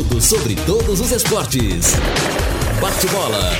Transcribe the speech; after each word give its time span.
Tudo 0.00 0.18
sobre 0.18 0.54
todos 0.54 0.98
os 0.98 1.12
esportes. 1.12 1.94
Bate-bola. 2.80 3.52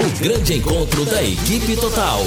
O 0.00 0.20
grande 0.20 0.54
encontro 0.54 1.04
da 1.04 1.22
equipe 1.22 1.76
total. 1.76 2.24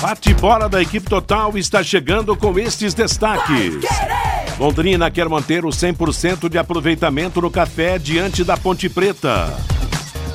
Bate-bola 0.00 0.68
da 0.68 0.80
equipe 0.80 1.10
total 1.10 1.58
está 1.58 1.82
chegando 1.82 2.36
com 2.36 2.56
estes 2.56 2.94
destaques. 2.94 3.84
Londrina 4.60 5.10
quer 5.10 5.28
manter 5.28 5.64
o 5.64 5.70
100% 5.70 6.48
de 6.48 6.56
aproveitamento 6.56 7.40
no 7.40 7.50
café 7.50 7.98
diante 7.98 8.44
da 8.44 8.56
Ponte 8.56 8.88
Preta. 8.88 9.52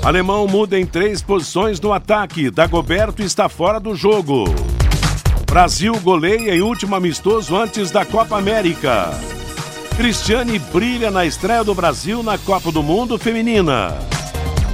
Alemão 0.04 0.48
muda 0.48 0.78
em 0.78 0.86
três 0.86 1.22
posições 1.22 1.80
no 1.80 1.94
ataque. 1.94 2.52
Dagoberto 2.52 3.24
está 3.24 3.48
fora 3.48 3.80
do 3.80 3.96
jogo. 3.96 4.54
Brasil 5.50 5.98
goleia 6.02 6.56
em 6.56 6.62
último 6.62 6.96
amistoso 6.96 7.56
antes 7.56 7.90
da 7.90 8.06
Copa 8.06 8.38
América. 8.38 9.10
Cristiane 9.96 10.60
brilha 10.60 11.10
na 11.10 11.26
estreia 11.26 11.64
do 11.64 11.74
Brasil 11.74 12.22
na 12.22 12.38
Copa 12.38 12.72
do 12.72 12.84
Mundo 12.84 13.18
Feminina. 13.18 13.98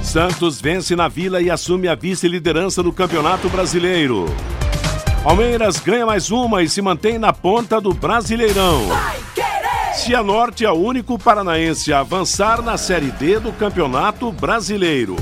Santos 0.02 0.60
vence 0.60 0.94
na 0.94 1.08
Vila 1.08 1.40
e 1.40 1.50
assume 1.50 1.88
a 1.88 1.94
vice-liderança 1.94 2.82
do 2.82 2.92
Campeonato 2.92 3.48
Brasileiro. 3.48 4.26
Palmeiras 5.22 5.78
ganha 5.78 6.04
mais 6.04 6.30
uma 6.30 6.62
e 6.62 6.68
se 6.68 6.82
mantém 6.82 7.18
na 7.18 7.32
ponta 7.32 7.80
do 7.80 7.94
Brasileirão. 7.94 8.82
Cianorte 9.94 10.66
é 10.66 10.70
o 10.70 10.74
único 10.74 11.18
paranaense 11.18 11.92
a 11.92 12.00
avançar 12.00 12.60
na 12.60 12.76
Série 12.76 13.12
D 13.12 13.38
do 13.38 13.52
Campeonato 13.52 14.30
Brasileiro. 14.32 15.16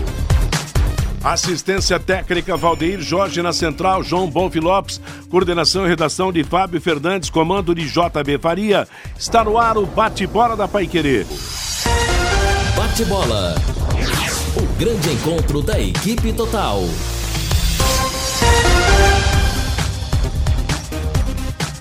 Assistência 1.24 2.00
técnica 2.00 2.56
Valdeir 2.56 3.00
Jorge 3.00 3.40
na 3.42 3.52
central, 3.52 4.02
João 4.02 4.28
Bonfi 4.28 4.58
Lopes, 4.58 5.00
coordenação 5.30 5.84
e 5.86 5.88
redação 5.88 6.32
de 6.32 6.42
Fábio 6.42 6.80
Fernandes, 6.80 7.30
comando 7.30 7.74
de 7.74 7.88
JB 7.88 8.38
Faria. 8.40 8.88
Está 9.16 9.44
no 9.44 9.56
ar 9.56 9.78
o 9.78 9.86
bate-bola 9.86 10.56
da 10.56 10.66
Paiquerê. 10.66 11.24
Bate-bola. 12.76 13.54
O 14.56 14.78
grande 14.78 15.12
encontro 15.12 15.62
da 15.62 15.80
equipe 15.80 16.32
total. 16.32 16.82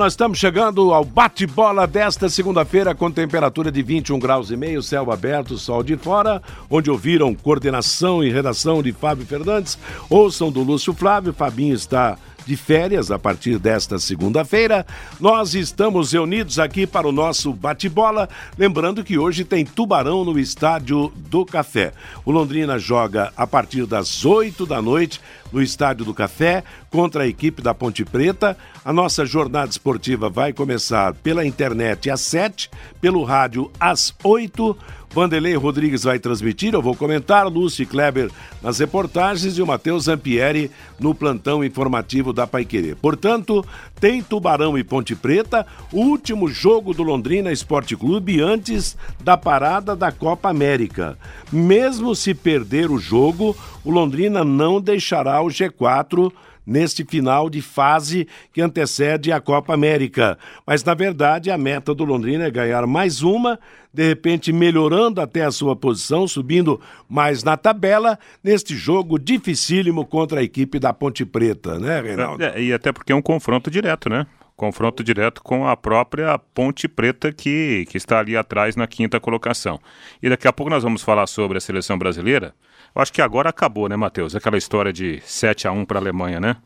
Nós 0.01 0.13
estamos 0.13 0.39
chegando 0.39 0.95
ao 0.95 1.05
bate-bola 1.05 1.85
desta 1.85 2.27
segunda-feira 2.27 2.95
com 2.95 3.11
temperatura 3.11 3.71
de 3.71 3.83
21 3.83 4.17
graus 4.17 4.49
e 4.49 4.57
meio, 4.57 4.81
céu 4.81 5.11
aberto, 5.11 5.59
sol 5.59 5.83
de 5.83 5.95
fora, 5.95 6.41
onde 6.71 6.89
ouviram 6.89 7.35
coordenação 7.35 8.23
e 8.23 8.31
redação 8.31 8.81
de 8.81 8.91
Fábio 8.91 9.27
Fernandes, 9.27 9.77
ouçam 10.09 10.51
do 10.51 10.63
Lúcio 10.63 10.91
Flávio, 10.91 11.31
Fabinho 11.31 11.75
está 11.75 12.17
de 12.51 12.57
férias 12.57 13.09
a 13.09 13.17
partir 13.17 13.57
desta 13.57 13.97
segunda-feira. 13.97 14.85
Nós 15.21 15.55
estamos 15.55 16.11
reunidos 16.11 16.59
aqui 16.59 16.85
para 16.85 17.07
o 17.07 17.11
nosso 17.11 17.53
bate-bola. 17.53 18.27
Lembrando 18.57 19.05
que 19.05 19.17
hoje 19.17 19.45
tem 19.45 19.63
Tubarão 19.63 20.25
no 20.25 20.37
Estádio 20.37 21.13
do 21.29 21.45
Café. 21.45 21.93
O 22.25 22.31
Londrina 22.31 22.77
joga 22.77 23.31
a 23.37 23.47
partir 23.47 23.85
das 23.85 24.25
8 24.25 24.65
da 24.65 24.81
noite 24.81 25.21
no 25.49 25.61
Estádio 25.61 26.03
do 26.03 26.13
Café 26.13 26.61
contra 26.89 27.23
a 27.23 27.27
equipe 27.27 27.61
da 27.61 27.73
Ponte 27.73 28.03
Preta. 28.03 28.57
A 28.83 28.91
nossa 28.91 29.25
jornada 29.25 29.71
esportiva 29.71 30.29
vai 30.29 30.51
começar 30.51 31.13
pela 31.13 31.45
internet 31.45 32.09
às 32.09 32.19
7, 32.19 32.69
pelo 32.99 33.23
rádio 33.23 33.71
às 33.79 34.13
8 34.21 34.77
Vanderlei 35.13 35.55
Rodrigues 35.55 36.03
vai 36.03 36.19
transmitir, 36.19 36.73
eu 36.73 36.81
vou 36.81 36.95
comentar, 36.95 37.45
Lúcio 37.47 37.85
Kleber 37.85 38.31
nas 38.61 38.79
reportagens 38.79 39.57
e 39.57 39.61
o 39.61 39.67
Matheus 39.67 40.05
Zampieri 40.05 40.71
no 40.97 41.13
plantão 41.13 41.63
informativo 41.63 42.31
da 42.31 42.47
Paiquerê. 42.47 42.95
Portanto, 42.95 43.65
tem 43.99 44.23
Tubarão 44.23 44.77
e 44.77 44.83
Ponte 44.83 45.13
Preta, 45.13 45.67
último 45.91 46.47
jogo 46.47 46.93
do 46.93 47.03
Londrina 47.03 47.51
Esporte 47.51 47.95
Clube 47.95 48.39
antes 48.39 48.95
da 49.19 49.35
parada 49.35 49.95
da 49.97 50.11
Copa 50.13 50.49
América. 50.49 51.17
Mesmo 51.51 52.15
se 52.15 52.33
perder 52.33 52.89
o 52.89 52.97
jogo, 52.97 53.55
o 53.83 53.91
Londrina 53.91 54.45
não 54.45 54.79
deixará 54.79 55.41
o 55.41 55.47
G4 55.47 56.31
neste 56.65 57.03
final 57.03 57.49
de 57.49 57.61
fase 57.61 58.27
que 58.53 58.61
antecede 58.61 59.31
a 59.31 59.39
Copa 59.41 59.73
América. 59.73 60.37
Mas, 60.65 60.83
na 60.83 60.93
verdade, 60.93 61.51
a 61.51 61.57
meta 61.57 61.93
do 61.93 62.03
Londrina 62.03 62.45
é 62.45 62.51
ganhar 62.51 62.85
mais 62.87 63.21
uma, 63.21 63.59
de 63.93 64.07
repente 64.07 64.53
melhorando 64.53 65.21
até 65.21 65.43
a 65.43 65.51
sua 65.51 65.75
posição, 65.75 66.27
subindo 66.27 66.79
mais 67.09 67.43
na 67.43 67.57
tabela, 67.57 68.17
neste 68.43 68.75
jogo 68.75 69.19
dificílimo 69.19 70.05
contra 70.05 70.39
a 70.39 70.43
equipe 70.43 70.79
da 70.79 70.93
Ponte 70.93 71.25
Preta, 71.25 71.79
né, 71.79 72.01
Reinaldo? 72.01 72.43
É, 72.43 72.61
e 72.61 72.73
até 72.73 72.91
porque 72.91 73.11
é 73.11 73.15
um 73.15 73.21
confronto 73.21 73.69
direto, 73.69 74.09
né? 74.09 74.25
confronto 74.61 75.03
direto 75.03 75.41
com 75.41 75.67
a 75.67 75.75
própria 75.75 76.37
Ponte 76.37 76.87
Preta 76.87 77.31
que, 77.31 77.83
que 77.89 77.97
está 77.97 78.19
ali 78.19 78.37
atrás 78.37 78.75
na 78.75 78.85
quinta 78.85 79.19
colocação. 79.19 79.79
E 80.21 80.29
daqui 80.29 80.47
a 80.47 80.53
pouco 80.53 80.69
nós 80.69 80.83
vamos 80.83 81.01
falar 81.01 81.25
sobre 81.25 81.57
a 81.57 81.61
seleção 81.61 81.97
brasileira. 81.97 82.53
Eu 82.93 83.01
acho 83.01 83.13
que 83.13 83.21
agora 83.21 83.49
acabou, 83.49 83.87
né, 83.87 83.95
Matheus? 83.95 84.35
Aquela 84.35 84.57
história 84.57 84.91
de 84.91 85.21
7 85.25 85.67
a 85.67 85.71
1 85.71 85.85
para 85.85 85.97
a 85.99 86.01
Alemanha, 86.01 86.39
né? 86.39 86.57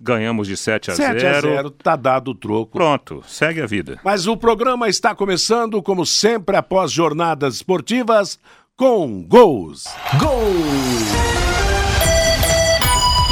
Ganhamos 0.00 0.48
de 0.48 0.56
7 0.56 0.90
a 0.90 0.94
7 0.94 1.20
0. 1.20 1.20
7 1.20 1.36
a 1.36 1.40
0, 1.40 1.70
tá 1.70 1.96
dado 1.96 2.32
o 2.32 2.34
troco. 2.34 2.72
Pronto, 2.72 3.22
segue 3.26 3.60
a 3.60 3.66
vida. 3.66 4.00
Mas 4.04 4.26
o 4.26 4.36
programa 4.36 4.88
está 4.88 5.14
começando, 5.14 5.82
como 5.82 6.04
sempre, 6.04 6.56
após 6.56 6.90
jornadas 6.90 7.56
esportivas, 7.56 8.38
com 8.76 9.22
gols. 9.22 9.84
Gol! 10.18 11.51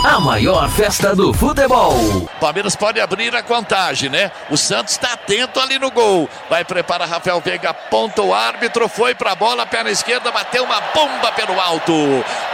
A 0.02 0.18
maior 0.18 0.66
festa 0.70 1.14
do 1.14 1.32
futebol. 1.34 1.94
Palmeiras 2.40 2.74
pode 2.74 2.98
abrir 2.98 3.36
a 3.36 3.42
contagem, 3.42 4.08
né? 4.08 4.32
O 4.48 4.56
Santos 4.56 4.94
está 4.94 5.12
atento 5.12 5.60
ali 5.60 5.78
no 5.78 5.90
gol. 5.90 6.26
Vai 6.48 6.64
preparar 6.64 7.06
Rafael 7.06 7.40
Veiga, 7.40 7.68
aponta 7.68 8.22
o 8.22 8.32
árbitro, 8.32 8.88
foi 8.88 9.14
para 9.14 9.32
a 9.32 9.34
bola, 9.34 9.66
perna 9.66 9.90
esquerda, 9.90 10.32
bateu 10.32 10.64
uma 10.64 10.80
bomba 10.94 11.30
pelo 11.32 11.60
alto. 11.60 11.92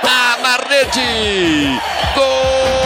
Tá 0.02 0.38
na 0.42 0.56
rede. 0.56 1.80
Gol! 2.16 2.85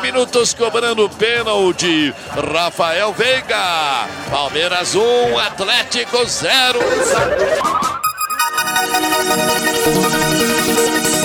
Minutos 0.00 0.54
cobrando 0.54 1.08
pênalti. 1.10 2.14
Rafael 2.52 3.12
Veiga. 3.12 4.06
Palmeiras 4.30 4.94
1, 4.94 5.00
um, 5.00 5.38
Atlético 5.38 6.24
0. 6.24 6.78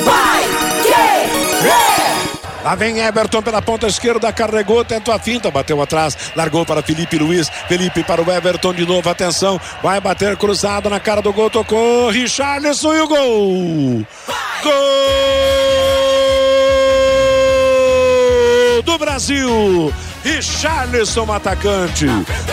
Vai 0.04 0.44
querer! 0.84 2.10
Lá 2.64 2.76
vem 2.76 3.00
Everton 3.00 3.42
pela 3.42 3.62
ponta 3.62 3.88
esquerda, 3.88 4.34
carregou, 4.34 4.84
tentou 4.84 5.14
a 5.14 5.20
finta, 5.20 5.50
bateu 5.50 5.82
atrás, 5.82 6.18
largou 6.36 6.66
para 6.66 6.84
Felipe 6.84 7.18
Luiz. 7.18 7.50
Felipe 7.68 8.04
para 8.04 8.22
o 8.22 8.32
Everton 8.32 8.74
de 8.74 8.86
novo, 8.86 9.10
atenção, 9.10 9.60
vai 9.82 10.02
bater 10.02 10.36
cruzado 10.36 10.90
na 10.90 11.00
cara 11.00 11.22
do 11.22 11.32
gol, 11.32 11.50
tocou, 11.50 12.10
Richarlison 12.10 12.94
e 12.94 13.02
o 13.02 13.08
gol! 13.08 14.06
Gol! 14.62 16.09
Brasil. 19.00 19.94
Richarlison, 20.24 21.32
atacante. 21.32 22.06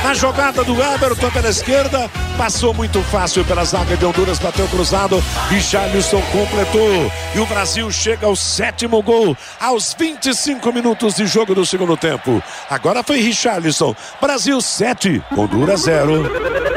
A 0.09 0.15
jogada 0.15 0.63
do 0.63 0.81
Everton 0.81 1.31
pela 1.31 1.49
esquerda 1.49 2.09
passou 2.39 2.73
muito 2.73 3.03
fácil 3.03 3.45
pela 3.45 3.65
zaga 3.65 3.97
de 3.97 4.05
Honduras, 4.05 4.39
bateu 4.39 4.67
cruzado. 4.69 5.23
Richarlison 5.51 6.23
completou. 6.33 7.13
E 7.35 7.41
o 7.41 7.47
Brasil 7.47 7.91
chega 7.91 8.27
ao 8.27 8.37
sétimo 8.37 9.03
gol 9.03 9.37
aos 9.61 9.95
25 9.99 10.73
minutos 10.73 11.17
de 11.17 11.27
jogo 11.27 11.55
do 11.55 11.67
segundo 11.67 11.97
tempo. 11.97 12.43
Agora 12.71 13.03
foi 13.03 13.21
Richarlison. 13.21 13.95
Brasil 14.21 14.61
7, 14.61 15.23
Honduras 15.37 15.81
0. 15.83 16.76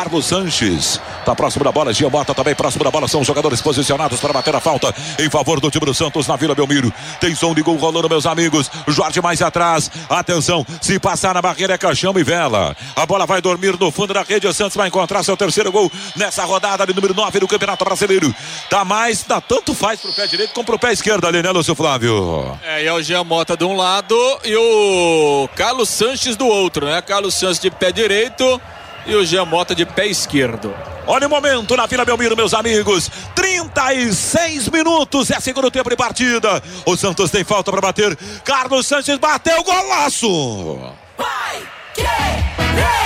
Carlos 0.00 0.24
Sanches 0.24 0.98
Tá 1.24 1.34
próximo 1.34 1.64
da 1.64 1.70
bola, 1.70 1.92
Giamota 1.92 2.34
também 2.34 2.54
próximo 2.54 2.82
da 2.82 2.90
bola. 2.90 3.06
São 3.06 3.22
jogadores 3.22 3.60
posicionados 3.60 4.18
para 4.20 4.32
bater 4.32 4.56
a 4.56 4.60
falta 4.60 4.92
em 5.18 5.28
favor 5.28 5.60
do 5.60 5.70
time 5.70 5.84
do 5.84 5.92
Santos 5.92 6.26
na 6.26 6.34
Vila 6.34 6.54
Belmiro. 6.54 6.92
Tem 7.20 7.34
som 7.34 7.54
de 7.54 7.62
gol 7.62 7.76
rolando, 7.76 8.08
meus 8.08 8.24
amigos. 8.24 8.70
Jorge 8.88 9.20
mais 9.20 9.42
atrás. 9.42 9.90
Atenção, 10.08 10.66
se 10.80 10.98
passar 10.98 11.34
na 11.34 11.42
barreira 11.42 11.74
é 11.74 11.78
caixão 11.78 12.14
e 12.16 12.24
vela. 12.24 12.74
A 12.96 13.04
bola 13.04 13.26
vai 13.26 13.42
dormir 13.42 13.78
no 13.78 13.90
fundo 13.90 14.14
da 14.14 14.22
rede. 14.22 14.46
O 14.46 14.54
Santos 14.54 14.76
vai 14.76 14.88
encontrar 14.88 15.22
seu 15.22 15.36
terceiro 15.36 15.70
gol 15.70 15.92
nessa 16.16 16.44
rodada 16.44 16.86
de 16.86 16.94
número 16.94 17.14
9 17.14 17.40
do 17.40 17.46
Campeonato 17.46 17.84
Brasileiro. 17.84 18.34
Tá 18.70 18.82
mais, 18.84 19.22
tá 19.22 19.40
tanto 19.40 19.74
faz 19.74 20.00
pro 20.00 20.12
pé 20.14 20.26
direito 20.26 20.54
como 20.54 20.64
pro 20.64 20.78
pé 20.78 20.92
esquerdo 20.92 21.26
ali, 21.26 21.42
né, 21.42 21.50
Lúcio 21.50 21.74
Flávio? 21.74 22.58
É, 22.62 22.82
e 22.82 22.86
é 22.86 22.92
o 22.92 23.02
Giamota 23.02 23.56
de 23.56 23.64
um 23.64 23.76
lado 23.76 24.16
e 24.42 24.56
o 24.56 25.48
Carlos 25.54 25.90
Sanches 25.90 26.34
do 26.34 26.46
outro, 26.46 26.86
né? 26.86 27.02
Carlos 27.02 27.34
Sanches 27.34 27.60
de 27.60 27.70
pé 27.70 27.92
direito 27.92 28.60
e 29.06 29.14
o 29.14 29.24
Jean 29.24 29.44
Mota 29.44 29.74
de 29.74 29.84
pé 29.84 30.06
esquerdo. 30.06 30.74
Olha 31.06 31.26
o 31.26 31.30
momento 31.30 31.76
na 31.76 31.86
Vila 31.86 32.04
Belmiro, 32.04 32.36
meus 32.36 32.54
amigos. 32.54 33.10
36 33.34 34.68
minutos 34.68 35.30
é 35.30 35.40
segundo 35.40 35.70
tempo 35.70 35.90
de 35.90 35.96
partida. 35.96 36.62
O 36.86 36.96
Santos 36.96 37.30
tem 37.30 37.42
falta 37.42 37.70
para 37.70 37.80
bater. 37.80 38.16
Carlos 38.44 38.86
Sanches 38.86 39.18
bateu 39.18 39.62
golaço. 39.64 40.78
Vai 41.18 41.62
querer! 41.94 42.40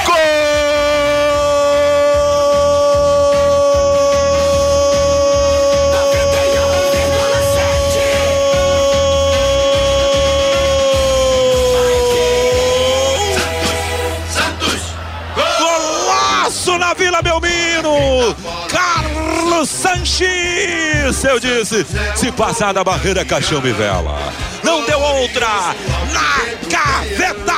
Golaço 0.05 0.94
Vila 17.15 17.23
Belmino. 17.23 18.35
Carlos 18.69 19.69
Sanches. 19.69 21.23
Eu 21.23 21.39
disse, 21.39 21.87
se 22.17 22.33
passar 22.33 22.75
da 22.75 22.83
barreira, 22.83 23.25
caixão 23.25 23.61
me 23.61 23.73
vela. 23.73 24.19
Não 24.65 24.85
deu 24.85 24.99
outra. 24.99 25.47
Na 26.13 26.45
gaveta. 26.69 27.55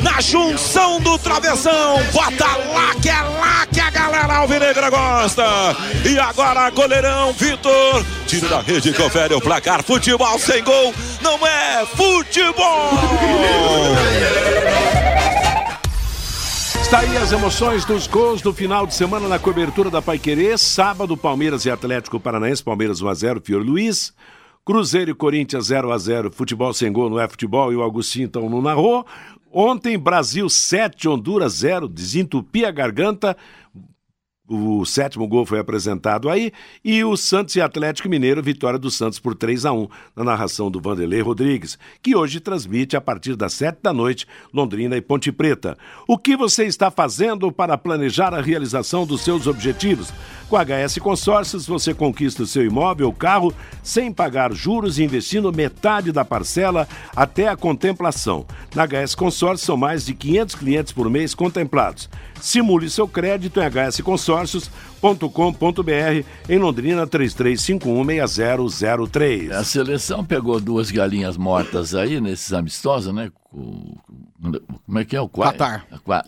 Na 0.00 0.20
junção 0.20 1.00
do 1.00 1.18
travessão. 1.18 2.00
Bota 2.12 2.46
lá 2.46 2.94
que 3.02 3.08
é 3.08 3.20
lá 3.20 3.66
que 3.66 3.80
a 3.80 3.90
galera 3.90 4.36
alvinegra 4.36 4.90
gosta. 4.90 5.76
E 6.04 6.18
agora, 6.18 6.70
goleirão 6.70 7.32
Vitor. 7.32 8.04
Tiro 8.26 8.48
da 8.48 8.60
rede, 8.60 8.92
confere 8.92 9.34
o 9.34 9.40
placar. 9.40 9.82
Futebol 9.82 10.38
sem 10.38 10.62
gol. 10.62 10.94
Não 11.20 11.44
é 11.46 11.84
futebol. 11.96 12.90
Está 16.90 17.02
aí 17.02 17.16
as 17.18 17.30
emoções 17.30 17.84
dos 17.84 18.08
gols 18.08 18.42
do 18.42 18.52
final 18.52 18.84
de 18.84 18.96
semana 18.96 19.28
na 19.28 19.38
cobertura 19.38 19.88
da 19.88 20.02
Paiquerê. 20.02 20.58
Sábado, 20.58 21.16
Palmeiras 21.16 21.64
e 21.64 21.70
Atlético 21.70 22.18
Paranaense. 22.18 22.64
Palmeiras 22.64 23.00
1x0, 23.00 23.40
Fior 23.44 23.62
Luiz. 23.62 24.12
Cruzeiro 24.64 25.12
e 25.12 25.14
Corinthians 25.14 25.68
0x0. 25.68 26.32
Futebol 26.32 26.74
sem 26.74 26.92
gol 26.92 27.08
não 27.08 27.20
é 27.20 27.28
futebol 27.28 27.72
e 27.72 27.76
o 27.76 27.84
Agostinho 27.84 28.24
então 28.24 28.50
não 28.50 28.60
narrou. 28.60 29.06
Ontem, 29.52 29.96
Brasil 29.96 30.48
7, 30.48 31.08
Honduras 31.08 31.52
0. 31.52 31.86
Desentupia 31.86 32.66
a 32.66 32.72
garganta. 32.72 33.36
O 34.52 34.84
sétimo 34.84 35.28
gol 35.28 35.46
foi 35.46 35.60
apresentado 35.60 36.28
aí. 36.28 36.50
E 36.84 37.04
o 37.04 37.16
Santos 37.16 37.54
e 37.54 37.60
Atlético 37.60 38.08
Mineiro, 38.08 38.42
vitória 38.42 38.80
do 38.80 38.90
Santos 38.90 39.20
por 39.20 39.32
3 39.36 39.64
a 39.64 39.72
1 39.72 39.86
na 40.16 40.24
narração 40.24 40.68
do 40.68 40.80
Vanderlei 40.80 41.20
Rodrigues, 41.20 41.78
que 42.02 42.16
hoje 42.16 42.40
transmite 42.40 42.96
a 42.96 43.00
partir 43.00 43.36
das 43.36 43.52
7 43.52 43.78
da 43.80 43.92
noite 43.92 44.26
Londrina 44.52 44.96
e 44.96 45.00
Ponte 45.00 45.30
Preta. 45.30 45.78
O 46.04 46.18
que 46.18 46.36
você 46.36 46.64
está 46.64 46.90
fazendo 46.90 47.52
para 47.52 47.78
planejar 47.78 48.34
a 48.34 48.40
realização 48.40 49.06
dos 49.06 49.20
seus 49.20 49.46
objetivos? 49.46 50.12
Com 50.48 50.56
a 50.56 50.64
HS 50.64 50.98
Consórcios, 50.98 51.64
você 51.64 51.94
conquista 51.94 52.42
o 52.42 52.46
seu 52.46 52.66
imóvel 52.66 53.06
ou 53.06 53.12
carro 53.12 53.54
sem 53.84 54.12
pagar 54.12 54.52
juros 54.52 54.98
e 54.98 55.04
investindo 55.04 55.52
metade 55.52 56.10
da 56.10 56.24
parcela 56.24 56.88
até 57.14 57.46
a 57.46 57.56
contemplação. 57.56 58.44
Na 58.74 58.84
HS 58.84 59.14
Consórcios 59.14 59.64
são 59.64 59.76
mais 59.76 60.04
de 60.04 60.12
500 60.12 60.54
clientes 60.56 60.92
por 60.92 61.08
mês 61.08 61.36
contemplados. 61.36 62.10
Simule 62.40 62.90
seu 62.90 63.06
crédito 63.06 63.60
em 63.60 63.64
hsconsórcios.com.br 64.44 66.24
em 66.48 66.58
Londrina 66.58 67.06
33516003. 67.06 69.50
A 69.52 69.64
seleção 69.64 70.24
pegou 70.24 70.60
duas 70.60 70.90
galinhas 70.90 71.36
mortas 71.36 71.94
aí 71.94 72.20
nesses 72.20 72.52
amistosos, 72.52 73.12
né? 73.14 73.30
Como 73.50 74.98
é 74.98 75.04
que 75.04 75.16
é 75.16 75.20
o. 75.20 75.28
Qua- 75.28 75.54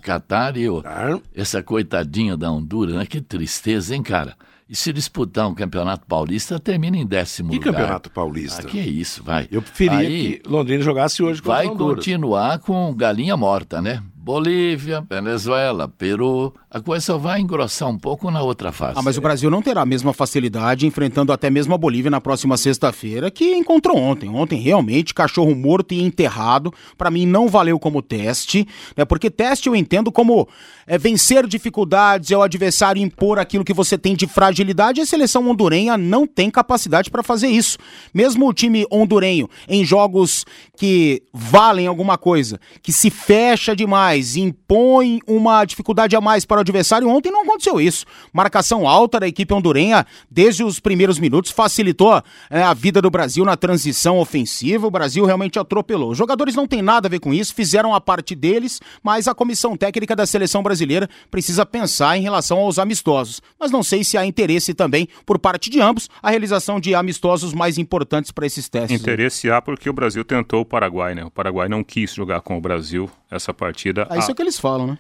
Catar 0.00 0.56
e 0.56 0.68
o, 0.68 0.82
Tá? 0.82 1.18
essa 1.34 1.62
coitadinha 1.62 2.36
da 2.36 2.50
Honduras, 2.50 2.94
né? 2.94 3.06
Que 3.06 3.20
tristeza, 3.20 3.94
hein, 3.94 4.02
cara? 4.02 4.34
E 4.68 4.74
se 4.76 4.92
disputar 4.92 5.46
um 5.48 5.54
campeonato 5.54 6.06
paulista, 6.06 6.58
termina 6.58 6.96
em 6.96 7.06
décimo 7.06 7.50
Que 7.50 7.58
lugar. 7.58 7.72
campeonato 7.74 8.10
paulista? 8.10 8.62
Ah, 8.62 8.66
que 8.70 8.80
isso, 8.80 9.22
vai. 9.22 9.46
Eu 9.52 9.60
preferia 9.60 9.98
Aí, 9.98 10.40
que 10.40 10.48
Londrina 10.48 10.82
jogasse 10.82 11.22
hoje 11.22 11.42
contra 11.42 11.58
vai 11.58 11.68
continuar 11.76 12.58
com 12.58 12.94
galinha 12.94 13.36
morta, 13.36 13.82
né? 13.82 14.02
Bolívia, 14.24 15.04
Venezuela, 15.10 15.88
Peru. 15.88 16.54
A 16.70 16.80
coisa 16.80 17.04
só 17.04 17.18
vai 17.18 17.40
engrossar 17.40 17.88
um 17.88 17.98
pouco 17.98 18.30
na 18.30 18.40
outra 18.40 18.70
fase. 18.70 18.96
Ah, 18.96 19.02
mas 19.02 19.18
o 19.18 19.20
Brasil 19.20 19.50
não 19.50 19.60
terá 19.60 19.80
a 19.80 19.86
mesma 19.86 20.12
facilidade 20.12 20.86
enfrentando 20.86 21.32
até 21.32 21.50
mesmo 21.50 21.74
a 21.74 21.78
Bolívia 21.78 22.08
na 22.08 22.20
próxima 22.20 22.56
sexta-feira, 22.56 23.32
que 23.32 23.56
encontrou 23.56 23.96
ontem. 23.96 24.30
Ontem, 24.30 24.60
realmente, 24.60 25.12
cachorro 25.12 25.56
morto 25.56 25.92
e 25.92 26.00
enterrado, 26.00 26.72
pra 26.96 27.10
mim 27.10 27.26
não 27.26 27.48
valeu 27.48 27.80
como 27.80 28.00
teste, 28.00 28.64
né? 28.96 29.04
Porque 29.04 29.28
teste 29.28 29.66
eu 29.68 29.74
entendo 29.74 30.12
como 30.12 30.48
é, 30.86 30.96
vencer 30.96 31.44
dificuldades, 31.48 32.30
é 32.30 32.36
o 32.36 32.42
adversário 32.42 33.02
impor 33.02 33.40
aquilo 33.40 33.64
que 33.64 33.74
você 33.74 33.98
tem 33.98 34.14
de 34.14 34.28
fragilidade, 34.28 35.00
a 35.00 35.06
seleção 35.06 35.50
hondurenha 35.50 35.98
não 35.98 36.28
tem 36.28 36.48
capacidade 36.48 37.10
pra 37.10 37.24
fazer 37.24 37.48
isso. 37.48 37.76
Mesmo 38.14 38.48
o 38.48 38.54
time 38.54 38.86
hondurenho, 38.88 39.48
em 39.68 39.84
jogos 39.84 40.46
que 40.76 41.24
valem 41.34 41.88
alguma 41.88 42.16
coisa, 42.16 42.60
que 42.80 42.92
se 42.92 43.10
fecha 43.10 43.74
demais, 43.74 44.11
impõe 44.16 45.20
uma 45.26 45.64
dificuldade 45.64 46.16
a 46.16 46.20
mais 46.20 46.44
para 46.44 46.58
o 46.58 46.60
adversário, 46.60 47.08
ontem 47.08 47.30
não 47.30 47.42
aconteceu 47.42 47.80
isso. 47.80 48.04
Marcação 48.32 48.88
alta 48.88 49.20
da 49.20 49.28
equipe 49.28 49.52
hondurenha 49.52 50.06
desde 50.30 50.64
os 50.64 50.80
primeiros 50.80 51.18
minutos 51.18 51.50
facilitou 51.50 52.22
é, 52.50 52.62
a 52.62 52.74
vida 52.74 53.00
do 53.00 53.10
Brasil 53.10 53.44
na 53.44 53.56
transição 53.56 54.18
ofensiva. 54.18 54.86
O 54.86 54.90
Brasil 54.90 55.24
realmente 55.24 55.58
atropelou. 55.58 56.10
Os 56.10 56.18
jogadores 56.18 56.54
não 56.54 56.66
têm 56.66 56.82
nada 56.82 57.08
a 57.08 57.10
ver 57.10 57.20
com 57.20 57.32
isso, 57.32 57.54
fizeram 57.54 57.94
a 57.94 58.00
parte 58.00 58.34
deles, 58.34 58.80
mas 59.02 59.28
a 59.28 59.34
comissão 59.34 59.76
técnica 59.76 60.14
da 60.14 60.26
seleção 60.26 60.62
brasileira 60.62 61.08
precisa 61.30 61.64
pensar 61.64 62.16
em 62.16 62.22
relação 62.22 62.58
aos 62.58 62.78
amistosos. 62.78 63.40
Mas 63.58 63.70
não 63.70 63.82
sei 63.82 64.04
se 64.04 64.16
há 64.16 64.24
interesse 64.24 64.74
também 64.74 65.08
por 65.24 65.38
parte 65.38 65.70
de 65.70 65.80
ambos 65.80 66.08
a 66.22 66.30
realização 66.30 66.80
de 66.80 66.94
amistosos 66.94 67.52
mais 67.52 67.78
importantes 67.78 68.30
para 68.30 68.46
esses 68.46 68.68
testes. 68.68 69.00
Interesse 69.00 69.50
há 69.50 69.60
porque 69.60 69.88
o 69.88 69.92
Brasil 69.92 70.24
tentou 70.24 70.60
o 70.60 70.64
Paraguai, 70.64 71.14
né? 71.14 71.24
O 71.24 71.30
Paraguai 71.30 71.68
não 71.68 71.82
quis 71.82 72.14
jogar 72.14 72.40
com 72.40 72.56
o 72.56 72.60
Brasil 72.60 73.10
essa 73.34 73.52
partida. 73.54 74.06
É 74.10 74.18
isso 74.18 74.30
Ah, 74.30 74.34
que 74.34 74.42
eles 74.42 74.58
falam, 74.58 74.86
né? 74.86 74.98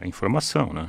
É 0.00 0.08
informação, 0.08 0.72
né? 0.72 0.88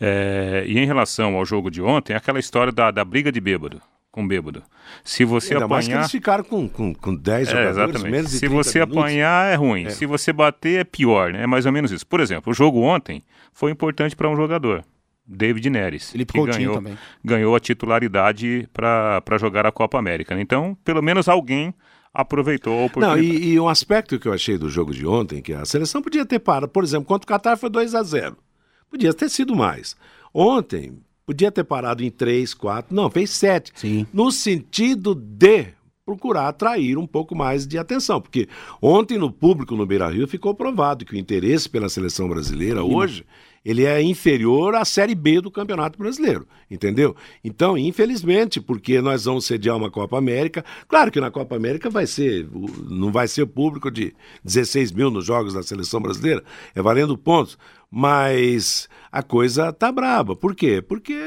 É, 0.00 0.64
e 0.66 0.78
em 0.78 0.86
relação 0.86 1.34
ao 1.34 1.44
jogo 1.44 1.70
de 1.70 1.82
ontem, 1.82 2.12
é 2.12 2.16
aquela 2.16 2.38
história 2.38 2.72
da, 2.72 2.90
da 2.92 3.04
briga 3.04 3.32
de 3.32 3.40
bêbado, 3.40 3.80
com 4.12 4.26
bêbado. 4.26 4.62
Se 5.04 5.24
você 5.24 5.54
Ainda 5.54 5.66
mais 5.66 5.84
que 5.86 5.90
apanhar... 5.92 6.02
eles 6.02 6.10
ficaram 6.12 6.44
com, 6.44 6.68
com, 6.68 6.94
com 6.94 7.14
10 7.14 7.48
É, 7.48 7.50
jogadores, 7.50 7.76
exatamente. 7.76 8.10
menos 8.12 8.30
de 8.30 8.36
Se 8.38 8.40
30 8.46 8.54
você 8.54 8.78
minutos. 8.78 8.98
apanhar, 8.98 9.52
é 9.52 9.54
ruim. 9.56 9.90
Se 9.90 10.06
você 10.06 10.32
bater, 10.32 10.80
é 10.80 10.84
pior, 10.84 11.32
né? 11.32 11.42
É 11.42 11.46
mais 11.46 11.66
ou 11.66 11.72
menos 11.72 11.90
isso. 11.90 12.06
Por 12.06 12.20
exemplo, 12.20 12.52
o 12.52 12.54
jogo 12.54 12.80
ontem 12.82 13.20
foi 13.52 13.72
importante 13.72 14.14
para 14.14 14.28
um 14.30 14.36
jogador, 14.36 14.84
David 15.26 15.68
Neres, 15.68 16.12
Felipe 16.12 16.32
que 16.32 16.38
Coutinho 16.38 16.56
ganhou, 16.58 16.74
também. 16.76 16.98
ganhou 17.24 17.56
a 17.56 17.58
titularidade 17.60 18.68
para 18.72 19.38
jogar 19.40 19.66
a 19.66 19.72
Copa 19.72 19.98
América. 19.98 20.36
né? 20.36 20.40
Então, 20.40 20.78
pelo 20.84 21.02
menos 21.02 21.28
alguém 21.28 21.74
aproveitou 22.20 22.72
a 22.72 22.76
Não, 22.76 22.84
oportunidade. 22.86 23.26
e, 23.26 23.52
e 23.52 23.60
um 23.60 23.68
aspecto 23.68 24.18
que 24.18 24.26
eu 24.26 24.32
achei 24.32 24.56
do 24.58 24.68
jogo 24.68 24.92
de 24.92 25.06
ontem, 25.06 25.42
que 25.42 25.52
a 25.52 25.64
seleção 25.64 26.00
podia 26.02 26.24
ter 26.24 26.38
parado, 26.38 26.68
por 26.68 26.82
exemplo, 26.82 27.06
contra 27.06 27.24
o 27.24 27.28
Catar 27.28 27.56
foi 27.56 27.68
2 27.70 27.94
a 27.94 28.02
0 28.02 28.36
Podia 28.90 29.12
ter 29.12 29.28
sido 29.28 29.54
mais. 29.54 29.96
Ontem, 30.32 30.98
podia 31.26 31.50
ter 31.50 31.64
parado 31.64 32.02
em 32.04 32.10
3, 32.10 32.54
4, 32.54 32.94
não, 32.94 33.10
fez 33.10 33.30
7. 33.30 33.72
Sim. 33.74 34.06
No 34.12 34.30
sentido 34.30 35.14
de 35.14 35.68
procurar 36.04 36.46
atrair 36.48 36.96
um 36.96 37.06
pouco 37.06 37.34
mais 37.34 37.66
de 37.66 37.76
atenção, 37.76 38.20
porque 38.20 38.48
ontem 38.80 39.18
no 39.18 39.30
público 39.32 39.74
no 39.74 39.84
Beira-Rio 39.84 40.28
ficou 40.28 40.54
provado 40.54 41.04
que 41.04 41.14
o 41.14 41.18
interesse 41.18 41.68
pela 41.68 41.88
seleção 41.88 42.28
brasileira 42.28 42.84
hoje, 42.84 43.24
ele 43.66 43.84
é 43.84 44.00
inferior 44.00 44.76
à 44.76 44.84
Série 44.84 45.16
B 45.16 45.40
do 45.40 45.50
Campeonato 45.50 45.98
Brasileiro, 45.98 46.46
entendeu? 46.70 47.16
Então, 47.42 47.76
infelizmente, 47.76 48.60
porque 48.60 49.00
nós 49.00 49.24
vamos 49.24 49.44
sediar 49.44 49.76
uma 49.76 49.90
Copa 49.90 50.16
América, 50.16 50.64
claro 50.86 51.10
que 51.10 51.20
na 51.20 51.32
Copa 51.32 51.56
América 51.56 51.90
vai 51.90 52.06
ser, 52.06 52.48
não 52.88 53.10
vai 53.10 53.26
ser 53.26 53.44
público 53.46 53.90
de 53.90 54.14
16 54.44 54.92
mil 54.92 55.10
nos 55.10 55.24
jogos 55.24 55.52
da 55.52 55.64
seleção 55.64 56.00
brasileira, 56.00 56.44
é 56.76 56.80
valendo 56.80 57.18
pontos, 57.18 57.58
mas 57.90 58.88
a 59.10 59.20
coisa 59.20 59.72
tá 59.72 59.90
braba. 59.90 60.36
Por 60.36 60.54
quê? 60.54 60.80
Porque 60.80 61.18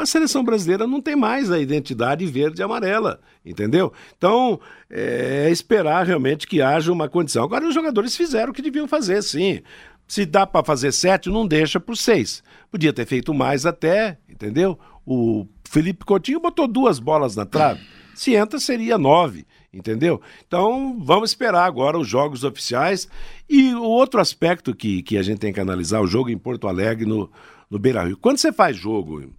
a 0.00 0.06
seleção 0.06 0.44
brasileira 0.44 0.86
não 0.86 1.00
tem 1.00 1.16
mais 1.16 1.50
a 1.50 1.58
identidade 1.58 2.24
verde 2.26 2.60
e 2.60 2.64
amarela, 2.64 3.20
entendeu? 3.44 3.92
Então, 4.16 4.60
é 4.88 5.48
esperar 5.50 6.06
realmente 6.06 6.46
que 6.46 6.62
haja 6.62 6.92
uma 6.92 7.08
condição. 7.08 7.42
Agora, 7.42 7.66
os 7.66 7.74
jogadores 7.74 8.16
fizeram 8.16 8.52
o 8.52 8.54
que 8.54 8.62
deviam 8.62 8.86
fazer, 8.86 9.20
sim. 9.20 9.62
Se 10.08 10.24
dá 10.24 10.46
para 10.46 10.64
fazer 10.64 10.90
sete, 10.90 11.28
não 11.28 11.46
deixa 11.46 11.78
por 11.78 11.94
seis. 11.94 12.42
Podia 12.70 12.94
ter 12.94 13.06
feito 13.06 13.34
mais 13.34 13.66
até, 13.66 14.18
entendeu? 14.26 14.78
O 15.04 15.46
Felipe 15.64 16.06
Coutinho 16.06 16.40
botou 16.40 16.66
duas 16.66 16.98
bolas 16.98 17.36
na 17.36 17.44
trave. 17.44 17.80
Se 18.14 18.34
entra, 18.34 18.58
seria 18.58 18.96
nove, 18.96 19.46
entendeu? 19.72 20.20
Então, 20.46 20.98
vamos 20.98 21.30
esperar 21.30 21.66
agora 21.66 21.98
os 21.98 22.08
jogos 22.08 22.42
oficiais. 22.42 23.06
E 23.48 23.74
o 23.74 23.82
outro 23.82 24.18
aspecto 24.18 24.74
que, 24.74 25.02
que 25.02 25.18
a 25.18 25.22
gente 25.22 25.38
tem 25.38 25.52
que 25.52 25.60
analisar, 25.60 26.00
o 26.00 26.06
jogo 26.06 26.30
em 26.30 26.38
Porto 26.38 26.66
Alegre, 26.66 27.04
no, 27.04 27.30
no 27.70 27.78
Beira-Rio. 27.78 28.16
Quando 28.16 28.38
você 28.38 28.50
faz 28.50 28.76
jogo 28.76 29.30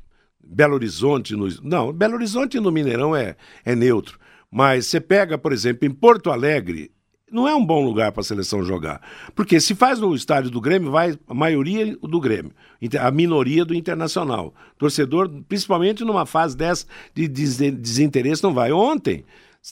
Belo 0.42 0.76
Horizonte, 0.76 1.36
no, 1.36 1.48
não, 1.64 1.92
Belo 1.92 2.14
Horizonte 2.14 2.60
no 2.60 2.72
Mineirão 2.72 3.16
é, 3.16 3.36
é 3.66 3.76
neutro. 3.76 4.20
Mas 4.52 4.86
você 4.86 5.02
pega, 5.02 5.38
por 5.38 5.52
exemplo, 5.52 5.88
em 5.88 5.92
Porto 5.92 6.32
Alegre, 6.32 6.92
não 7.32 7.48
é 7.48 7.56
um 7.56 7.66
bom 7.66 7.84
lugar 7.84 8.12
para 8.12 8.22
a 8.22 8.24
seleção 8.24 8.64
jogar. 8.64 9.02
Porque 9.36 9.60
se 9.60 9.76
faz 9.76 10.00
no 10.00 10.16
estádio 10.16 10.50
do 10.50 10.62
Grêmio, 10.62 10.92
vai 10.92 11.18
a 11.28 11.34
maioria 11.34 11.98
do 12.02 12.20
Grêmio, 12.20 12.52
a 13.00 13.12
minoria 13.12 13.66
do 13.66 13.74
Internacional. 13.74 14.54
Torcedor, 14.78 15.30
principalmente 15.48 16.04
numa 16.04 16.26
fase 16.26 16.56
dessa 16.56 16.86
de 17.14 17.28
desinteresse, 17.28 18.44
não 18.44 18.54
vai. 18.54 18.72
Ontem, 18.72 19.26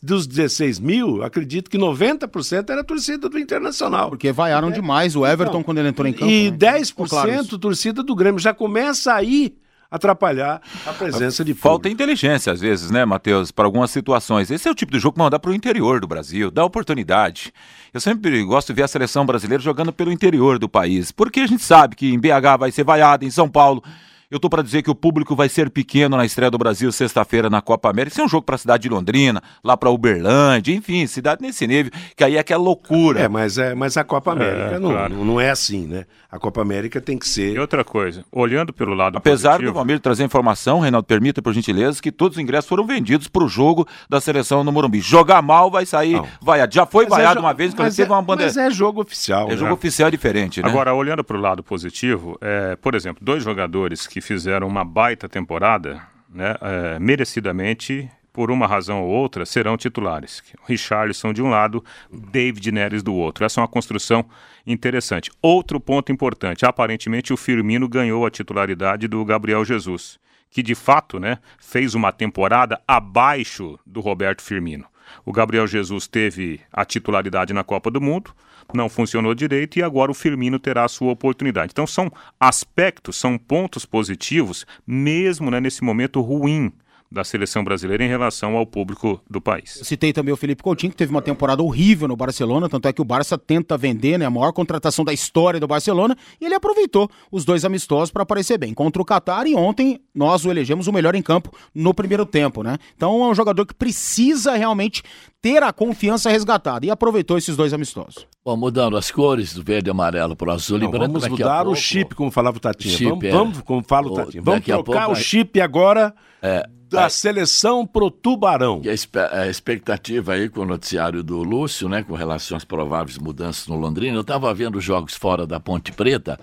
dos 0.03 0.27
16 0.27 0.79
mil, 0.79 1.23
acredito 1.23 1.69
que 1.69 1.77
90% 1.77 2.69
era 2.69 2.83
torcida 2.83 3.29
do 3.29 3.39
Internacional. 3.39 4.09
Porque 4.09 4.31
vaiaram 4.31 4.69
é. 4.69 4.71
demais 4.71 5.15
o 5.15 5.25
Everton 5.25 5.51
então, 5.51 5.63
quando 5.63 5.77
ele 5.79 5.89
entrou 5.89 6.07
em 6.07 6.13
campo. 6.13 6.29
E 6.29 6.51
né? 6.51 6.57
10% 6.57 7.07
claro 7.07 7.57
torcida 7.57 8.03
do 8.03 8.15
Grêmio. 8.15 8.39
Já 8.39 8.53
começa 8.53 9.13
aí 9.13 9.55
atrapalhar 9.89 10.62
a 10.86 10.94
presença 10.94 11.44
de 11.44 11.53
público. 11.53 11.70
Falta 11.70 11.89
inteligência 11.89 12.51
às 12.51 12.60
vezes, 12.60 12.91
né, 12.91 13.06
Matheus, 13.06 13.51
para 13.51 13.65
algumas 13.65 13.91
situações. 13.91 14.51
Esse 14.51 14.67
é 14.67 14.72
o 14.72 14.75
tipo 14.75 14.91
de 14.91 15.00
jogo 15.00 15.15
que 15.15 15.24
mandar 15.24 15.39
para 15.39 15.51
o 15.51 15.53
interior 15.53 16.00
do 16.00 16.08
Brasil, 16.08 16.51
dá 16.51 16.63
oportunidade. 16.63 17.53
Eu 17.94 18.00
sempre 18.00 18.44
gosto 18.44 18.67
de 18.67 18.74
ver 18.74 18.84
a 18.84 18.88
seleção 18.88 19.25
brasileira 19.25 19.63
jogando 19.63 19.94
pelo 19.94 20.12
interior 20.12 20.60
do 20.60 20.70
país, 20.70 21.12
porque 21.12 21.39
a 21.39 21.48
gente 21.48 21.63
sabe 21.63 21.96
que 21.96 22.13
em 22.13 22.20
BH 22.20 22.58
vai 22.60 22.72
ser 22.72 22.84
vaiado, 22.84 23.25
em 23.25 23.32
São 23.32 23.50
Paulo 23.50 23.84
eu 24.29 24.39
tô 24.39 24.50
para 24.50 24.62
dizer 24.62 24.81
que 24.81 24.91
o 24.91 24.96
público 24.96 25.36
vai 25.36 25.48
ser 25.48 25.69
pequeno 25.69 26.17
na 26.17 26.25
estreia 26.25 26.51
do 26.51 26.57
Brasil 26.57 26.91
sexta-feira 26.91 27.50
na 27.50 27.62
Copa 27.62 27.89
América. 27.89 28.13
Isso 28.13 28.22
é 28.22 28.25
um 28.25 28.27
jogo 28.27 28.43
para 28.43 28.55
a 28.55 28.57
cidade 28.57 28.84
de 28.84 28.89
Londrina, 28.89 29.41
lá 29.63 29.77
para 29.77 29.89
Uberlândia, 29.89 30.74
enfim, 30.74 31.07
cidade 31.07 31.41
nesse 31.41 31.65
nível, 31.65 31.91
que 32.15 32.24
aí 32.24 32.36
é 32.36 32.39
aquela 32.39 32.62
loucura. 32.62 33.22
É, 33.22 33.27
mas, 33.29 33.57
é, 33.57 33.74
mas 33.74 33.96
a 33.96 34.03
Copa 34.03 34.34
América 34.34 34.75
é, 34.75 34.79
não, 34.79 34.91
claro. 34.91 35.25
não 35.25 35.39
é 35.39 35.50
assim, 35.50 35.88
né? 35.88 36.05
A 36.29 36.38
Copa 36.38 36.62
América 36.62 37.00
tem 37.00 37.17
que 37.17 37.27
ser. 37.27 37.55
E 37.55 37.60
outra 37.60 37.86
coisa, 37.86 38.25
olhando 38.29 38.74
pelo 38.74 38.93
lado 38.93 39.17
Apesar 39.17 39.51
positivo... 39.51 39.72
do 39.72 39.75
Valmir 39.75 40.00
trazer 40.01 40.25
informação, 40.25 40.81
Reinaldo, 40.81 41.07
permita 41.07 41.41
por 41.41 41.53
gentileza, 41.53 42.01
que 42.01 42.12
todos 42.12 42.38
os 42.38 42.43
ingressos 42.43 42.67
foram 42.67 42.86
vendidos 42.86 43.29
para 43.29 43.46
o 43.46 43.48
jogo 43.48 43.88
da 44.10 44.19
seleção 44.19 44.62
no 44.62 44.74
Morumbi. 44.74 45.00
Jogar 45.00 45.41
mal 45.41 45.72
vai 45.72 45.86
sair 45.86 46.15
não. 46.15 46.27
vaiado. 46.41 46.74
Já 46.74 46.86
foi 46.86 47.05
mas 47.05 47.13
é 47.13 47.15
vaiado 47.15 47.39
é 47.39 47.41
uma 47.41 47.53
vez, 47.53 47.74
quando 47.74 47.96
teve 47.96 48.12
é, 48.12 48.13
uma 48.13 48.22
bandeira. 48.22 48.51
Mas 48.53 48.57
é 48.57 48.69
jogo 48.69 49.01
oficial. 49.01 49.48
É 49.48 49.51
né? 49.51 49.57
jogo 49.57 49.74
oficial 49.74 50.12
diferente, 50.12 50.62
né? 50.62 50.67
Agora, 50.67 50.93
olhando 50.93 51.24
para 51.24 51.38
o 51.38 51.39
lado 51.39 51.63
positivo, 51.63 52.38
é, 52.41 52.75
por 52.75 52.93
exemplo, 52.93 53.24
dois 53.24 53.41
jogadores 53.41 54.05
que 54.05 54.16
fizeram 54.21 54.67
uma 54.67 54.83
baita 54.83 55.27
temporada, 55.27 56.01
né, 56.29 56.55
é, 56.62 57.00
merecidamente, 57.00 58.09
por 58.38 58.51
uma 58.51 58.67
razão 58.67 59.01
ou 59.01 59.09
outra, 59.09 59.47
serão 59.47 59.75
titulares. 59.75 60.43
Richarlison 60.67 61.33
de 61.33 61.41
um 61.41 61.50
lado, 61.50 61.83
David 62.12 62.71
Neres 62.71 63.01
do 63.01 63.15
outro. 63.15 63.43
Essa 63.43 63.59
é 63.59 63.62
uma 63.62 63.67
construção 63.67 64.24
interessante. 64.65 65.31
Outro 65.41 65.79
ponto 65.79 66.12
importante, 66.12 66.63
aparentemente 66.63 67.33
o 67.33 67.38
Firmino 67.38 67.89
ganhou 67.89 68.25
a 68.25 68.29
titularidade 68.29 69.07
do 69.07 69.25
Gabriel 69.25 69.65
Jesus, 69.65 70.19
que 70.51 70.62
de 70.62 70.75
fato 70.75 71.19
né, 71.19 71.39
fez 71.59 71.95
uma 71.95 72.12
temporada 72.12 72.79
abaixo 72.88 73.79
do 73.83 74.01
Roberto 74.01 74.43
Firmino. 74.43 74.86
O 75.25 75.31
Gabriel 75.31 75.67
Jesus 75.67 76.07
teve 76.07 76.59
a 76.71 76.85
titularidade 76.85 77.53
na 77.53 77.63
Copa 77.63 77.91
do 77.91 78.01
Mundo, 78.01 78.33
não 78.73 78.89
funcionou 78.89 79.33
direito 79.33 79.79
e 79.79 79.83
agora 79.83 80.11
o 80.11 80.13
Firmino 80.15 80.59
terá 80.59 80.83
a 80.85 80.89
sua 80.89 81.11
oportunidade. 81.11 81.71
Então 81.71 81.87
são 81.87 82.11
aspectos, 82.39 83.15
são 83.15 83.37
pontos 83.37 83.85
positivos, 83.85 84.65
mesmo 84.85 85.49
né, 85.49 85.59
nesse 85.59 85.83
momento 85.83 86.21
ruim 86.21 86.71
da 87.11 87.23
seleção 87.23 87.63
brasileira 87.63 88.03
em 88.03 88.07
relação 88.07 88.55
ao 88.55 88.65
público 88.65 89.21
do 89.29 89.41
país. 89.41 89.79
Citei 89.83 90.11
também 90.11 90.33
o 90.33 90.37
Felipe 90.37 90.61
Coutinho, 90.61 90.91
que 90.91 90.97
teve 90.97 91.11
uma 91.11 91.21
temporada 91.21 91.63
horrível 91.63 92.07
no 92.07 92.15
Barcelona, 92.15 92.67
tanto 92.67 92.87
é 92.87 92.93
que 92.93 93.01
o 93.01 93.05
Barça 93.05 93.37
tenta 93.37 93.77
vender, 93.77 94.17
né, 94.17 94.25
a 94.25 94.29
maior 94.29 94.51
contratação 94.51 95.05
da 95.05 95.13
história 95.13 95.59
do 95.59 95.67
Barcelona, 95.67 96.15
e 96.39 96.45
ele 96.45 96.55
aproveitou 96.55 97.09
os 97.31 97.45
dois 97.45 97.63
amistosos 97.63 98.11
para 98.11 98.23
aparecer 98.23 98.57
bem 98.57 98.73
contra 98.73 99.01
o 99.01 99.05
Qatar 99.05 99.47
e 99.47 99.55
ontem 99.55 99.99
nós 100.13 100.45
o 100.45 100.51
elegemos 100.51 100.87
o 100.87 100.93
melhor 100.93 101.15
em 101.15 101.21
campo 101.21 101.51
no 101.73 101.93
primeiro 101.93 102.25
tempo, 102.25 102.63
né? 102.63 102.77
Então 102.95 103.23
é 103.23 103.27
um 103.29 103.35
jogador 103.35 103.65
que 103.65 103.73
precisa 103.73 104.55
realmente 104.55 105.03
ter 105.41 105.63
a 105.63 105.71
confiança 105.71 106.29
resgatada 106.29 106.85
e 106.85 106.89
aproveitou 106.89 107.37
esses 107.37 107.55
dois 107.55 107.73
amistosos. 107.73 108.27
Bom, 108.43 108.57
mudando 108.57 108.97
as 108.97 109.11
cores 109.11 109.53
do 109.53 109.63
verde 109.63 109.89
e 109.89 109.91
amarelo 109.91 110.35
para 110.35 110.49
o 110.49 110.51
azul 110.51 110.77
Não, 110.77 110.87
e 110.87 110.91
branco. 110.91 111.19
Vamos 111.19 111.27
mudar 111.27 111.63
pouco, 111.63 111.71
o 111.71 111.75
chip, 111.75 112.15
como 112.15 112.31
falava 112.31 112.57
o 112.57 112.59
Tatinha. 112.59 112.97
Chip, 112.97 113.09
vamos, 113.09 113.23
é, 113.25 113.31
vamos, 113.31 113.61
como 113.61 113.83
fala 113.83 114.07
o 114.07 114.13
Tatinha. 114.13 114.43
Vamos 114.43 114.65
trocar 114.65 115.05
pouco, 115.05 115.11
o 115.11 115.15
chip 115.15 115.61
agora. 115.61 116.13
É, 116.41 116.67
da 116.89 117.03
é, 117.03 117.10
seleção 117.10 117.86
pro 117.86 118.10
Tubarão. 118.10 118.82
E 118.84 118.89
a, 118.89 119.48
expectativa 119.48 120.34
aí 120.34 120.50
com 120.50 120.62
o 120.62 120.65
noticiário 120.65 121.24
do 121.24 121.44
Lúcio, 121.44 121.89
né, 121.89 122.03
com 122.03 122.15
relação 122.15 122.58
às 122.58 122.63
prováveis 122.63 123.17
mudanças 123.17 123.67
no 123.67 123.75
Londrina, 123.75 124.15
eu 124.15 124.22
estava 124.22 124.53
vendo 124.53 124.79
jogos 124.79 125.13
fora 125.13 125.46
da 125.46 125.60
Ponte 125.60 125.91
Preta. 125.91 126.39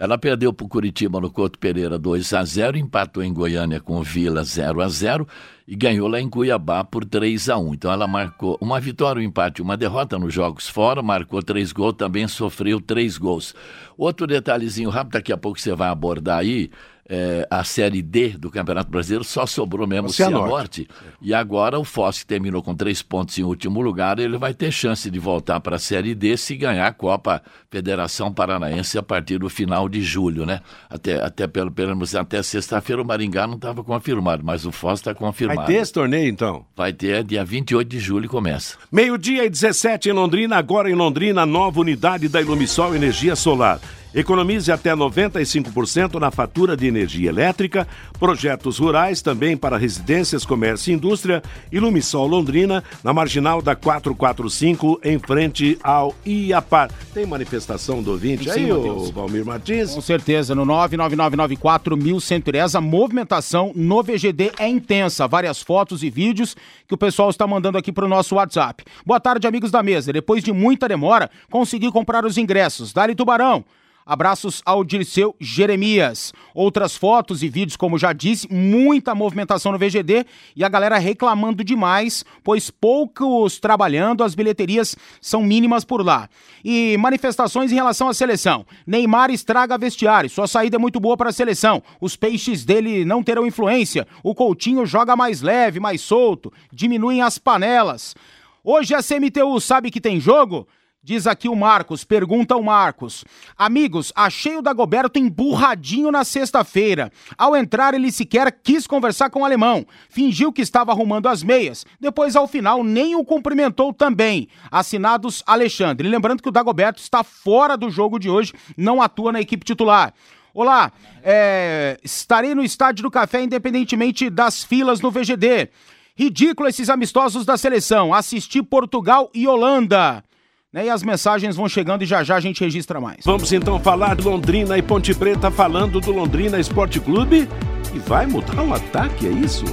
Ela 0.00 0.16
perdeu 0.16 0.52
para 0.52 0.64
o 0.64 0.68
Curitiba 0.68 1.20
no 1.20 1.28
Couto 1.28 1.58
Pereira 1.58 1.98
2 1.98 2.32
a 2.32 2.44
0 2.44 2.78
empatou 2.78 3.20
em 3.20 3.32
Goiânia 3.32 3.80
com 3.80 3.96
o 3.96 4.02
Vila 4.02 4.44
0 4.44 4.80
a 4.80 4.88
0 4.88 5.26
e 5.66 5.74
ganhou 5.74 6.06
lá 6.06 6.20
em 6.20 6.30
Cuiabá 6.30 6.84
por 6.84 7.04
3 7.04 7.48
a 7.48 7.58
1 7.58 7.74
Então 7.74 7.92
ela 7.92 8.06
marcou 8.06 8.56
uma 8.60 8.78
vitória, 8.78 9.18
um 9.18 9.24
empate, 9.24 9.60
uma 9.60 9.76
derrota 9.76 10.16
nos 10.16 10.32
jogos 10.32 10.68
fora, 10.68 11.02
marcou 11.02 11.42
três 11.42 11.72
gols, 11.72 11.96
também 11.98 12.28
sofreu 12.28 12.80
três 12.80 13.18
gols. 13.18 13.56
Outro 13.96 14.24
detalhezinho 14.24 14.88
rápido, 14.88 15.14
daqui 15.14 15.32
a 15.32 15.36
pouco 15.36 15.58
você 15.58 15.74
vai 15.74 15.88
abordar 15.88 16.38
aí, 16.38 16.70
é, 17.08 17.46
a 17.50 17.64
Série 17.64 18.02
D 18.02 18.30
do 18.30 18.50
Campeonato 18.50 18.90
Brasileiro, 18.90 19.24
só 19.24 19.46
sobrou 19.46 19.86
mesmo 19.86 20.08
o 20.08 20.12
Cianorte. 20.12 20.86
E 21.22 21.32
agora 21.32 21.78
o 21.78 21.84
Foz, 21.84 22.18
que 22.18 22.26
terminou 22.26 22.62
com 22.62 22.74
três 22.74 23.00
pontos 23.00 23.38
em 23.38 23.42
último 23.42 23.80
lugar, 23.80 24.18
ele 24.18 24.36
vai 24.36 24.52
ter 24.52 24.70
chance 24.70 25.10
de 25.10 25.18
voltar 25.18 25.60
para 25.60 25.76
a 25.76 25.78
Série 25.78 26.14
D 26.14 26.36
se 26.36 26.54
ganhar 26.54 26.86
a 26.86 26.92
Copa 26.92 27.42
Federação 27.70 28.32
Paranaense 28.32 28.98
a 28.98 29.02
partir 29.02 29.38
do 29.38 29.48
final 29.48 29.88
de 29.88 30.02
julho, 30.02 30.44
né? 30.44 30.60
Até, 30.90 31.22
até 31.22 31.46
pelo, 31.46 31.70
pelo 31.70 31.94
menos 31.94 32.14
até 32.14 32.42
sexta-feira 32.42 33.00
o 33.00 33.04
Maringá 33.04 33.46
não 33.46 33.54
estava 33.54 33.82
confirmado, 33.82 34.44
mas 34.44 34.66
o 34.66 34.72
Foz 34.72 35.00
está 35.00 35.14
confirmado. 35.14 35.60
Vai 35.60 35.66
ter 35.66 35.80
esse 35.80 35.92
torneio, 35.92 36.28
então? 36.28 36.66
Vai 36.76 36.92
ter, 36.92 37.24
dia 37.24 37.44
28 37.44 37.88
de 37.88 37.98
julho 37.98 38.28
começa. 38.28 38.76
Meio-dia 38.92 39.44
e 39.44 39.50
17 39.50 40.10
em 40.10 40.12
Londrina, 40.12 40.56
agora 40.56 40.90
em 40.90 40.94
Londrina, 40.94 41.46
nova 41.46 41.80
unidade 41.80 42.28
da 42.28 42.40
Ilumisol 42.40 42.94
Energia 42.94 43.34
Solar. 43.34 43.80
Economize 44.14 44.72
até 44.72 44.94
95% 44.94 46.14
na 46.14 46.30
fatura 46.30 46.74
de 46.76 46.86
energia 46.86 47.28
elétrica. 47.28 47.86
Projetos 48.18 48.78
rurais 48.78 49.20
também 49.20 49.54
para 49.56 49.76
residências, 49.76 50.46
comércio 50.46 50.90
e 50.90 50.94
indústria. 50.94 51.42
Ilumisol 51.70 52.26
Londrina, 52.26 52.82
na 53.04 53.12
marginal 53.12 53.60
da 53.60 53.76
445, 53.76 55.00
em 55.04 55.18
frente 55.18 55.78
ao 55.82 56.14
IAPAR. 56.24 56.90
Tem 57.12 57.26
manifestação 57.26 58.02
do 58.02 58.12
ouvinte 58.12 58.50
aí, 58.50 58.72
o 58.72 59.12
Valmir 59.12 59.44
Martins? 59.44 59.94
Com 59.94 60.00
certeza, 60.00 60.54
no 60.54 60.64
99994-1110, 60.64 62.76
a 62.76 62.80
movimentação 62.80 63.72
no 63.74 64.02
VGD 64.02 64.52
é 64.58 64.68
intensa. 64.68 65.28
Várias 65.28 65.60
fotos 65.60 66.02
e 66.02 66.08
vídeos 66.08 66.56
que 66.86 66.94
o 66.94 66.98
pessoal 66.98 67.28
está 67.28 67.46
mandando 67.46 67.76
aqui 67.76 67.92
para 67.92 68.06
o 68.06 68.08
nosso 68.08 68.36
WhatsApp. 68.36 68.84
Boa 69.04 69.20
tarde, 69.20 69.46
amigos 69.46 69.70
da 69.70 69.82
mesa. 69.82 70.10
Depois 70.12 70.42
de 70.42 70.52
muita 70.52 70.88
demora, 70.88 71.30
consegui 71.50 71.92
comprar 71.92 72.24
os 72.24 72.38
ingressos. 72.38 72.92
Dali 72.92 73.14
Tubarão. 73.14 73.64
Abraços 74.08 74.62
ao 74.64 74.82
Dirceu 74.82 75.36
Jeremias. 75.38 76.32
Outras 76.54 76.96
fotos 76.96 77.42
e 77.42 77.48
vídeos, 77.50 77.76
como 77.76 77.98
já 77.98 78.14
disse, 78.14 78.50
muita 78.50 79.14
movimentação 79.14 79.70
no 79.70 79.78
VGD 79.78 80.24
e 80.56 80.64
a 80.64 80.68
galera 80.70 80.96
reclamando 80.96 81.62
demais, 81.62 82.24
pois 82.42 82.70
poucos 82.70 83.60
trabalhando, 83.60 84.24
as 84.24 84.34
bilheterias 84.34 84.96
são 85.20 85.42
mínimas 85.42 85.84
por 85.84 86.02
lá. 86.02 86.26
E 86.64 86.96
manifestações 86.96 87.70
em 87.70 87.74
relação 87.74 88.08
à 88.08 88.14
seleção. 88.14 88.64
Neymar 88.86 89.30
estraga 89.30 89.76
vestiário, 89.76 90.30
sua 90.30 90.46
saída 90.46 90.76
é 90.76 90.78
muito 90.78 90.98
boa 90.98 91.14
para 91.14 91.28
a 91.28 91.32
seleção. 91.32 91.82
Os 92.00 92.16
peixes 92.16 92.64
dele 92.64 93.04
não 93.04 93.22
terão 93.22 93.46
influência. 93.46 94.06
O 94.22 94.34
Coutinho 94.34 94.86
joga 94.86 95.14
mais 95.14 95.42
leve, 95.42 95.80
mais 95.80 96.00
solto, 96.00 96.50
diminuem 96.72 97.20
as 97.20 97.36
panelas. 97.36 98.16
Hoje 98.64 98.94
a 98.94 99.02
CMTU 99.02 99.60
sabe 99.60 99.90
que 99.90 100.00
tem 100.00 100.18
jogo? 100.18 100.66
Diz 101.08 101.26
aqui 101.26 101.48
o 101.48 101.56
Marcos, 101.56 102.04
pergunta 102.04 102.54
o 102.54 102.62
Marcos. 102.62 103.24
Amigos, 103.56 104.12
achei 104.14 104.58
o 104.58 104.60
Dagoberto 104.60 105.18
emburradinho 105.18 106.12
na 106.12 106.22
sexta-feira. 106.22 107.10
Ao 107.38 107.56
entrar, 107.56 107.94
ele 107.94 108.12
sequer 108.12 108.52
quis 108.52 108.86
conversar 108.86 109.30
com 109.30 109.40
o 109.40 109.44
alemão. 109.46 109.86
Fingiu 110.10 110.52
que 110.52 110.60
estava 110.60 110.92
arrumando 110.92 111.26
as 111.26 111.42
meias. 111.42 111.86
Depois, 111.98 112.36
ao 112.36 112.46
final, 112.46 112.84
nem 112.84 113.16
o 113.16 113.24
cumprimentou 113.24 113.90
também. 113.90 114.48
Assinados 114.70 115.42
Alexandre. 115.46 116.06
Lembrando 116.06 116.42
que 116.42 116.48
o 116.50 116.52
Dagoberto 116.52 117.00
está 117.00 117.24
fora 117.24 117.74
do 117.74 117.88
jogo 117.88 118.18
de 118.18 118.28
hoje, 118.28 118.52
não 118.76 119.00
atua 119.00 119.32
na 119.32 119.40
equipe 119.40 119.64
titular. 119.64 120.12
Olá, 120.52 120.92
é, 121.22 121.98
estarei 122.04 122.54
no 122.54 122.62
Estádio 122.62 123.04
do 123.04 123.10
Café, 123.10 123.42
independentemente 123.42 124.28
das 124.28 124.62
filas 124.62 125.00
no 125.00 125.10
VGD. 125.10 125.70
Ridículo 126.14 126.68
esses 126.68 126.90
amistosos 126.90 127.46
da 127.46 127.56
seleção. 127.56 128.12
Assisti 128.12 128.62
Portugal 128.62 129.30
e 129.32 129.48
Holanda. 129.48 130.22
Né? 130.72 130.86
E 130.86 130.90
as 130.90 131.02
mensagens 131.02 131.56
vão 131.56 131.68
chegando 131.68 132.02
e 132.02 132.06
já 132.06 132.22
já 132.22 132.36
a 132.36 132.40
gente 132.40 132.62
registra 132.62 133.00
mais. 133.00 133.24
Vamos 133.24 133.52
então 133.52 133.80
falar 133.80 134.16
de 134.16 134.22
Londrina 134.22 134.76
e 134.76 134.82
Ponte 134.82 135.14
Preta, 135.14 135.50
falando 135.50 136.00
do 136.00 136.12
Londrina 136.12 136.58
Esporte 136.58 137.00
Clube. 137.00 137.48
E 137.94 137.98
vai 138.00 138.26
mudar 138.26 138.62
um 138.62 138.74
ataque, 138.74 139.26
é 139.26 139.30
isso? 139.30 139.64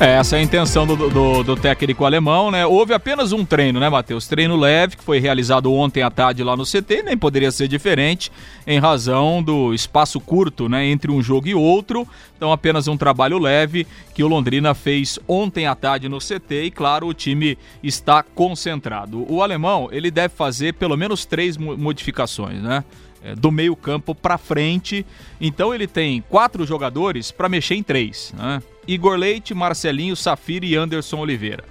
É, 0.00 0.16
essa 0.16 0.36
é 0.36 0.40
a 0.40 0.42
intenção 0.42 0.84
do, 0.84 0.96
do, 1.08 1.44
do, 1.44 1.56
técnico 1.56 2.04
alemão, 2.04 2.50
né? 2.50 2.66
Houve 2.66 2.92
apenas 2.92 3.30
um 3.30 3.44
treino, 3.44 3.78
né, 3.78 3.88
Matheus? 3.88 4.26
Treino 4.26 4.56
leve, 4.56 4.96
que 4.96 5.04
foi 5.04 5.20
realizado 5.20 5.72
ontem 5.72 6.02
à 6.02 6.10
tarde 6.10 6.42
lá 6.42 6.56
no 6.56 6.64
CT, 6.64 7.04
nem 7.04 7.16
poderia 7.16 7.52
ser 7.52 7.68
diferente, 7.68 8.30
em 8.66 8.80
razão 8.80 9.40
do 9.40 9.72
espaço 9.72 10.18
curto, 10.18 10.68
né, 10.68 10.84
entre 10.84 11.12
um 11.12 11.22
jogo 11.22 11.46
e 11.46 11.54
outro. 11.54 12.08
Então, 12.36 12.50
apenas 12.50 12.88
um 12.88 12.96
trabalho 12.96 13.38
leve 13.38 13.86
que 14.12 14.24
o 14.24 14.28
Londrina 14.28 14.74
fez 14.74 15.16
ontem 15.28 15.68
à 15.68 15.76
tarde 15.76 16.08
no 16.08 16.18
CT 16.18 16.64
e, 16.64 16.70
claro, 16.72 17.06
o 17.06 17.14
time 17.14 17.56
está 17.80 18.20
concentrado. 18.20 19.24
O 19.32 19.44
alemão, 19.44 19.88
ele 19.92 20.10
deve 20.10 20.34
fazer 20.34 20.74
pelo 20.74 20.96
menos 20.96 21.24
três 21.24 21.56
modificações, 21.56 22.60
né? 22.60 22.82
É, 23.24 23.34
do 23.34 23.50
meio 23.50 23.74
campo 23.74 24.14
para 24.14 24.36
frente. 24.36 25.06
Então 25.40 25.74
ele 25.74 25.86
tem 25.86 26.22
quatro 26.28 26.66
jogadores 26.66 27.30
para 27.30 27.48
mexer 27.48 27.74
em 27.74 27.82
três, 27.82 28.34
né? 28.36 28.62
Igor 28.86 29.16
Leite, 29.16 29.54
Marcelinho, 29.54 30.14
Safira 30.14 30.66
e 30.66 30.76
Anderson 30.76 31.16
Oliveira. 31.20 31.64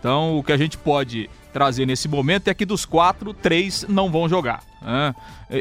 Então 0.00 0.36
o 0.36 0.42
que 0.42 0.50
a 0.50 0.56
gente 0.56 0.76
pode 0.76 1.30
trazer 1.52 1.86
nesse 1.86 2.08
momento 2.08 2.48
é 2.48 2.54
que 2.54 2.66
dos 2.66 2.84
quatro, 2.84 3.32
três 3.32 3.86
não 3.88 4.10
vão 4.10 4.28
jogar. 4.28 4.64
Né? 4.82 5.14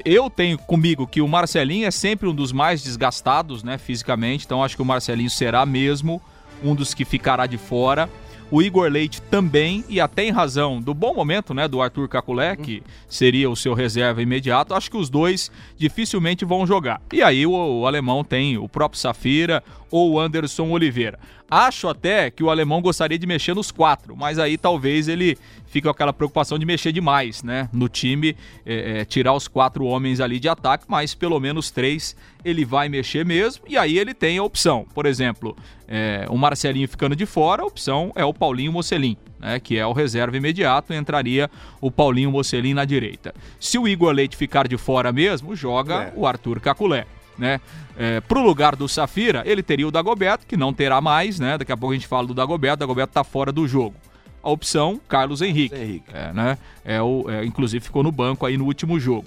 Eu 0.03 0.31
tenho 0.31 0.57
comigo 0.57 1.05
que 1.05 1.21
o 1.21 1.27
Marcelinho 1.27 1.85
é 1.85 1.91
sempre 1.91 2.27
um 2.27 2.33
dos 2.33 2.51
mais 2.51 2.81
desgastados, 2.81 3.63
né, 3.63 3.77
fisicamente. 3.77 4.45
Então 4.45 4.63
acho 4.63 4.75
que 4.75 4.81
o 4.81 4.85
Marcelinho 4.85 5.29
será 5.29 5.63
mesmo 5.63 6.19
um 6.63 6.73
dos 6.73 6.95
que 6.95 7.05
ficará 7.05 7.45
de 7.45 7.59
fora 7.59 8.09
o 8.51 8.61
Igor 8.61 8.89
Leite 8.89 9.21
também, 9.23 9.83
e 9.89 9.99
até 9.99 10.23
em 10.23 10.31
razão 10.31 10.79
do 10.79 10.93
bom 10.93 11.13
momento 11.13 11.53
né, 11.53 11.67
do 11.67 11.81
Arthur 11.81 12.07
Caculé, 12.07 12.55
que 12.55 12.83
seria 13.07 13.49
o 13.49 13.55
seu 13.55 13.73
reserva 13.73 14.21
imediato, 14.21 14.73
acho 14.73 14.89
que 14.89 14.97
os 14.97 15.09
dois 15.09 15.51
dificilmente 15.77 16.45
vão 16.45 16.65
jogar. 16.65 17.01
E 17.11 17.21
aí 17.21 17.45
o, 17.45 17.51
o 17.51 17.87
alemão 17.87 18.23
tem 18.23 18.57
o 18.57 18.69
próprio 18.69 18.99
Safira 18.99 19.63
ou 19.89 20.11
o 20.11 20.19
Anderson 20.19 20.69
Oliveira. 20.69 21.19
Acho 21.49 21.87
até 21.87 22.31
que 22.31 22.43
o 22.43 22.49
alemão 22.49 22.81
gostaria 22.81 23.19
de 23.19 23.27
mexer 23.27 23.53
nos 23.53 23.69
quatro, 23.69 24.15
mas 24.15 24.39
aí 24.39 24.57
talvez 24.57 25.07
ele 25.07 25.37
fique 25.67 25.83
com 25.83 25.91
aquela 25.91 26.11
preocupação 26.11 26.57
de 26.57 26.65
mexer 26.65 26.91
demais, 26.91 27.43
né? 27.43 27.69
No 27.71 27.87
time, 27.87 28.35
é, 28.65 29.01
é, 29.01 29.05
tirar 29.05 29.33
os 29.33 29.47
quatro 29.47 29.85
homens 29.85 30.19
ali 30.19 30.39
de 30.39 30.49
ataque, 30.49 30.85
mas 30.87 31.13
pelo 31.13 31.39
menos 31.39 31.69
três 31.69 32.15
ele 32.43 32.65
vai 32.65 32.89
mexer 32.89 33.23
mesmo, 33.23 33.63
e 33.67 33.77
aí 33.77 33.99
ele 33.99 34.13
tem 34.13 34.39
a 34.39 34.43
opção. 34.43 34.87
Por 34.93 35.05
exemplo, 35.05 35.55
é, 35.87 36.25
o 36.29 36.37
Marcelinho 36.37 36.87
ficando 36.87 37.15
de 37.15 37.25
fora, 37.27 37.61
a 37.61 37.65
opção 37.65 38.11
é 38.15 38.25
o 38.25 38.33
Paulinho 38.33 38.71
Mocelin. 38.71 39.17
Né, 39.37 39.59
que 39.59 39.77
é 39.77 39.85
o 39.85 39.91
reserva 39.91 40.37
imediato, 40.37 40.93
entraria 40.93 41.51
o 41.81 41.91
Paulinho 41.91 42.31
Mocelin 42.31 42.73
na 42.73 42.85
direita. 42.85 43.35
Se 43.59 43.77
o 43.77 43.85
Igor 43.85 44.13
Leite 44.13 44.35
ficar 44.37 44.65
de 44.65 44.77
fora 44.77 45.11
mesmo, 45.11 45.55
joga 45.55 46.05
é. 46.05 46.13
o 46.15 46.25
Arthur 46.25 46.61
Caculé 46.61 47.05
né? 47.37 47.59
É, 47.97 48.19
pro 48.21 48.41
lugar 48.41 48.75
do 48.75 48.87
Safira, 48.87 49.43
ele 49.45 49.63
teria 49.63 49.87
o 49.87 49.91
Dagoberto, 49.91 50.45
que 50.45 50.57
não 50.57 50.73
terá 50.73 50.99
mais, 50.99 51.39
né? 51.39 51.57
Daqui 51.57 51.71
a 51.71 51.77
pouco 51.77 51.93
a 51.93 51.95
gente 51.95 52.07
fala 52.07 52.27
do 52.27 52.33
Dagoberto, 52.33 52.75
o 52.75 52.79
Dagoberto 52.87 53.13
tá 53.13 53.23
fora 53.23 53.51
do 53.51 53.67
jogo. 53.67 53.95
A 54.43 54.49
opção, 54.49 54.99
Carlos 55.07 55.41
Henrique. 55.41 55.75
Henrique. 55.75 56.05
É, 56.13 56.31
né? 56.33 56.57
É 56.83 57.01
o, 57.01 57.25
é, 57.29 57.43
inclusive 57.45 57.83
ficou 57.83 58.03
no 58.03 58.11
banco 58.11 58.45
aí 58.45 58.57
no 58.57 58.65
último 58.65 58.99
jogo. 58.99 59.25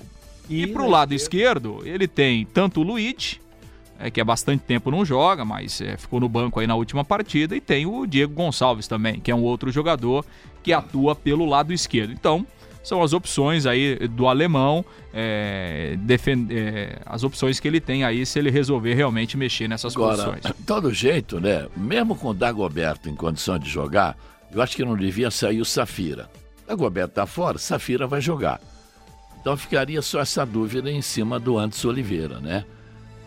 E, 0.48 0.62
e 0.62 0.66
pro 0.66 0.88
lado 0.88 1.12
esquerdo, 1.12 1.78
esquerdo, 1.78 1.94
ele 1.94 2.06
tem 2.06 2.44
tanto 2.46 2.80
o 2.80 2.82
Luiz, 2.82 3.40
é, 3.98 4.10
que 4.10 4.20
há 4.20 4.24
bastante 4.24 4.62
tempo 4.62 4.90
não 4.90 5.04
joga, 5.04 5.44
mas 5.44 5.80
é, 5.80 5.96
ficou 5.96 6.20
no 6.20 6.28
banco 6.28 6.60
aí 6.60 6.66
na 6.66 6.76
última 6.76 7.04
partida, 7.04 7.56
e 7.56 7.60
tem 7.60 7.84
o 7.84 8.06
Diego 8.06 8.32
Gonçalves 8.32 8.86
também, 8.86 9.18
que 9.18 9.30
é 9.30 9.34
um 9.34 9.42
outro 9.42 9.70
jogador 9.70 10.24
que 10.62 10.72
atua 10.72 11.14
pelo 11.14 11.44
lado 11.44 11.72
esquerdo. 11.72 12.12
Então, 12.12 12.46
são 12.88 13.02
as 13.02 13.12
opções 13.12 13.66
aí 13.66 14.08
do 14.08 14.26
alemão, 14.26 14.82
é, 15.12 15.94
defend, 16.00 16.48
é, 16.50 16.98
as 17.04 17.22
opções 17.22 17.60
que 17.60 17.68
ele 17.68 17.80
tem 17.80 18.02
aí 18.02 18.24
se 18.24 18.38
ele 18.38 18.50
resolver 18.50 18.94
realmente 18.94 19.36
mexer 19.36 19.68
nessas 19.68 19.94
Agora, 19.94 20.16
posições. 20.16 20.42
De 20.42 20.64
todo 20.64 20.92
jeito, 20.92 21.38
né? 21.38 21.68
Mesmo 21.76 22.16
com 22.16 22.28
o 22.28 22.34
Dagoberto 22.34 23.10
em 23.10 23.14
condição 23.14 23.58
de 23.58 23.68
jogar, 23.68 24.16
eu 24.50 24.62
acho 24.62 24.74
que 24.74 24.84
não 24.84 24.96
devia 24.96 25.30
sair 25.30 25.60
o 25.60 25.66
Safira. 25.66 26.30
Dagoberto 26.66 27.14
tá 27.14 27.26
fora, 27.26 27.58
Safira 27.58 28.06
vai 28.06 28.22
jogar. 28.22 28.58
Então 29.38 29.54
ficaria 29.54 30.00
só 30.00 30.20
essa 30.20 30.46
dúvida 30.46 30.90
em 30.90 31.02
cima 31.02 31.38
do 31.38 31.58
Anderson 31.58 31.88
Oliveira, 31.88 32.40
né? 32.40 32.64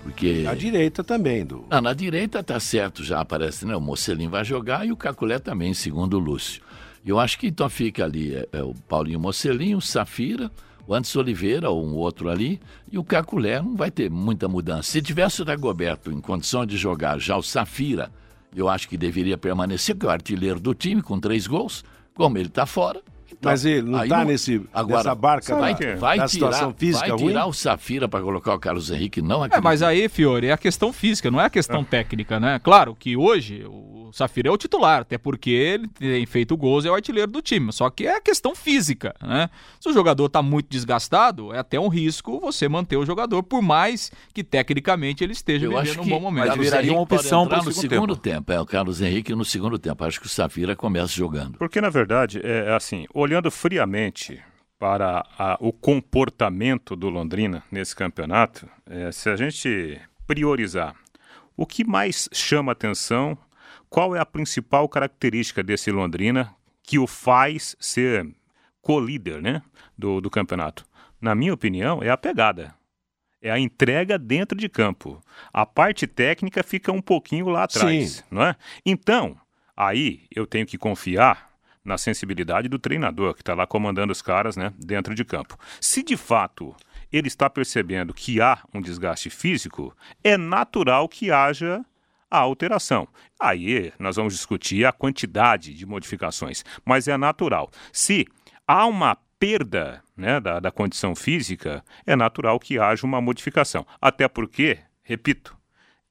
Porque... 0.01 0.41
Na 0.41 0.55
direita 0.55 1.03
também, 1.03 1.45
do. 1.45 1.63
Ah, 1.69 1.79
na 1.79 1.93
direita 1.93 2.43
tá 2.43 2.59
certo, 2.59 3.03
já 3.03 3.21
aparece, 3.21 3.63
né? 3.67 3.75
O 3.75 3.81
Mocelin 3.81 4.27
vai 4.27 4.43
jogar 4.43 4.87
e 4.87 4.91
o 4.91 4.97
Caculé 4.97 5.37
também, 5.37 5.71
segundo 5.75 6.15
o 6.15 6.19
Lúcio. 6.19 6.63
Eu 7.05 7.19
acho 7.19 7.37
que 7.39 7.47
então 7.47 7.69
fica 7.69 8.03
ali 8.03 8.35
é, 8.35 8.47
é 8.51 8.63
o 8.63 8.73
Paulinho 8.87 9.19
Mocelinho, 9.19 9.77
o 9.77 9.81
Safira, 9.81 10.51
o 10.87 10.93
Anderson 10.93 11.19
Oliveira 11.19 11.69
ou 11.69 11.85
um 11.85 11.95
outro 11.95 12.29
ali, 12.29 12.59
e 12.91 12.97
o 12.97 13.03
Caculé 13.03 13.61
não 13.61 13.75
vai 13.75 13.89
ter 13.89 14.09
muita 14.09 14.47
mudança. 14.47 14.91
Se 14.91 15.01
tivesse 15.01 15.41
o 15.41 15.45
Dagoberto 15.45 16.11
em 16.11 16.21
condição 16.21 16.65
de 16.65 16.77
jogar 16.77 17.19
já 17.19 17.37
o 17.37 17.43
Safira, 17.43 18.11
eu 18.55 18.67
acho 18.67 18.87
que 18.87 18.97
deveria 18.97 19.37
permanecer, 19.37 19.95
porque 19.95 20.05
é 20.05 20.09
o 20.09 20.11
artilheiro 20.11 20.59
do 20.59 20.73
time 20.73 21.01
com 21.01 21.19
três 21.19 21.47
gols, 21.47 21.83
como 22.13 22.37
ele 22.37 22.49
está 22.49 22.65
fora, 22.65 23.01
então, 23.31 23.49
Mas 23.49 23.65
ele 23.65 23.89
não 23.89 24.03
está 24.03 24.25
nesse, 24.25 24.61
agora, 24.73 24.97
nessa 24.97 25.15
barca 25.15 25.55
vai, 25.55 25.73
da, 25.73 25.95
vai 25.95 26.17
da 26.17 26.27
tirar, 26.27 26.27
situação 26.27 26.73
física 26.77 27.07
vai 27.07 27.17
tirar 27.17 27.41
ruim? 27.41 27.49
o 27.49 27.53
Safira 27.53 28.07
para 28.07 28.21
colocar 28.21 28.53
o 28.53 28.59
Carlos 28.59 28.91
Henrique, 28.91 29.21
não 29.21 29.37
acredito. 29.37 29.57
É, 29.57 29.61
mas 29.61 29.81
aí, 29.81 30.09
Fiore, 30.09 30.47
é 30.47 30.51
a 30.51 30.57
questão 30.57 30.91
física, 30.91 31.31
não 31.31 31.39
é 31.39 31.45
a 31.45 31.49
questão 31.49 31.81
é. 31.81 31.83
técnica, 31.85 32.39
né? 32.39 32.59
Claro 32.59 32.93
que 32.93 33.15
hoje 33.15 33.63
o 33.65 34.00
Safira 34.11 34.49
é 34.49 34.51
o 34.51 34.57
titular, 34.57 35.01
até 35.01 35.17
porque 35.17 35.49
ele 35.49 35.87
tem 35.87 36.25
feito 36.25 36.55
gols 36.57 36.85
e 36.85 36.87
é 36.87 36.91
o 36.91 36.95
artilheiro 36.95 37.31
do 37.31 37.41
time, 37.41 37.71
só 37.71 37.89
que 37.89 38.05
é 38.05 38.15
a 38.15 38.21
questão 38.21 38.55
física, 38.55 39.15
né? 39.21 39.49
Se 39.79 39.89
o 39.89 39.93
jogador 39.93 40.25
está 40.25 40.41
muito 40.41 40.69
desgastado, 40.69 41.53
é 41.53 41.59
até 41.59 41.79
um 41.79 41.87
risco 41.87 42.39
você 42.39 42.67
manter 42.67 42.97
o 42.97 43.05
jogador, 43.05 43.43
por 43.43 43.61
mais 43.61 44.11
que 44.33 44.43
tecnicamente 44.43 45.23
ele 45.23 45.33
esteja 45.33 45.65
Eu 45.65 45.79
vivendo 45.79 46.01
um 46.01 46.09
bom 46.09 46.19
momento. 46.19 46.47
Mas 46.47 46.57
viraria 46.57 46.91
uma 46.91 47.01
opção 47.01 47.47
para 47.47 47.59
o 47.59 47.71
segundo 47.71 48.15
tempo. 48.15 48.45
tempo. 48.45 48.51
É, 48.51 48.59
o 48.59 48.65
Carlos 48.65 49.01
Henrique 49.01 49.33
no 49.33 49.45
segundo 49.45 49.77
tempo. 49.77 50.03
Acho 50.03 50.19
que 50.19 50.25
o 50.25 50.29
Safira 50.29 50.75
começa 50.75 51.07
jogando. 51.07 51.57
Porque, 51.57 51.81
na 51.81 51.89
verdade, 51.89 52.41
é 52.43 52.73
assim, 52.73 53.05
olhando 53.13 53.49
friamente 53.49 54.41
para 54.79 55.23
a, 55.37 55.57
o 55.59 55.71
comportamento 55.71 56.95
do 56.95 57.07
Londrina 57.09 57.63
nesse 57.71 57.95
campeonato, 57.95 58.67
é, 58.89 59.11
se 59.11 59.29
a 59.29 59.35
gente 59.35 60.01
priorizar 60.25 60.95
o 61.55 61.65
que 61.65 61.83
mais 61.83 62.27
chama 62.33 62.71
atenção, 62.71 63.37
qual 63.91 64.15
é 64.15 64.19
a 64.19 64.25
principal 64.25 64.87
característica 64.87 65.61
desse 65.61 65.91
Londrina 65.91 66.55
que 66.81 66.97
o 66.97 67.05
faz 67.05 67.75
ser 67.77 68.25
co-líder 68.81 69.41
né, 69.41 69.61
do, 69.97 70.21
do 70.21 70.29
campeonato? 70.29 70.85
Na 71.19 71.35
minha 71.35 71.53
opinião, 71.53 72.01
é 72.01 72.09
a 72.09 72.15
pegada. 72.15 72.73
É 73.41 73.51
a 73.51 73.59
entrega 73.59 74.17
dentro 74.17 74.57
de 74.57 74.69
campo. 74.69 75.21
A 75.51 75.65
parte 75.65 76.07
técnica 76.07 76.63
fica 76.63 76.89
um 76.89 77.01
pouquinho 77.01 77.49
lá 77.49 77.63
atrás, 77.63 78.11
Sim. 78.11 78.23
não 78.31 78.43
é? 78.43 78.55
Então, 78.85 79.37
aí 79.75 80.23
eu 80.33 80.47
tenho 80.47 80.65
que 80.65 80.77
confiar 80.77 81.49
na 81.83 81.97
sensibilidade 81.97 82.69
do 82.69 82.79
treinador 82.79 83.33
que 83.33 83.41
está 83.41 83.53
lá 83.53 83.67
comandando 83.67 84.13
os 84.13 84.21
caras 84.21 84.55
né, 84.55 84.71
dentro 84.77 85.13
de 85.13 85.25
campo. 85.25 85.57
Se 85.81 86.01
de 86.01 86.15
fato 86.15 86.73
ele 87.11 87.27
está 87.27 87.49
percebendo 87.49 88.13
que 88.13 88.39
há 88.39 88.59
um 88.73 88.79
desgaste 88.79 89.29
físico, 89.29 89.93
é 90.23 90.37
natural 90.37 91.09
que 91.09 91.29
haja 91.29 91.83
a 92.31 92.39
alteração. 92.39 93.07
Aí 93.37 93.91
nós 93.99 94.15
vamos 94.15 94.33
discutir 94.33 94.85
a 94.85 94.91
quantidade 94.93 95.73
de 95.73 95.85
modificações, 95.85 96.63
mas 96.85 97.09
é 97.09 97.17
natural. 97.17 97.69
Se 97.91 98.25
há 98.65 98.85
uma 98.85 99.17
perda 99.37 100.01
né, 100.15 100.39
da, 100.39 100.59
da 100.59 100.71
condição 100.71 101.13
física, 101.13 101.83
é 102.05 102.15
natural 102.15 102.59
que 102.59 102.79
haja 102.79 103.05
uma 103.05 103.19
modificação. 103.19 103.85
Até 103.99 104.27
porque, 104.27 104.79
repito, 105.03 105.57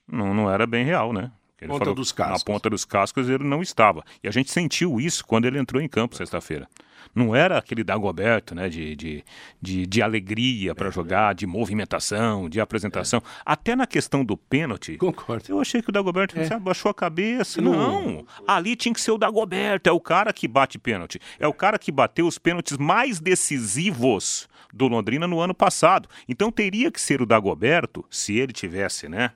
não, 0.07 0.33
não 0.33 0.49
era 0.51 0.65
bem 0.67 0.83
real, 0.85 1.13
né? 1.13 1.31
Ele 1.59 1.69
Ponta 1.71 1.93
dos 1.93 2.11
que 2.11 2.19
Na 2.19 2.27
cascos. 2.29 2.43
ponta 2.43 2.69
dos 2.71 2.85
cascos 2.85 3.29
ele 3.29 3.43
não 3.43 3.61
estava. 3.61 4.03
E 4.23 4.27
a 4.27 4.31
gente 4.31 4.49
sentiu 4.49 4.99
isso 4.99 5.23
quando 5.23 5.45
ele 5.45 5.59
entrou 5.59 5.79
em 5.79 5.87
campo 5.87 6.15
sexta-feira. 6.15 6.67
Não 7.13 7.35
era 7.35 7.57
aquele 7.57 7.83
Dagoberto, 7.83 8.55
né? 8.55 8.67
De, 8.67 8.95
de, 8.95 9.23
de, 9.61 9.85
de 9.85 10.01
alegria 10.01 10.73
para 10.73 10.89
jogar, 10.89 11.35
de 11.35 11.45
movimentação, 11.45 12.49
de 12.49 12.59
apresentação. 12.59 13.21
Até 13.45 13.75
na 13.75 13.85
questão 13.85 14.23
do 14.25 14.35
pênalti. 14.35 14.97
Concordo. 14.97 15.43
Eu 15.49 15.59
achei 15.61 15.81
que 15.83 15.89
o 15.89 15.91
Dagoberto 15.91 16.39
É. 16.39 16.45
sabe, 16.45 16.63
baixou 16.63 16.89
a 16.89 16.93
cabeça. 16.95 17.61
Não. 17.61 17.73
Não, 17.73 18.25
ali 18.47 18.75
tinha 18.75 18.93
que 18.93 19.01
ser 19.01 19.11
o 19.11 19.17
Dagoberto. 19.17 19.87
É 19.87 19.93
o 19.93 19.99
cara 19.99 20.33
que 20.33 20.47
bate 20.47 20.79
pênalti. 20.79 21.19
É 21.39 21.47
o 21.47 21.53
cara 21.53 21.77
que 21.77 21.91
bateu 21.91 22.25
os 22.25 22.39
pênaltis 22.39 22.77
mais 22.77 23.19
decisivos 23.19 24.47
do 24.73 24.87
Londrina 24.87 25.27
no 25.27 25.39
ano 25.39 25.53
passado. 25.53 26.07
Então 26.27 26.51
teria 26.51 26.91
que 26.91 26.99
ser 27.01 27.21
o 27.21 27.25
Dagoberto, 27.25 28.05
se 28.09 28.37
ele 28.37 28.53
tivesse, 28.53 29.07
né, 29.09 29.31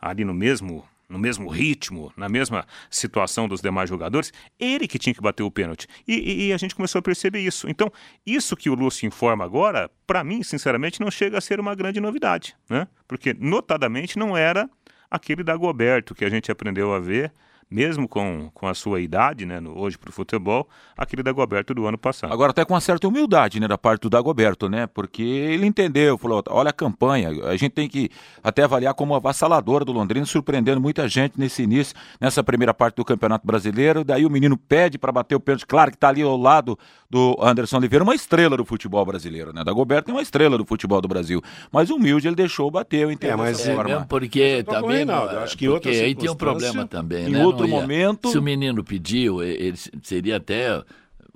ali 0.00 0.24
no 0.24 0.34
mesmo 0.34 0.84
no 1.08 1.18
mesmo 1.18 1.48
ritmo, 1.50 2.12
na 2.16 2.28
mesma 2.28 2.64
situação 2.88 3.48
dos 3.48 3.60
demais 3.60 3.90
jogadores, 3.90 4.32
ele 4.60 4.86
que 4.86 4.96
tinha 4.96 5.12
que 5.12 5.20
bater 5.20 5.42
o 5.42 5.50
pênalti. 5.50 5.88
E, 6.06 6.14
e- 6.14 6.46
e 6.46 6.52
a 6.52 6.56
gente 6.56 6.72
começou 6.72 7.00
a 7.00 7.02
perceber 7.02 7.40
isso. 7.40 7.68
Então, 7.68 7.92
isso 8.24 8.56
que 8.56 8.70
o 8.70 8.74
Lúcio 8.74 9.08
informa 9.08 9.44
agora, 9.44 9.90
para 10.06 10.22
mim, 10.22 10.44
sinceramente, 10.44 11.00
não 11.00 11.10
chega 11.10 11.36
a 11.36 11.40
ser 11.40 11.58
uma 11.58 11.74
grande 11.74 11.98
novidade, 11.98 12.54
né? 12.68 12.86
Porque, 13.08 13.34
notadamente, 13.34 14.16
não 14.16 14.36
era 14.36 14.70
aquele 15.10 15.42
Dagoberto 15.42 16.14
que 16.14 16.24
a 16.24 16.30
gente 16.30 16.48
aprendeu 16.52 16.94
a 16.94 17.00
ver, 17.00 17.32
mesmo 17.70 18.08
com, 18.08 18.50
com 18.52 18.66
a 18.66 18.74
sua 18.74 19.00
idade, 19.00 19.46
né, 19.46 19.60
no- 19.60 19.78
hoje 19.78 19.96
para 19.96 20.10
o 20.10 20.12
futebol, 20.12 20.68
aquele 20.96 21.22
Dagoberto 21.22 21.72
do 21.72 21.86
ano 21.86 21.96
passado. 21.96 22.32
Agora 22.32 22.50
até 22.50 22.64
com 22.64 22.74
uma 22.74 22.80
certa 22.80 23.06
humildade, 23.06 23.60
né, 23.60 23.68
da 23.68 23.78
parte 23.78 24.02
do 24.02 24.10
Dagoberto, 24.10 24.68
né? 24.68 24.86
Porque 24.88 25.22
ele 25.22 25.66
entendeu, 25.66 26.18
falou, 26.18 26.42
olha 26.48 26.70
a 26.70 26.72
campanha, 26.72 27.30
a 27.44 27.56
gente 27.56 27.70
tem 27.70 27.88
que 27.88 28.10
até 28.42 28.64
avaliar 28.64 28.92
como 28.94 29.14
avassaladora 29.14 29.84
do 29.84 29.92
Londrina, 29.92 30.26
surpreendendo 30.26 30.80
muita 30.80 31.06
gente 31.08 31.34
nesse 31.38 31.62
início, 31.62 31.94
nessa 32.20 32.42
primeira 32.42 32.74
parte 32.74 32.96
do 32.96 33.04
Campeonato 33.04 33.46
Brasileiro. 33.46 34.02
Daí 34.02 34.26
o 34.26 34.30
menino 34.30 34.56
pede 34.56 34.98
para 34.98 35.12
bater 35.12 35.36
o 35.36 35.40
pênalti, 35.40 35.66
claro 35.66 35.90
que 35.92 35.96
tá 35.98 36.08
ali 36.08 36.22
ao 36.22 36.36
lado 36.36 36.78
do 37.08 37.36
Anderson 37.40 37.76
Oliveira, 37.78 38.02
uma 38.04 38.14
estrela 38.14 38.56
do 38.56 38.64
futebol 38.64 39.04
brasileiro, 39.04 39.52
né? 39.52 39.62
Dagoberto 39.64 40.10
é 40.10 40.14
uma 40.14 40.22
estrela 40.22 40.56
do 40.58 40.64
futebol 40.64 41.00
do 41.00 41.08
Brasil, 41.08 41.40
mas 41.72 41.90
humilde 41.90 42.26
ele 42.28 42.36
deixou 42.36 42.70
bater, 42.70 43.00
eu 43.00 43.10
entendo 43.12 43.30
É, 43.32 43.36
mas 43.36 43.60
É 44.02 44.04
porque 44.04 44.62
também. 44.64 44.96
Reinaldo, 44.98 45.34
não, 45.34 45.42
acho 45.42 45.56
que 45.58 45.66
porque 45.66 45.88
outra 45.88 45.90
aí 46.04 46.14
tem 46.14 46.30
um 46.30 46.34
problema 46.36 46.86
também, 46.86 47.28
né? 47.28 47.44
Outro 47.60 47.74
ia- 47.74 47.80
momento- 47.80 48.28
Se 48.30 48.38
o 48.38 48.42
menino 48.42 48.82
pediu, 48.84 49.42
ele 49.42 49.76
seria 50.02 50.36
até. 50.36 50.82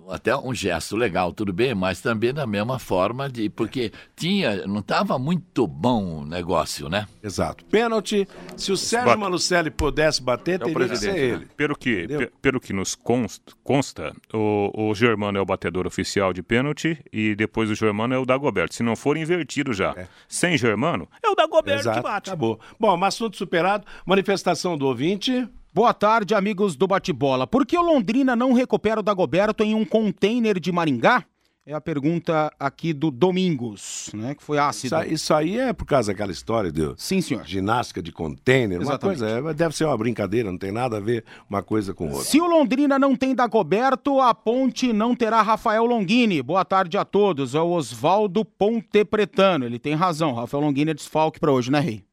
Até 0.06 0.36
um 0.36 0.54
gesto 0.54 0.96
legal, 0.96 1.32
tudo 1.32 1.50
bem, 1.50 1.74
mas 1.74 1.98
também 1.98 2.30
da 2.34 2.46
mesma 2.46 2.78
forma 2.78 3.26
de. 3.26 3.48
Porque 3.48 3.90
tinha. 4.14 4.66
Não 4.66 4.80
estava 4.80 5.18
muito 5.18 5.66
bom 5.66 6.18
o 6.20 6.26
negócio, 6.26 6.90
né? 6.90 7.06
Exato. 7.22 7.64
Pênalti, 7.64 8.28
se 8.54 8.70
o 8.70 8.76
Sérgio 8.76 9.08
Bate. 9.08 9.20
Malucelli 9.20 9.70
pudesse 9.70 10.22
bater, 10.22 10.60
É 10.60 10.64
teria 10.66 10.88
que 10.90 10.96
ser 10.96 11.12
né? 11.14 11.18
ele. 11.20 11.46
Pelo 11.56 11.74
que, 11.74 12.06
pe- 12.06 12.30
pelo 12.42 12.60
que 12.60 12.74
nos 12.74 12.94
consta, 12.94 13.54
consta, 13.62 14.14
o, 14.30 14.90
o 14.90 14.94
Germano 14.94 15.38
é 15.38 15.40
o 15.40 15.46
batedor 15.46 15.86
oficial 15.86 16.34
de 16.34 16.42
pênalti 16.42 16.98
e 17.10 17.34
depois 17.34 17.70
o 17.70 17.74
Germano 17.74 18.12
é 18.12 18.18
o 18.18 18.26
Dagoberto. 18.26 18.74
Se 18.74 18.82
não 18.82 18.94
for 18.96 19.16
invertido 19.16 19.72
já, 19.72 19.96
sem 20.28 20.58
Germano, 20.58 21.08
é 21.24 21.30
o 21.30 21.34
Dagoberto 21.34 21.80
Exato, 21.80 21.96
que 21.96 22.02
bate. 22.02 22.28
acabou. 22.28 22.60
Bom, 22.78 22.94
mas 22.98 23.14
assunto 23.14 23.38
superado. 23.38 23.86
Manifestação 24.04 24.76
do 24.76 24.86
ouvinte. 24.86 25.48
Boa 25.74 25.92
tarde, 25.92 26.34
amigos 26.34 26.76
do 26.76 26.86
Bate-Bola. 26.86 27.46
Por 27.48 27.66
que 27.66 27.76
o 27.76 27.82
Londrina 27.82 28.36
não 28.36 28.52
recupera 28.52 29.00
o 29.00 29.02
Dagoberto 29.02 29.64
em 29.64 29.74
um 29.74 29.84
container 29.84 30.60
de 30.60 30.70
Maringá? 30.70 31.24
É 31.66 31.72
a 31.72 31.80
pergunta 31.80 32.52
aqui 32.60 32.92
do 32.92 33.10
Domingos, 33.10 34.10
né? 34.14 34.34
Que 34.34 34.42
foi 34.44 34.58
ácido. 34.58 34.86
Isso, 34.86 34.94
aí- 34.96 35.12
isso 35.14 35.34
aí 35.34 35.58
é 35.58 35.72
por 35.72 35.86
causa 35.86 36.12
daquela 36.12 36.30
história 36.30 36.70
de 36.70 36.92
Sim, 36.98 37.22
senhor. 37.22 37.42
ginástica 37.44 38.02
de 38.02 38.12
container, 38.12 38.78
uma 38.78 38.84
Exatamente. 38.84 39.18
coisa, 39.20 39.50
é, 39.50 39.54
deve 39.54 39.74
ser 39.74 39.86
uma 39.86 39.96
brincadeira, 39.96 40.52
não 40.52 40.58
tem 40.58 40.70
nada 40.70 40.98
a 40.98 41.00
ver 41.00 41.24
uma 41.48 41.62
coisa 41.62 41.94
com 41.94 42.08
outra. 42.08 42.22
Se 42.22 42.38
o 42.38 42.46
Londrina 42.46 42.98
não 42.98 43.16
tem 43.16 43.34
Dagoberto, 43.34 44.20
a 44.20 44.34
ponte 44.34 44.92
não 44.92 45.16
terá 45.16 45.40
Rafael 45.40 45.86
Longini. 45.86 46.42
Boa 46.42 46.66
tarde 46.66 46.98
a 46.98 47.04
todos. 47.04 47.54
É 47.54 47.60
o 47.60 47.70
Oswaldo 47.70 48.44
Pontepretano. 48.44 49.64
Ele 49.64 49.78
tem 49.78 49.94
razão. 49.94 50.34
Rafael 50.34 50.62
Longini 50.62 50.90
é 50.90 50.94
desfalque 50.94 51.40
para 51.40 51.50
hoje, 51.50 51.70
né, 51.72 51.80
Rei? 51.80 52.04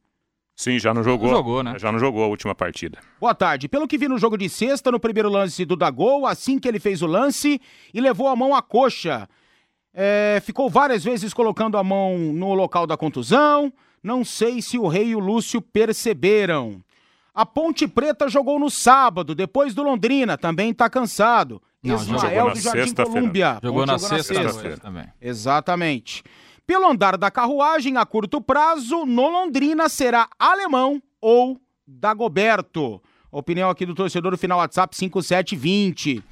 Sim, 0.61 0.77
já 0.77 0.93
não 0.93 1.03
jogou. 1.03 1.27
Não 1.27 1.37
jogou, 1.37 1.63
né? 1.63 1.79
Já 1.79 1.91
não 1.91 1.97
jogou 1.97 2.23
a 2.23 2.27
última 2.27 2.53
partida. 2.53 2.99
Boa 3.19 3.33
tarde. 3.33 3.67
Pelo 3.67 3.87
que 3.87 3.97
vi 3.97 4.07
no 4.07 4.19
jogo 4.19 4.37
de 4.37 4.47
sexta, 4.47 4.91
no 4.91 4.99
primeiro 4.99 5.27
lance 5.27 5.65
do 5.65 5.75
Dagol, 5.75 6.27
assim 6.27 6.59
que 6.59 6.67
ele 6.67 6.79
fez 6.79 7.01
o 7.01 7.07
lance 7.07 7.59
e 7.91 7.99
levou 7.99 8.27
a 8.27 8.35
mão 8.35 8.53
à 8.53 8.61
coxa. 8.61 9.27
É, 9.91 10.39
ficou 10.45 10.69
várias 10.69 11.03
vezes 11.03 11.33
colocando 11.33 11.79
a 11.79 11.83
mão 11.83 12.15
no 12.15 12.53
local 12.53 12.85
da 12.85 12.95
contusão. 12.95 13.73
Não 14.03 14.23
sei 14.23 14.61
se 14.61 14.77
o 14.77 14.87
Rei 14.87 15.07
e 15.07 15.15
o 15.15 15.19
Lúcio 15.19 15.63
perceberam. 15.63 16.79
A 17.33 17.43
Ponte 17.43 17.87
Preta 17.87 18.29
jogou 18.29 18.59
no 18.59 18.69
sábado, 18.69 19.33
depois 19.33 19.73
do 19.73 19.81
Londrina, 19.81 20.37
também 20.37 20.71
tá 20.75 20.87
cansado. 20.87 21.59
Não, 21.81 21.97
jogou 21.97 22.17
Ismael 22.17 22.45
na 22.49 22.53
do 22.53 22.59
Jardim 22.59 22.79
sexta-feira. 22.81 23.19
Colômbia. 23.19 23.59
Jogou 23.63 23.79
Ponte 23.81 23.91
na 23.93 23.97
sexta 23.97 24.33
sexta-feira. 24.35 24.77
também. 24.77 25.05
Exatamente. 25.19 26.23
Pelo 26.71 26.89
andar 26.89 27.17
da 27.17 27.29
carruagem, 27.29 27.97
a 27.97 28.05
curto 28.05 28.39
prazo, 28.39 29.05
no 29.05 29.27
Londrina 29.27 29.89
será 29.89 30.29
alemão 30.39 31.03
ou 31.19 31.59
Dagoberto. 31.85 33.01
Opinião 33.29 33.69
aqui 33.69 33.85
do 33.85 33.93
torcedor 33.93 34.31
do 34.31 34.37
final 34.37 34.59
WhatsApp 34.59 34.95
5720. 34.95 36.23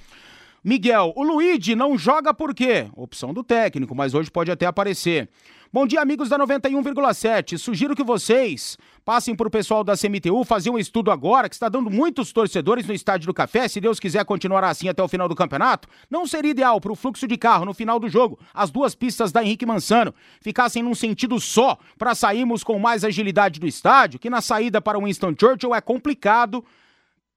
Miguel, 0.64 1.12
o 1.18 1.24
Luigi 1.24 1.76
não 1.76 1.98
joga 1.98 2.34
por 2.34 2.56
quê? 2.56 2.88
Opção 2.96 3.34
do 3.34 3.44
técnico, 3.44 3.94
mas 3.94 4.14
hoje 4.14 4.32
pode 4.32 4.50
até 4.50 4.66
aparecer. 4.66 5.28
Bom 5.72 5.86
dia, 5.86 6.02
amigos 6.02 6.30
da 6.30 6.40
91,7. 6.40 7.56
Sugiro 7.60 7.96
que 7.96 8.04
vocês 8.04 8.76
passem 9.06 9.36
para 9.36 9.48
o 9.48 9.52
pessoal 9.52 9.84
da 9.84 9.96
CMTU 9.96 10.44
fazer 10.44 10.72
um 10.72 10.80
estudo 10.80 11.12
agora, 11.12 11.48
que 11.48 11.54
está 11.54 11.70
dando 11.70 11.92
muitos 11.92 12.34
torcedores 12.34 12.88
no 12.88 12.94
Estádio 12.94 13.28
do 13.28 13.36
Café. 13.36 13.68
Se 13.68 13.80
Deus 13.80 14.00
quiser 14.00 14.26
continuar 14.26 14.64
assim 14.64 14.90
até 14.90 15.04
o 15.04 15.08
final 15.08 15.30
do 15.30 15.36
campeonato, 15.36 15.88
não 16.10 16.26
seria 16.26 16.50
ideal 16.50 16.82
para 16.82 16.92
o 16.92 16.96
fluxo 16.96 17.28
de 17.28 17.38
carro 17.38 17.66
no 17.66 17.74
final 17.76 18.00
do 18.00 18.10
jogo, 18.10 18.40
as 18.52 18.72
duas 18.72 18.96
pistas 18.96 19.32
da 19.32 19.44
Henrique 19.44 19.64
Mansano 19.64 20.12
ficassem 20.42 20.82
num 20.82 20.96
sentido 20.96 21.40
só 21.40 21.78
para 22.00 22.16
sairmos 22.16 22.64
com 22.64 22.80
mais 22.80 23.04
agilidade 23.04 23.60
do 23.60 23.68
estádio, 23.68 24.20
que 24.20 24.28
na 24.28 24.42
saída 24.42 24.82
para 24.82 24.98
o 24.98 25.04
Winston 25.04 25.36
Churchill 25.40 25.76
é 25.76 25.82
complicado 25.82 26.66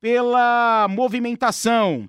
pela 0.00 0.88
movimentação. 0.88 2.08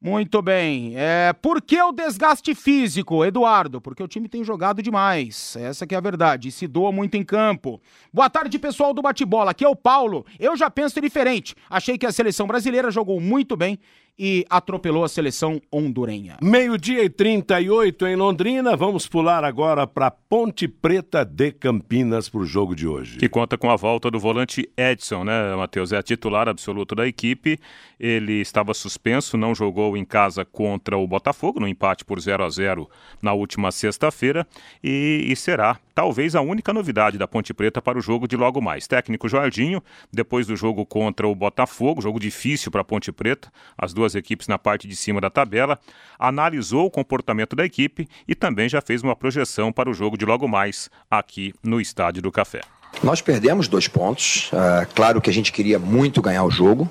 Muito 0.00 0.42
bem. 0.42 0.92
É, 0.94 1.32
por 1.32 1.62
que 1.62 1.80
o 1.80 1.90
desgaste 1.90 2.54
físico, 2.54 3.24
Eduardo? 3.24 3.80
Porque 3.80 4.02
o 4.02 4.08
time 4.08 4.28
tem 4.28 4.44
jogado 4.44 4.82
demais. 4.82 5.56
Essa 5.56 5.86
que 5.86 5.94
é 5.94 5.98
a 5.98 6.02
verdade. 6.02 6.48
E 6.48 6.52
se 6.52 6.66
doa 6.66 6.92
muito 6.92 7.16
em 7.16 7.24
campo. 7.24 7.80
Boa 8.12 8.28
tarde, 8.28 8.58
pessoal 8.58 8.92
do 8.92 9.00
Bate-Bola. 9.00 9.52
Aqui 9.52 9.64
é 9.64 9.68
o 9.68 9.74
Paulo. 9.74 10.26
Eu 10.38 10.54
já 10.54 10.70
penso 10.70 11.00
diferente. 11.00 11.54
Achei 11.68 11.96
que 11.96 12.04
a 12.04 12.12
seleção 12.12 12.46
brasileira 12.46 12.90
jogou 12.90 13.18
muito 13.20 13.56
bem 13.56 13.78
e 14.18 14.46
atropelou 14.48 15.04
a 15.04 15.08
seleção 15.08 15.60
hondurenha. 15.70 16.38
Meio-dia 16.42 17.04
e 17.04 17.08
38 17.10 18.06
em 18.06 18.16
Londrina. 18.16 18.76
Vamos 18.76 19.06
pular 19.06 19.44
agora 19.44 19.86
para 19.86 20.10
Ponte 20.10 20.66
Preta 20.66 21.24
de 21.24 21.52
Campinas 21.52 22.28
para 22.28 22.40
o 22.40 22.46
jogo 22.46 22.74
de 22.74 22.86
hoje. 22.86 23.18
Que 23.18 23.28
conta 23.28 23.58
com 23.58 23.70
a 23.70 23.76
volta 23.76 24.10
do 24.10 24.18
volante 24.18 24.68
Edson, 24.76 25.24
né, 25.24 25.54
Matheus? 25.54 25.92
É 25.92 26.02
titular 26.02 26.48
absoluto 26.48 26.94
da 26.94 27.06
equipe. 27.06 27.58
Ele 27.98 28.40
estava 28.40 28.72
suspenso, 28.74 29.36
não 29.36 29.54
jogou 29.54 29.96
em 29.96 30.04
casa 30.04 30.44
contra 30.44 30.96
o 30.96 31.06
Botafogo, 31.06 31.60
no 31.60 31.68
empate 31.68 32.04
por 32.04 32.20
0 32.20 32.44
a 32.44 32.50
0 32.50 32.88
na 33.20 33.32
última 33.32 33.70
sexta-feira. 33.70 34.46
E, 34.82 35.26
e 35.28 35.36
será 35.36 35.78
talvez 35.94 36.34
a 36.34 36.42
única 36.42 36.74
novidade 36.74 37.16
da 37.16 37.26
Ponte 37.26 37.54
Preta 37.54 37.80
para 37.80 37.98
o 37.98 38.02
jogo 38.02 38.28
de 38.28 38.36
logo 38.36 38.60
mais. 38.60 38.86
Técnico 38.86 39.28
Jorginho, 39.28 39.82
depois 40.12 40.46
do 40.46 40.54
jogo 40.54 40.84
contra 40.84 41.26
o 41.26 41.34
Botafogo, 41.34 42.02
jogo 42.02 42.20
difícil 42.20 42.70
para 42.70 42.82
a 42.82 42.84
Ponte 42.84 43.10
Preta, 43.10 43.50
as 43.78 43.94
duas 43.94 44.05
equipes 44.14 44.48
na 44.48 44.58
parte 44.58 44.86
de 44.86 44.94
cima 44.94 45.20
da 45.20 45.30
tabela, 45.30 45.78
analisou 46.18 46.86
o 46.86 46.90
comportamento 46.90 47.56
da 47.56 47.64
equipe 47.64 48.08
e 48.26 48.34
também 48.34 48.68
já 48.68 48.80
fez 48.80 49.02
uma 49.02 49.16
projeção 49.16 49.72
para 49.72 49.90
o 49.90 49.94
jogo 49.94 50.16
de 50.16 50.24
logo 50.24 50.46
mais 50.46 50.88
aqui 51.10 51.52
no 51.62 51.80
Estádio 51.80 52.22
do 52.22 52.32
Café. 52.32 52.60
Nós 53.02 53.20
perdemos 53.20 53.68
dois 53.68 53.88
pontos. 53.88 54.50
Uh, 54.52 54.86
claro 54.94 55.20
que 55.20 55.28
a 55.28 55.32
gente 55.32 55.52
queria 55.52 55.78
muito 55.78 56.22
ganhar 56.22 56.44
o 56.44 56.50
jogo, 56.50 56.90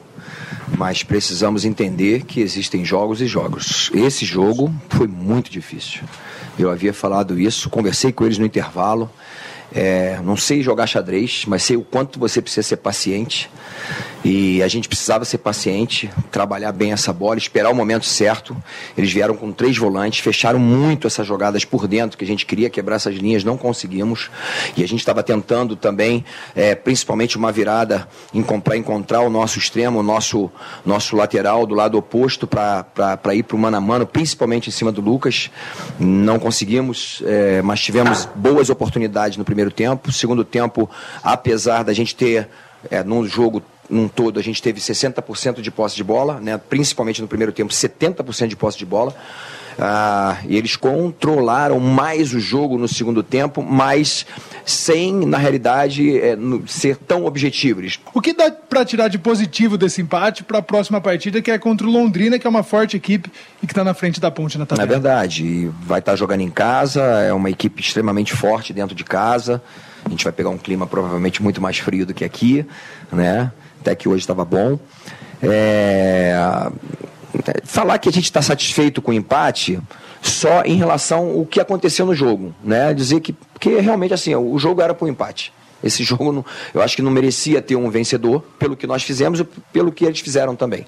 mas 0.77 1.03
precisamos 1.03 1.65
entender 1.65 2.23
que 2.25 2.41
existem 2.41 2.85
jogos 2.85 3.21
e 3.21 3.27
jogos. 3.27 3.89
Esse 3.93 4.25
jogo 4.25 4.73
foi 4.89 5.07
muito 5.07 5.49
difícil. 5.49 6.03
Eu 6.57 6.69
havia 6.69 6.93
falado 6.93 7.39
isso, 7.39 7.69
conversei 7.69 8.11
com 8.11 8.25
eles 8.25 8.37
no 8.37 8.45
intervalo. 8.45 9.09
É, 9.73 10.19
não 10.23 10.37
sei 10.37 10.61
jogar 10.61 10.87
xadrez, 10.87 11.43
mas 11.47 11.63
sei 11.63 11.75
o 11.75 11.81
quanto 11.81 12.19
você 12.19 12.41
precisa 12.41 12.65
ser 12.65 12.77
paciente. 12.77 13.49
E 14.27 14.63
a 14.63 14.67
gente 14.67 14.89
precisava 14.89 15.23
ser 15.23 15.37
paciente, 15.37 16.09
trabalhar 16.31 16.71
bem 16.71 16.91
essa 16.91 17.13
bola, 17.13 17.37
esperar 17.37 17.69
o 17.69 17.75
momento 17.75 18.07
certo. 18.07 18.57
Eles 18.97 19.13
vieram 19.13 19.35
com 19.35 19.51
três 19.51 19.77
volantes, 19.77 20.19
fecharam 20.19 20.57
muito 20.57 21.05
essas 21.05 21.27
jogadas 21.27 21.63
por 21.63 21.87
dentro, 21.87 22.17
que 22.17 22.23
a 22.23 22.27
gente 22.27 22.43
queria 22.43 22.67
quebrar 22.67 22.95
essas 22.95 23.13
linhas, 23.13 23.43
não 23.43 23.55
conseguimos. 23.55 24.31
E 24.75 24.83
a 24.83 24.87
gente 24.87 24.97
estava 24.97 25.21
tentando 25.21 25.75
também, 25.75 26.25
é, 26.55 26.73
principalmente 26.73 27.37
uma 27.37 27.51
virada, 27.51 28.07
comprar, 28.47 28.75
encontrar 28.75 29.21
o 29.21 29.29
nosso 29.29 29.59
extremo, 29.59 29.99
o 29.99 30.03
nosso, 30.03 30.49
nosso 30.83 31.15
lateral 31.15 31.67
do 31.67 31.75
lado 31.75 31.95
oposto 31.95 32.47
para 32.47 33.35
ir 33.35 33.43
para 33.43 33.55
o 33.55 33.59
mano 33.59 33.77
a 33.77 33.81
mano, 33.81 34.07
principalmente 34.07 34.69
em 34.69 34.71
cima 34.71 34.91
do 34.91 35.01
Lucas. 35.01 35.51
Não 35.99 36.39
conseguimos, 36.39 37.21
é, 37.27 37.61
mas 37.61 37.79
tivemos 37.79 38.27
boas 38.33 38.71
oportunidades 38.71 39.37
no 39.37 39.45
primeiro 39.45 39.69
tempo. 39.69 40.11
Segundo 40.11 40.43
tempo, 40.43 40.89
apesar 41.21 41.83
da 41.83 41.93
gente 41.93 42.15
ter 42.15 42.49
é, 42.89 43.03
num 43.03 43.23
jogo 43.27 43.61
num 43.89 44.07
todo, 44.07 44.39
a 44.39 44.43
gente 44.43 44.61
teve 44.61 44.79
60% 44.79 45.61
de 45.61 45.71
posse 45.71 45.95
de 45.95 46.03
bola, 46.03 46.39
né? 46.39 46.57
principalmente 46.57 47.21
no 47.21 47.27
primeiro 47.27 47.51
tempo, 47.51 47.71
70% 47.71 48.47
de 48.47 48.55
posse 48.55 48.77
de 48.77 48.85
bola. 48.85 49.15
Ah, 49.77 50.37
e 50.47 50.55
eles 50.55 50.77
controlaram 50.77 51.79
mais 51.79 52.33
o 52.33 52.39
jogo 52.39 52.77
no 52.77 52.87
segundo 52.87 53.21
tempo, 53.21 53.61
mas 53.61 54.25
sem, 54.65 55.25
na 55.25 55.37
realidade, 55.37 56.17
é, 56.17 56.35
no, 56.35 56.65
ser 56.65 56.95
tão 56.95 57.25
objetivos. 57.25 57.99
O 58.13 58.21
que 58.21 58.33
dá 58.33 58.49
para 58.49 58.85
tirar 58.85 59.09
de 59.09 59.19
positivo 59.19 59.77
desse 59.77 60.01
empate 60.01 60.43
para 60.43 60.59
a 60.59 60.61
próxima 60.61 61.01
partida, 61.01 61.41
que 61.41 61.51
é 61.51 61.57
contra 61.57 61.85
o 61.85 61.91
Londrina, 61.91 62.39
que 62.39 62.47
é 62.47 62.49
uma 62.49 62.63
forte 62.63 62.95
equipe 62.95 63.29
e 63.61 63.67
que 63.67 63.73
está 63.73 63.83
na 63.83 63.93
frente 63.93 64.19
da 64.19 64.31
ponte 64.31 64.57
na 64.57 64.65
tabela? 64.65 64.87
É 64.87 64.89
verdade. 64.89 65.45
E 65.45 65.71
vai 65.81 65.99
estar 65.99 66.13
tá 66.13 66.15
jogando 66.15 66.41
em 66.41 66.49
casa, 66.49 67.01
é 67.01 67.33
uma 67.33 67.49
equipe 67.49 67.81
extremamente 67.81 68.33
forte 68.33 68.71
dentro 68.71 68.95
de 68.95 69.03
casa. 69.03 69.61
A 70.05 70.09
gente 70.09 70.23
vai 70.23 70.31
pegar 70.31 70.49
um 70.49 70.57
clima 70.57 70.87
provavelmente 70.87 71.43
muito 71.43 71.61
mais 71.61 71.79
frio 71.79 72.05
do 72.05 72.13
que 72.13 72.23
aqui, 72.23 72.65
né? 73.11 73.51
Até 73.85 73.93
que 73.93 74.09
hoje 74.09 74.21
estava 74.21 74.43
bom. 74.43 74.79
É... 75.43 76.35
Falar 77.63 77.99
que 77.99 78.09
a 78.09 78.11
gente 78.11 78.23
está 78.23 78.41
satisfeito 78.41 78.99
com 78.99 79.11
o 79.11 79.13
empate 79.13 79.79
só 80.23 80.63
em 80.63 80.75
relação 80.75 81.29
ao 81.37 81.45
que 81.45 81.59
aconteceu 81.59 82.03
no 82.03 82.15
jogo, 82.15 82.55
né? 82.63 82.95
Dizer 82.95 83.19
que, 83.19 83.35
que 83.59 83.79
realmente 83.79 84.11
assim, 84.11 84.33
o 84.33 84.57
jogo 84.57 84.81
era 84.81 84.95
para 84.95 85.05
o 85.05 85.07
empate. 85.07 85.53
Esse 85.83 86.01
jogo, 86.03 86.31
não, 86.31 86.43
eu 86.73 86.81
acho 86.81 86.95
que 86.95 87.03
não 87.03 87.11
merecia 87.11 87.61
ter 87.61 87.75
um 87.75 87.91
vencedor 87.91 88.43
pelo 88.57 88.75
que 88.75 88.87
nós 88.87 89.03
fizemos 89.03 89.39
e 89.39 89.43
pelo 89.71 89.91
que 89.91 90.03
eles 90.03 90.19
fizeram 90.19 90.55
também. 90.55 90.87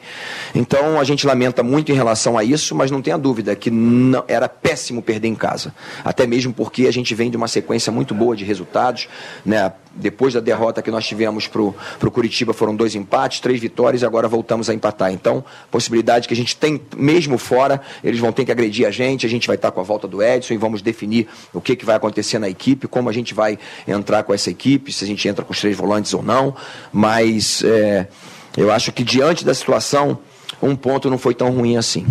Então 0.56 1.00
a 1.00 1.04
gente 1.04 1.28
lamenta 1.28 1.62
muito 1.62 1.92
em 1.92 1.96
relação 1.96 2.36
a 2.36 2.44
isso, 2.44 2.74
mas 2.74 2.90
não 2.90 3.00
tenha 3.00 3.18
dúvida 3.18 3.56
que 3.56 3.70
não, 3.70 4.24
era 4.28 4.50
péssimo 4.50 5.04
perder 5.04 5.28
em 5.28 5.36
casa. 5.36 5.72
Até 6.04 6.26
mesmo 6.26 6.52
porque 6.52 6.88
a 6.88 6.92
gente 6.92 7.14
vem 7.14 7.30
de 7.30 7.38
uma 7.38 7.48
sequência 7.48 7.92
muito 7.92 8.16
boa 8.16 8.36
de 8.36 8.44
resultados, 8.44 9.08
né? 9.46 9.72
Depois 9.98 10.34
da 10.34 10.40
derrota 10.40 10.82
que 10.82 10.92
nós 10.92 11.06
tivemos 11.06 11.48
para 11.48 11.62
o 11.62 12.12
Curitiba, 12.12 12.54
foram 12.54 12.76
dois 12.76 12.96
empates, 12.96 13.40
três 13.40 13.60
vitórias 13.60 14.02
e 14.02 14.06
agora 14.06 14.28
voltamos 14.28 14.70
a 14.70 14.74
empatar. 14.74 15.12
Então, 15.12 15.44
possibilidade 15.72 16.28
que 16.28 16.34
a 16.34 16.38
gente 16.38 16.56
tem, 16.56 16.82
mesmo 16.96 17.38
fora, 17.38 17.82
eles 18.04 18.20
vão 18.20 18.32
ter 18.32 18.46
que 18.46 18.52
agredir 18.52 18.88
a 18.88 18.92
gente, 18.92 19.26
a 19.26 19.30
gente 19.30 19.48
vai 19.48 19.56
estar 19.56 19.72
com 19.72 19.80
a 19.80 19.84
volta 19.84 20.08
do 20.08 20.22
Edson 20.22 20.54
e 20.54 20.58
vamos 20.58 20.82
definir 20.82 21.28
o 21.54 21.60
que, 21.60 21.76
que 21.76 21.86
vai 21.86 21.96
acontecer 21.96 22.40
na 22.40 22.50
equipe, 22.50 22.88
como 22.88 23.10
a 23.10 23.14
gente 23.14 23.34
vai 23.34 23.58
entrar 23.88 24.24
com 24.24 24.34
essa 24.34 24.50
equipe, 24.50 24.92
se 24.92 25.04
a 25.04 25.08
gente 25.08 25.28
entra 25.28 25.44
com 25.44 25.52
os 25.52 25.60
três 25.60 25.76
volantes 25.76 26.14
ou 26.14 26.22
não. 26.22 26.56
Mas 26.92 27.64
é, 27.64 28.08
eu 28.56 28.72
acho 28.72 28.92
que 28.92 29.04
diante 29.04 29.44
da 29.44 29.54
situação, 29.54 30.20
um 30.62 30.76
ponto 30.76 31.10
não 31.10 31.18
foi 31.18 31.34
tão 31.34 31.52
ruim 31.52 31.78
assim. 31.78 32.06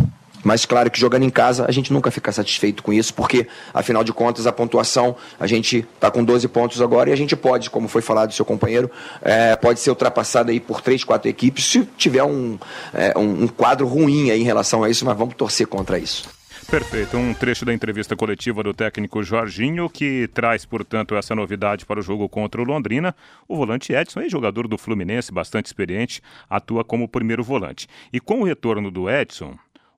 Mas 0.46 0.64
claro 0.64 0.88
que 0.88 1.00
jogando 1.00 1.24
em 1.24 1.28
casa 1.28 1.66
a 1.66 1.72
gente 1.72 1.92
nunca 1.92 2.08
fica 2.08 2.30
satisfeito 2.30 2.80
com 2.80 2.92
isso, 2.92 3.12
porque 3.12 3.48
afinal 3.74 4.04
de 4.04 4.12
contas 4.12 4.46
a 4.46 4.52
pontuação, 4.52 5.16
a 5.40 5.46
gente 5.48 5.78
está 5.78 6.08
com 6.08 6.22
12 6.22 6.46
pontos 6.46 6.80
agora 6.80 7.10
e 7.10 7.12
a 7.12 7.16
gente 7.16 7.34
pode, 7.34 7.68
como 7.68 7.88
foi 7.88 8.00
falado 8.00 8.28
do 8.28 8.34
seu 8.34 8.44
companheiro, 8.44 8.88
é, 9.22 9.56
pode 9.56 9.80
ser 9.80 9.90
ultrapassado 9.90 10.52
aí 10.52 10.60
por 10.60 10.80
três, 10.80 11.02
quatro 11.02 11.28
equipes 11.28 11.64
se 11.64 11.84
tiver 11.96 12.22
um, 12.22 12.56
é, 12.94 13.12
um, 13.18 13.48
quadro 13.48 13.88
ruim 13.88 14.30
aí 14.30 14.40
em 14.40 14.44
relação 14.44 14.84
a 14.84 14.88
isso, 14.88 15.04
mas 15.04 15.18
vamos 15.18 15.34
torcer 15.34 15.66
contra 15.66 15.98
isso. 15.98 16.28
Perfeito, 16.70 17.16
um 17.16 17.34
trecho 17.34 17.64
da 17.64 17.74
entrevista 17.74 18.14
coletiva 18.14 18.62
do 18.62 18.72
técnico 18.72 19.24
Jorginho, 19.24 19.90
que 19.90 20.28
traz, 20.32 20.64
portanto, 20.64 21.16
essa 21.16 21.34
novidade 21.34 21.84
para 21.84 21.98
o 21.98 22.02
jogo 22.02 22.28
contra 22.28 22.60
o 22.60 22.64
Londrina. 22.64 23.14
O 23.48 23.56
volante 23.56 23.92
Edson, 23.92 24.20
ex-jogador 24.20 24.68
do 24.68 24.78
Fluminense, 24.78 25.32
bastante 25.32 25.66
experiente, 25.66 26.20
atua 26.48 26.84
como 26.84 27.08
primeiro 27.08 27.42
volante. 27.42 27.88
E 28.12 28.20
com 28.20 28.40
o 28.40 28.44
retorno 28.44 28.90
do 28.90 29.08
Edson, 29.08 29.56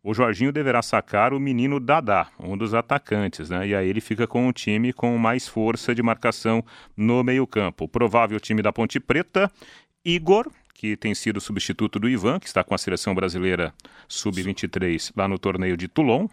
o 0.08 0.14
Jorginho 0.14 0.50
deverá 0.50 0.80
sacar 0.80 1.34
o 1.34 1.38
menino 1.38 1.78
Dadá, 1.78 2.28
um 2.40 2.56
dos 2.56 2.72
atacantes, 2.72 3.50
né? 3.50 3.68
E 3.68 3.74
aí 3.74 3.86
ele 3.86 4.00
fica 4.00 4.26
com 4.26 4.48
um 4.48 4.52
time 4.52 4.90
com 4.90 5.18
mais 5.18 5.46
força 5.46 5.94
de 5.94 6.02
marcação 6.02 6.64
no 6.96 7.22
meio-campo. 7.22 7.84
O 7.84 7.88
provável 7.88 8.40
time 8.40 8.62
da 8.62 8.72
Ponte 8.72 8.98
Preta, 8.98 9.52
Igor, 10.02 10.50
que 10.72 10.96
tem 10.96 11.14
sido 11.14 11.42
substituto 11.42 11.98
do 11.98 12.08
Ivan, 12.08 12.40
que 12.40 12.46
está 12.46 12.64
com 12.64 12.74
a 12.74 12.78
seleção 12.78 13.14
brasileira 13.14 13.74
sub-23 14.08 15.12
lá 15.14 15.28
no 15.28 15.38
torneio 15.38 15.76
de 15.76 15.86
Toulon, 15.86 16.26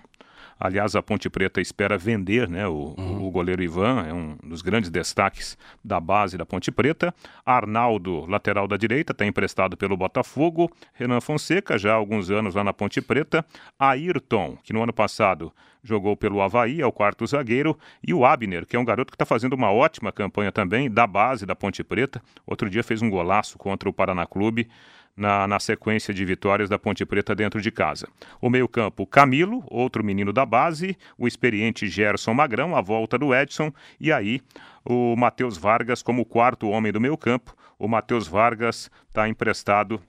Aliás, 0.60 0.96
a 0.96 1.02
Ponte 1.02 1.30
Preta 1.30 1.60
espera 1.60 1.98
vender 1.98 2.50
né, 2.50 2.68
o, 2.68 2.96
uhum. 2.98 3.28
o 3.28 3.32
goleiro 3.32 3.62
Ivan, 3.62 4.06
é 4.08 4.13
um 4.13 4.38
dos 4.44 4.62
grandes 4.62 4.89
destaques 4.89 5.58
da 5.84 6.00
base 6.00 6.38
da 6.38 6.46
Ponte 6.46 6.72
Preta. 6.72 7.13
Arnaldo, 7.46 8.26
lateral 8.26 8.68
da 8.68 8.78
direita, 8.78 9.12
está 9.12 9.26
emprestado 9.26 9.76
pelo 9.76 9.98
Botafogo. 9.98 10.72
Renan 10.94 11.20
Fonseca, 11.20 11.78
já 11.78 11.91
há 11.91 11.96
alguns 11.96 12.30
anos 12.30 12.56
lá 12.56 12.63
na 12.63 12.72
Ponte 12.72 13.02
Preta. 13.02 13.46
Ayrton, 13.78 14.58
que 14.63 14.72
no 14.72 14.82
ano 14.82 14.94
passado 14.94 15.52
jogou 15.84 16.15
pelo 16.18 16.41
Havaí, 16.41 16.82
é 16.82 16.86
o 16.86 16.91
quarto 16.91 17.28
zagueiro. 17.28 17.78
E 18.06 18.13
o 18.13 18.26
Abner, 18.26 18.65
que 18.65 18.76
é 18.76 18.80
um 18.80 18.86
garoto 18.86 19.12
que 19.12 19.15
está 19.15 19.26
fazendo 19.26 19.54
uma 19.54 19.72
ótima 19.72 20.12
campanha 20.12 20.52
também, 20.52 20.89
da 20.89 21.06
base 21.06 21.46
da 21.46 21.56
Ponte 21.56 21.84
Preta. 21.84 22.22
Outro 22.48 22.70
dia 22.70 22.84
fez 22.84 23.02
um 23.02 23.10
golaço 23.10 23.58
contra 23.58 23.89
o 23.89 23.94
Paraná 23.94 24.26
Clube 24.26 24.68
na, 25.15 25.47
na 25.47 25.60
sequência 25.60 26.13
de 26.13 26.25
vitórias 26.25 26.69
da 26.69 26.78
Ponte 26.78 27.06
Preta 27.06 27.34
dentro 27.34 27.62
de 27.62 27.71
casa. 27.71 28.08
O 28.41 28.49
meio-campo, 28.49 29.08
Camilo, 29.08 29.63
outro 29.67 30.04
menino 30.04 30.34
da 30.34 30.45
base, 30.45 30.97
o 31.17 31.28
experiente 31.28 31.88
Gerson 31.88 32.34
Magrão, 32.34 32.75
a 32.75 32.82
volta 32.82 33.17
do 33.17 33.34
Edson, 33.34 33.71
e 33.99 34.12
aí 34.12 34.41
o 34.84 35.15
Matheus 35.15 35.58
Vargas 35.58 36.01
como 36.01 36.25
quarto 36.25 36.67
homem 36.67 36.91
do 36.91 36.99
meio-campo. 36.99 37.56
O 37.80 37.88
Matheus 37.88 38.28
Vargas 38.28 38.89
está 39.08 39.28
emprestado, 39.28 40.01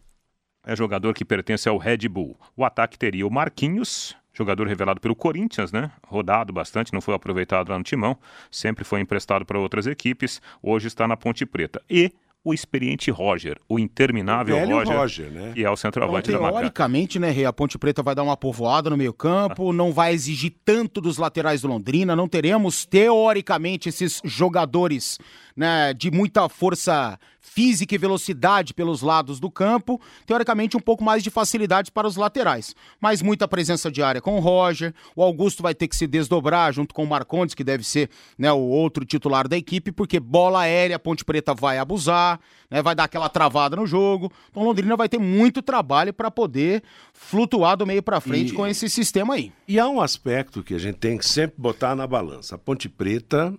é 0.65 0.75
jogador 0.75 1.15
que 1.15 1.25
pertence 1.25 1.69
ao 1.69 1.79
Red 1.79 2.09
Bull. 2.09 2.37
O 2.57 2.65
ataque 2.65 2.99
teria 2.99 3.27
o 3.27 3.31
Marquinhos, 3.31 4.17
jogador 4.33 4.67
revelado 4.67 5.01
pelo 5.01 5.17
Corinthians, 5.17 5.73
né? 5.73 5.91
Rodado 6.07 6.53
bastante, 6.53 6.93
não 6.93 7.01
foi 7.01 7.15
aproveitado 7.15 7.71
lá 7.71 7.79
no 7.79 7.85
Timão, 7.85 8.19
sempre 8.51 8.85
foi 8.85 9.01
emprestado 9.01 9.47
para 9.47 9.59
outras 9.59 9.87
equipes, 9.87 10.43
hoje 10.63 10.89
está 10.89 11.09
na 11.09 11.17
Ponte 11.17 11.47
Preta. 11.47 11.81
E 11.89 12.13
o 12.47 12.55
experiente 12.55 13.11
Roger, 13.11 13.59
o 13.69 13.77
interminável 13.77 14.57
o 14.57 14.65
Roger, 14.65 14.97
Roger 14.97 15.31
né? 15.33 15.51
que 15.53 15.65
é 15.65 15.69
o 15.69 15.77
centroavante 15.77 16.29
então, 16.29 16.41
da 16.41 16.47
Macaca. 16.47 16.61
Teoricamente, 16.61 17.19
né, 17.19 17.29
Rei, 17.29 17.45
a 17.45 17.53
Ponte 17.53 17.77
Preta 17.77 18.05
vai 18.05 18.15
dar 18.15 18.23
uma 18.23 18.37
povoada 18.37 18.89
no 18.89 18.97
meio 18.97 19.13
campo, 19.13 19.71
ah. 19.71 19.73
não 19.73 19.93
vai 19.93 20.13
exigir 20.13 20.55
tanto 20.65 21.01
dos 21.01 21.19
laterais 21.19 21.63
do 21.63 21.67
Londrina, 21.67 22.15
não 22.15 22.29
teremos, 22.29 22.87
teoricamente, 22.87 23.89
esses 23.89 24.23
jogadores 24.25 25.19
né, 25.57 25.93
de 25.93 26.09
muita 26.09 26.49
força 26.49 27.19
física 27.49 27.95
e 27.95 27.99
velocidade 27.99 28.75
pelos 28.75 29.01
lados 29.03 29.39
do 29.39 29.51
campo, 29.51 30.01
teoricamente 30.27 30.77
um 30.77 30.81
pouco 30.81 31.05
mais 31.05 31.23
de 31.23 31.31
facilidade 31.31 31.93
para 31.93 32.07
os 32.07 32.17
laterais. 32.17 32.75
Mas 33.01 33.23
muita 33.23 33.47
presença 33.47 33.91
de 33.91 34.03
área 34.03 34.21
com 34.21 34.37
o 34.37 34.41
Roger, 34.41 34.93
o 35.15 35.23
Augusto 35.23 35.63
vai 35.63 35.75
ter 35.75 35.87
que 35.89 35.97
se 35.97 36.07
desdobrar 36.07 36.73
junto 36.73 36.93
com 36.95 37.05
o 37.05 37.07
Marcondes, 37.07 37.55
que 37.55 37.63
deve 37.65 37.85
ser 37.85 38.11
né, 38.37 38.53
o 38.53 38.59
outro 38.59 39.05
titular 39.05 39.47
da 39.49 39.57
equipe, 39.57 39.93
porque 39.93 40.19
bola 40.19 40.61
aérea, 40.63 40.97
a 40.97 40.99
Ponte 40.99 41.25
Preta 41.25 41.55
vai 41.55 41.79
abusar, 41.79 42.41
né? 42.71 42.83
Vai 42.83 42.95
dar 42.95 43.05
aquela 43.05 43.29
travada 43.29 43.77
no 43.77 43.87
jogo. 43.87 44.31
Então 44.51 44.65
Londrina 44.65 44.97
vai 44.97 45.09
ter 45.09 45.19
muito 45.19 45.63
trabalho 45.63 46.13
para 46.13 46.31
poder 46.31 46.83
flutuar 47.13 47.77
do 47.77 47.87
meio 47.87 48.03
para 48.03 48.21
frente 48.21 48.53
E- 48.53 48.55
com 48.55 48.67
esse 48.67 48.89
sistema 48.91 49.35
aí. 49.35 49.53
E 49.69 49.79
há 49.79 49.89
um 49.89 50.01
aspecto 50.01 50.63
que 50.63 50.75
a 50.75 50.79
gente 50.79 50.97
tem 50.99 51.17
que 51.17 51.27
sempre 51.27 51.55
botar 51.59 51.95
na 51.95 52.07
balança. 52.07 52.57
A 52.57 52.59
Ponte 52.59 52.89
Preta 52.89 53.55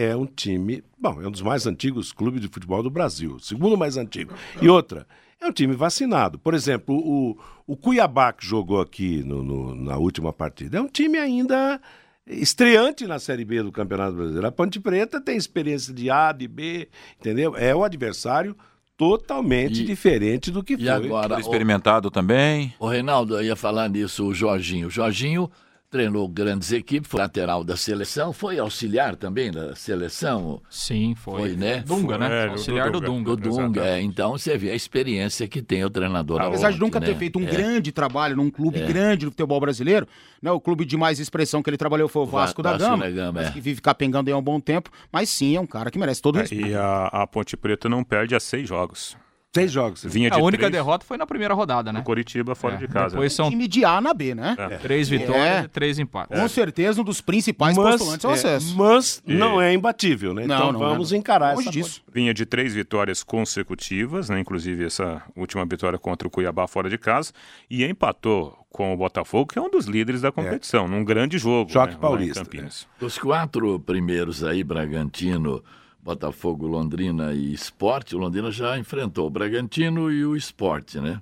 é 0.00 0.14
um 0.14 0.26
time, 0.26 0.84
bom, 0.96 1.20
é 1.20 1.26
um 1.26 1.30
dos 1.30 1.42
mais 1.42 1.66
antigos 1.66 2.12
clubes 2.12 2.40
de 2.40 2.46
futebol 2.48 2.82
do 2.84 2.88
Brasil, 2.90 3.34
o 3.34 3.40
segundo 3.40 3.76
mais 3.76 3.96
antigo. 3.96 4.32
E 4.62 4.68
outra, 4.68 5.04
é 5.40 5.46
um 5.46 5.52
time 5.52 5.74
vacinado. 5.74 6.38
Por 6.38 6.54
exemplo, 6.54 6.94
o, 6.96 7.36
o 7.66 7.76
Cuiabá 7.76 8.32
que 8.32 8.46
jogou 8.46 8.80
aqui 8.80 9.24
no- 9.24 9.42
no- 9.42 9.74
na 9.74 9.96
última 9.96 10.32
partida 10.32 10.78
é 10.78 10.80
um 10.80 10.86
time 10.86 11.18
ainda 11.18 11.80
estreante 12.26 13.06
na 13.06 13.18
Série 13.18 13.44
B 13.44 13.62
do 13.62 13.72
Campeonato 13.72 14.14
Brasileiro. 14.14 14.46
A 14.46 14.52
Ponte 14.52 14.78
Preta 14.78 15.20
tem 15.20 15.36
experiência 15.36 15.92
de 15.92 16.10
A, 16.10 16.30
de 16.30 16.46
B, 16.46 16.88
entendeu? 17.18 17.56
É 17.56 17.74
o 17.74 17.82
adversário 17.82 18.54
totalmente 18.96 19.82
E- 19.82 19.84
diferente 19.84 20.50
do 20.50 20.62
que 20.62 20.74
e 20.74 20.78
foi. 20.78 20.88
agora, 20.88 21.36
o- 21.36 21.40
Experimentado 21.40 22.10
também. 22.10 22.74
O 22.78 22.86
Reinaldo, 22.88 23.36
eu 23.36 23.42
ia 23.44 23.56
falar 23.56 23.88
nisso, 23.88 24.26
o 24.26 24.34
Jorginho. 24.34 24.88
O 24.88 24.90
Jorginho 24.90 25.50
treinou 25.90 26.28
grandes 26.28 26.70
equipes, 26.70 27.10
foi 27.10 27.18
lateral 27.20 27.64
da 27.64 27.76
seleção, 27.76 28.32
foi 28.32 28.58
auxiliar 28.58 29.16
também 29.16 29.50
da 29.50 29.74
seleção. 29.74 30.60
Sim, 30.68 31.14
foi. 31.14 31.40
Foi, 31.40 31.56
né? 31.56 31.78
Dunga, 31.86 32.18
né? 32.18 32.46
É, 32.46 32.48
Auxiliar 32.48 32.90
do 32.90 33.00
Dunga. 33.00 33.36
Do 33.36 33.48
Dunga, 33.50 33.84
é. 33.86 34.00
Então 34.00 34.32
você 34.32 34.58
vê 34.58 34.70
a 34.70 34.74
experiência 34.74 35.48
que 35.48 35.62
tem 35.62 35.82
o 35.84 35.90
treinador. 35.90 36.42
Apesar 36.42 36.72
de 36.72 36.78
nunca 36.78 37.00
né? 37.00 37.06
ter 37.06 37.16
feito 37.16 37.38
um 37.38 37.42
É. 37.44 37.50
grande 37.50 37.90
trabalho 37.90 38.36
num 38.36 38.50
clube 38.50 38.80
É. 38.80 38.86
grande 38.86 39.24
do 39.24 39.30
futebol 39.30 39.58
brasileiro, 39.60 40.06
né? 40.42 40.50
O 40.52 40.60
clube 40.60 40.84
de 40.84 40.96
mais 40.96 41.18
expressão 41.18 41.62
que 41.62 41.70
ele 41.70 41.78
trabalhou 41.78 42.08
foi 42.08 42.22
o 42.22 42.26
Va- 42.26 42.40
Vasco, 42.42 42.62
da 42.62 42.72
Vasco 42.72 42.84
Gama, 42.90 43.04
da 43.04 43.10
Gama, 43.10 43.32
mas 43.32 43.48
é. 43.48 43.52
que 43.52 43.60
vive 43.60 43.80
capengando 43.80 44.28
aí 44.28 44.34
há 44.34 44.36
um 44.36 44.42
bom 44.42 44.60
tempo, 44.60 44.90
mas 45.10 45.30
sim, 45.30 45.56
é 45.56 45.60
um 45.60 45.66
cara 45.66 45.90
que 45.90 45.98
merece 45.98 46.20
todo 46.20 46.36
o 46.36 46.38
respeito. 46.40 46.66
E 46.66 46.74
a, 46.74 47.06
a 47.06 47.26
Ponte 47.26 47.56
Preta 47.56 47.88
não 47.88 48.04
perde 48.04 48.34
a 48.34 48.40
seis 48.40 48.68
jogos. 48.68 49.16
Seis 49.60 49.72
jogos. 49.72 50.04
Vinha 50.04 50.30
de 50.30 50.36
a 50.38 50.42
única 50.42 50.58
três, 50.62 50.72
derrota 50.72 51.04
foi 51.04 51.16
na 51.16 51.26
primeira 51.26 51.54
rodada, 51.54 51.92
né? 51.92 52.00
O 52.00 52.02
Coritiba 52.02 52.54
fora 52.54 52.74
É, 52.74 52.78
de 52.78 52.88
casa. 52.88 53.10
Depois 53.10 53.32
são 53.32 53.50
Time 53.50 53.66
de 53.68 53.84
A 53.84 54.00
na 54.00 54.12
B, 54.14 54.34
né? 54.34 54.56
três 54.82 55.10
É. 55.12 55.18
vitórias 55.18 55.64
e 55.64 55.68
três 55.68 55.98
empates. 55.98 56.38
Com 56.38 56.48
certeza 56.48 57.00
um 57.00 57.04
dos 57.04 57.20
principais 57.20 57.76
Mas, 57.76 57.90
postulantes 57.96 58.24
ao 58.24 58.30
é, 58.32 58.34
acesso. 58.34 58.76
mas 58.76 59.22
E- 59.26 59.34
não 59.34 59.60
é 59.60 59.72
imbatível, 59.72 60.32
né? 60.34 60.46
Não, 60.46 60.56
então 60.56 60.72
não 60.72 60.78
vamos 60.80 61.12
é. 61.12 61.16
encarar 61.16 61.54
Longe 61.54 61.68
essa 61.68 61.70
disso. 61.72 62.02
Vinha 62.12 62.32
de 62.34 62.44
três 62.46 62.72
vitórias 62.74 63.22
consecutivas, 63.22 64.28
né? 64.28 64.40
inclusive 64.40 64.84
essa 64.84 65.22
última 65.36 65.64
vitória 65.64 65.98
contra 65.98 66.26
o 66.26 66.30
Cuiabá 66.30 66.66
fora 66.66 66.88
de 66.88 66.98
casa, 66.98 67.32
e 67.70 67.84
empatou 67.84 68.56
com 68.70 68.92
o 68.92 68.96
Botafogo, 68.96 69.52
que 69.52 69.58
é 69.58 69.62
um 69.62 69.70
dos 69.70 69.86
líderes 69.86 70.20
da 70.20 70.30
competição, 70.30 70.86
num 70.86 71.04
grande 71.04 71.38
jogo. 71.38 71.70
Choque 71.72 71.94
né, 71.94 71.98
paulista, 72.00 72.44
Campinas. 72.44 72.86
Dos 73.00 73.18
quatro 73.18 73.80
primeiros 73.80 74.44
aí, 74.44 74.62
Bragantino, 74.62 75.62
Botafogo, 76.08 76.66
Londrina 76.66 77.34
e 77.34 77.52
Esporte, 77.52 78.16
o 78.16 78.18
Londrina 78.18 78.50
já 78.50 78.78
enfrentou 78.78 79.26
o 79.26 79.30
Bragantino 79.30 80.10
e 80.10 80.24
o 80.24 80.34
Esporte, 80.34 80.98
né? 80.98 81.20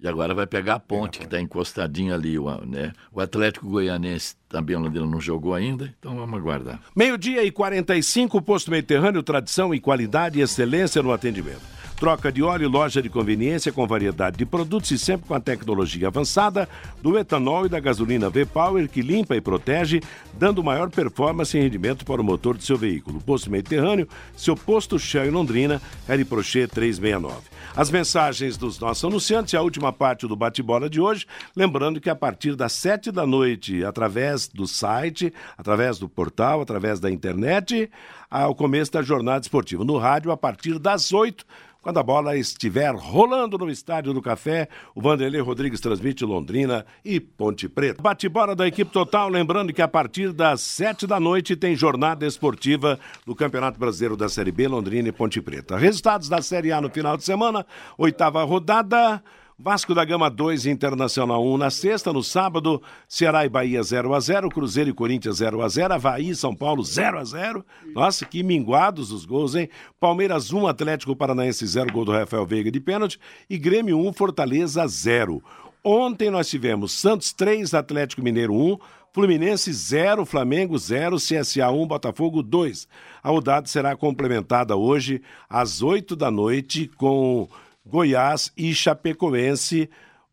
E 0.00 0.06
agora 0.06 0.32
vai 0.32 0.46
pegar 0.46 0.76
a 0.76 0.78
ponte, 0.78 1.18
que 1.18 1.24
está 1.24 1.40
encostadinho 1.40 2.14
ali, 2.14 2.38
o, 2.38 2.48
né? 2.64 2.92
O 3.12 3.20
Atlético 3.20 3.68
Goianense 3.68 4.36
também 4.48 4.76
o 4.76 4.78
Londrina 4.78 5.06
não 5.06 5.20
jogou 5.20 5.54
ainda, 5.54 5.92
então 5.98 6.14
vamos 6.14 6.38
aguardar. 6.38 6.80
Meio-dia 6.94 7.42
e 7.42 7.50
45, 7.50 8.40
posto 8.42 8.70
Mediterrâneo, 8.70 9.24
tradição 9.24 9.74
e 9.74 9.80
qualidade 9.80 10.38
e 10.38 10.42
excelência 10.42 11.02
no 11.02 11.12
atendimento. 11.12 11.81
Troca 12.02 12.32
de 12.32 12.42
óleo, 12.42 12.68
loja 12.68 13.00
de 13.00 13.08
conveniência 13.08 13.70
com 13.70 13.86
variedade 13.86 14.36
de 14.36 14.44
produtos 14.44 14.90
e 14.90 14.98
sempre 14.98 15.28
com 15.28 15.34
a 15.34 15.40
tecnologia 15.40 16.08
avançada 16.08 16.68
do 17.00 17.16
etanol 17.16 17.64
e 17.64 17.68
da 17.68 17.78
gasolina 17.78 18.28
V-Power 18.28 18.88
que 18.88 19.00
limpa 19.00 19.36
e 19.36 19.40
protege, 19.40 20.00
dando 20.34 20.64
maior 20.64 20.90
performance 20.90 21.56
e 21.56 21.60
rendimento 21.60 22.04
para 22.04 22.20
o 22.20 22.24
motor 22.24 22.56
do 22.56 22.64
seu 22.64 22.76
veículo. 22.76 23.20
Posto 23.20 23.52
Mediterrâneo, 23.52 24.08
seu 24.36 24.56
posto 24.56 24.98
Shell 24.98 25.26
em 25.26 25.30
Londrina, 25.30 25.80
Harry 26.08 26.24
Prochet 26.24 26.66
369. 26.74 27.36
As 27.76 27.88
mensagens 27.88 28.56
dos 28.56 28.80
nossos 28.80 29.04
anunciantes 29.04 29.52
e 29.52 29.56
a 29.56 29.62
última 29.62 29.92
parte 29.92 30.26
do 30.26 30.34
bate-bola 30.34 30.90
de 30.90 31.00
hoje, 31.00 31.24
lembrando 31.54 32.00
que 32.00 32.10
a 32.10 32.16
partir 32.16 32.56
das 32.56 32.72
sete 32.72 33.12
da 33.12 33.24
noite, 33.24 33.84
através 33.84 34.48
do 34.48 34.66
site, 34.66 35.32
através 35.56 36.00
do 36.00 36.08
portal, 36.08 36.62
através 36.62 36.98
da 36.98 37.08
internet, 37.08 37.88
ao 38.28 38.56
começo 38.56 38.90
da 38.90 39.02
jornada 39.02 39.42
esportiva. 39.42 39.84
No 39.84 39.98
rádio, 39.98 40.32
a 40.32 40.36
partir 40.36 40.80
das 40.80 41.12
oito, 41.12 41.46
quando 41.82 41.98
a 41.98 42.02
bola 42.02 42.36
estiver 42.36 42.94
rolando 42.94 43.58
no 43.58 43.68
Estádio 43.68 44.14
do 44.14 44.22
Café, 44.22 44.68
o 44.94 45.02
Vanderlei 45.02 45.40
Rodrigues 45.40 45.80
transmite 45.80 46.24
Londrina 46.24 46.86
e 47.04 47.18
Ponte 47.18 47.68
Preta. 47.68 48.00
Bate-bola 48.00 48.54
da 48.54 48.68
equipe 48.68 48.92
total, 48.92 49.28
lembrando 49.28 49.72
que 49.72 49.82
a 49.82 49.88
partir 49.88 50.32
das 50.32 50.60
sete 50.60 51.06
da 51.06 51.18
noite 51.18 51.56
tem 51.56 51.74
jornada 51.74 52.24
esportiva 52.24 52.98
do 53.26 53.34
Campeonato 53.34 53.80
Brasileiro 53.80 54.16
da 54.16 54.28
Série 54.28 54.52
B, 54.52 54.68
Londrina 54.68 55.08
e 55.08 55.12
Ponte 55.12 55.42
Preta. 55.42 55.76
Resultados 55.76 56.28
da 56.28 56.40
Série 56.40 56.70
A 56.70 56.80
no 56.80 56.88
final 56.88 57.16
de 57.16 57.24
semana, 57.24 57.66
oitava 57.98 58.44
rodada. 58.44 59.20
Vasco 59.64 59.94
da 59.94 60.04
Gama 60.04 60.28
2, 60.28 60.66
Internacional 60.66 61.46
1 61.46 61.56
na 61.56 61.70
sexta, 61.70 62.12
no 62.12 62.20
sábado, 62.20 62.82
Ceará 63.06 63.46
e 63.46 63.48
Bahia 63.48 63.80
0 63.80 64.12
a 64.12 64.18
0 64.18 64.48
Cruzeiro 64.48 64.90
e 64.90 64.92
Corinthians 64.92 65.36
0 65.36 65.62
a 65.62 65.68
0 65.68 65.94
Havaí 65.94 66.30
e 66.30 66.34
São 66.34 66.52
Paulo 66.52 66.82
0 66.82 67.20
a 67.20 67.24
0 67.24 67.64
Nossa, 67.94 68.24
que 68.26 68.42
minguados 68.42 69.12
os 69.12 69.24
gols, 69.24 69.54
hein? 69.54 69.68
Palmeiras 70.00 70.52
1, 70.52 70.66
Atlético 70.66 71.14
Paranaense 71.14 71.64
0, 71.64 71.92
gol 71.92 72.04
do 72.04 72.10
Rafael 72.10 72.44
Veiga 72.44 72.72
de 72.72 72.80
pênalti, 72.80 73.20
e 73.48 73.56
Grêmio 73.56 74.00
1, 74.00 74.12
Fortaleza 74.14 74.84
0. 74.84 75.40
Ontem 75.84 76.28
nós 76.28 76.48
tivemos 76.48 76.90
Santos 76.90 77.32
3, 77.32 77.72
Atlético 77.72 78.20
Mineiro 78.20 78.52
1, 78.52 78.78
Fluminense 79.12 79.72
0, 79.72 80.26
Flamengo 80.26 80.76
0, 80.76 81.18
CSA 81.18 81.70
1, 81.70 81.86
Botafogo 81.86 82.42
2. 82.42 82.88
A 83.22 83.28
rodada 83.28 83.68
será 83.68 83.94
complementada 83.94 84.74
hoje 84.74 85.22
às 85.48 85.82
8 85.82 86.16
da 86.16 86.32
noite 86.32 86.90
com 86.96 87.48
Goiás 87.84 88.52
e 88.56 88.74
Chapecoense. 88.74 89.88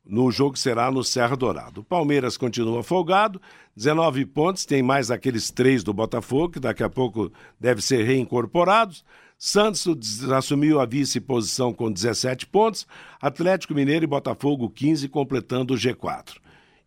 No 0.05 0.31
jogo 0.31 0.53
que 0.53 0.59
será 0.59 0.89
no 0.89 1.03
Serra 1.03 1.35
Dourado. 1.35 1.83
Palmeiras 1.83 2.35
continua 2.35 2.81
folgado, 2.81 3.39
19 3.75 4.25
pontos, 4.25 4.65
tem 4.65 4.81
mais 4.81 5.11
aqueles 5.11 5.51
três 5.51 5.83
do 5.83 5.93
Botafogo, 5.93 6.53
que 6.53 6.59
daqui 6.59 6.81
a 6.83 6.89
pouco 6.89 7.31
devem 7.59 7.81
ser 7.81 8.03
reincorporados. 8.05 9.05
Santos 9.37 10.27
assumiu 10.31 10.79
a 10.79 10.85
vice-posição 10.85 11.71
com 11.71 11.91
17 11.91 12.47
pontos, 12.47 12.87
Atlético 13.21 13.75
Mineiro 13.75 14.03
e 14.03 14.07
Botafogo 14.07 14.67
15, 14.69 15.07
completando 15.09 15.75
o 15.75 15.77
G4. 15.77 16.37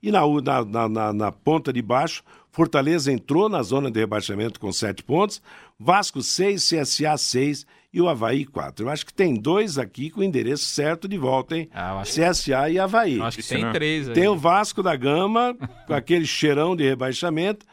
E 0.02 0.10
na, 0.10 0.20
na, 0.64 0.88
na- 0.88 1.12
na 1.12 1.30
ponta 1.32 1.72
de 1.72 1.80
baixo, 1.80 2.24
Fortaleza 2.50 3.12
entrou 3.12 3.48
na 3.48 3.62
zona 3.62 3.88
de 3.88 4.00
rebaixamento 4.00 4.58
com 4.58 4.72
7 4.72 5.02
pontos, 5.04 5.40
Vasco 5.78 6.20
6, 6.20 6.60
CSA 6.68 7.16
6 7.16 7.66
e 7.92 8.00
o 8.00 8.08
Havaí 8.08 8.44
4. 8.46 8.86
Eu 8.86 8.90
acho 8.90 9.04
que 9.04 9.12
tem 9.12 9.34
dois 9.34 9.76
aqui 9.78 10.08
com 10.10 10.20
o 10.20 10.24
endereço 10.24 10.64
certo 10.64 11.06
de 11.06 11.18
volta, 11.18 11.56
hein? 11.56 11.68
CSA 12.04 12.70
e 12.70 12.78
Havaí. 12.78 13.18
Eu 13.18 13.24
acho 13.24 13.36
que 13.38 13.42
tem 13.48 13.70
três 13.72 14.08
aí. 14.08 14.14
Tem 14.14 14.28
o 14.28 14.36
Vasco 14.36 14.82
da 14.82 14.96
Gama, 14.96 15.54
com 15.86 15.94
aquele 15.94 16.24
cheirão 16.26 16.74
de 16.74 16.84
rebaixamento. 16.84 17.66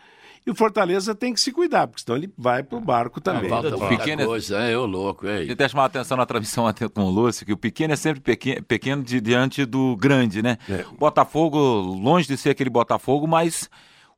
E 0.48 0.52
o 0.52 0.56
Fortaleza 0.56 1.14
tem 1.14 1.34
que 1.34 1.40
se 1.40 1.52
cuidar, 1.52 1.86
porque 1.88 2.02
senão 2.04 2.18
ele 2.18 2.32
vai 2.38 2.64
pro 2.64 2.80
barco 2.80 3.22
também. 3.22 3.50
falta 3.50 3.76
O 3.76 3.80
muita 3.80 3.98
pequeno 3.98 4.22
é- 4.22 4.26
coisa, 4.26 4.58
é, 4.64 4.74
eu 4.74 4.86
louco, 4.86 5.28
é. 5.28 5.42
Ele 5.42 5.52
até 5.52 5.68
chamar 5.70 5.84
a 5.84 5.86
atenção 5.88 6.18
na 6.18 6.26
transmissão 6.26 6.66
até 6.66 6.88
com 6.88 7.04
o 7.04 7.10
Lúcio, 7.10 7.46
que 7.46 7.54
o 7.54 7.58
pequeno 7.58 7.94
é 7.94 7.96
sempre 7.96 8.20
pequeno, 8.22 8.64
pequeno 8.64 9.04
de- 9.04 9.22
diante 9.22 9.66
do 9.66 9.96
grande, 9.98 10.42
né? 10.42 10.58
Botafogo, 10.98 11.58
longe 11.60 12.28
de 12.28 12.36
ser 12.38 12.50
aquele 12.52 12.70
Botafogo, 12.70 13.28
mas 13.28 13.70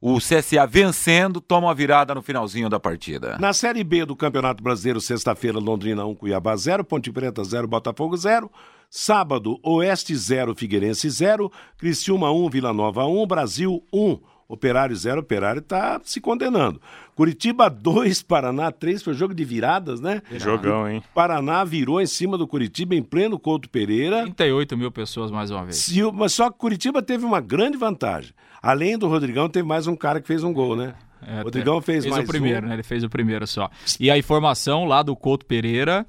o 0.01 0.17
CSA 0.17 0.65
vencendo, 0.65 1.39
toma 1.39 1.67
uma 1.67 1.75
virada 1.75 2.15
no 2.15 2.23
finalzinho 2.23 2.67
da 2.67 2.79
partida. 2.79 3.37
Na 3.39 3.53
Série 3.53 3.83
B 3.83 4.03
do 4.03 4.15
Campeonato 4.15 4.63
Brasileiro, 4.63 4.99
sexta-feira, 4.99 5.59
Londrina 5.59 6.03
1, 6.03 6.15
Cuiabá 6.15 6.55
0, 6.55 6.83
Ponte 6.83 7.11
Preta 7.11 7.43
0, 7.43 7.67
Botafogo 7.67 8.17
0. 8.17 8.49
Sábado, 8.89 9.59
Oeste 9.63 10.15
0, 10.15 10.55
Figueirense 10.55 11.07
0, 11.07 11.51
Criciúma 11.77 12.31
1, 12.31 12.49
Vila 12.49 12.73
Nova 12.73 13.05
1, 13.05 13.27
Brasil 13.27 13.83
1. 13.93 14.19
Operário 14.49 14.93
0, 14.93 15.21
Operário 15.21 15.59
está 15.59 16.01
se 16.03 16.19
condenando. 16.19 16.81
Curitiba 17.15 17.69
2, 17.69 18.23
Paraná 18.23 18.69
3, 18.69 19.01
foi 19.01 19.13
jogo 19.13 19.33
de 19.33 19.45
viradas, 19.45 20.01
né? 20.01 20.21
Jogão, 20.31 20.89
hein? 20.89 21.01
Paraná 21.13 21.63
virou 21.63 22.01
em 22.01 22.05
cima 22.05 22.37
do 22.37 22.45
Curitiba 22.45 22.95
em 22.95 23.03
pleno 23.03 23.39
Couto 23.39 23.69
Pereira. 23.69 24.23
38 24.23 24.75
mil 24.75 24.91
pessoas 24.91 25.31
mais 25.31 25.51
uma 25.51 25.63
vez. 25.63 25.77
Se 25.77 26.01
mas 26.11 26.33
só 26.33 26.49
que 26.49 26.57
Curitiba 26.57 27.01
teve 27.01 27.23
uma 27.23 27.39
grande 27.39 27.77
vantagem. 27.77 28.33
Além 28.61 28.97
do 28.97 29.07
Rodrigão, 29.07 29.49
teve 29.49 29.67
mais 29.67 29.87
um 29.87 29.95
cara 29.95 30.21
que 30.21 30.27
fez 30.27 30.43
um 30.43 30.53
gol, 30.53 30.75
né? 30.75 30.93
É, 31.25 31.41
Rodrigão 31.41 31.81
fez, 31.81 32.05
mais 32.05 32.23
o 32.23 32.27
primeiro, 32.27 32.65
um. 32.65 32.69
né? 32.69 32.75
Ele 32.75 32.83
fez 32.83 33.03
o 33.03 33.09
primeiro 33.09 33.45
só. 33.47 33.69
E 33.99 34.09
a 34.09 34.17
informação 34.17 34.85
lá 34.85 35.01
do 35.01 35.15
Couto 35.15 35.45
Pereira 35.45 36.05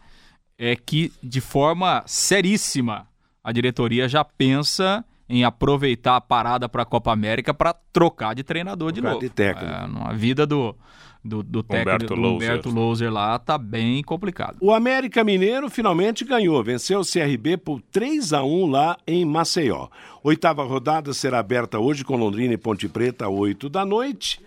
é 0.59 0.77
que, 0.77 1.13
de 1.23 1.41
forma 1.41 2.03
seríssima, 2.07 3.07
a 3.43 3.53
diretoria 3.53 4.09
já 4.09 4.25
pensa 4.25 5.05
em 5.29 5.45
aproveitar 5.45 6.17
a 6.17 6.21
parada 6.21 6.69
para 6.69 6.83
a 6.83 6.87
Copa 6.87 7.13
América 7.13 7.55
para 7.55 7.75
trocar 7.93 8.35
de 8.35 8.43
treinador 8.43 8.93
de 8.93 9.01
Trocar 9.01 9.15
novo. 9.15 9.27
de 9.27 9.31
técnico. 9.31 9.73
É, 9.73 10.09
a 10.09 10.13
vida 10.13 10.47
do, 10.47 10.77
do, 11.25 11.43
do 11.43 11.63
técnico 11.63 12.15
Humberto 12.15 12.71
Louser 12.71 13.13
lá 13.13 13.39
tá 13.39 13.57
bem 13.57 14.03
complicado. 14.03 14.57
O 14.61 14.73
América 14.73 15.23
Mineiro 15.23 15.71
finalmente 15.71 16.25
ganhou, 16.25 16.63
venceu 16.63 17.01
o 17.01 17.05
CRB 17.05 17.57
por 17.57 17.81
3 17.93 18.33
a 18.33 18.43
1 18.43 18.67
lá 18.67 18.97
em 19.07 19.25
Maceió. 19.25 19.89
Oitava 20.23 20.65
rodada 20.65 21.13
será 21.13 21.39
aberta 21.39 21.79
hoje 21.79 22.05
com 22.05 22.17
Londrina 22.17 22.55
e 22.55 22.59
Ponte 22.59 22.89
Preta, 22.89 23.29
8 23.29 23.69
da 23.69 23.85
noite. 23.85 24.41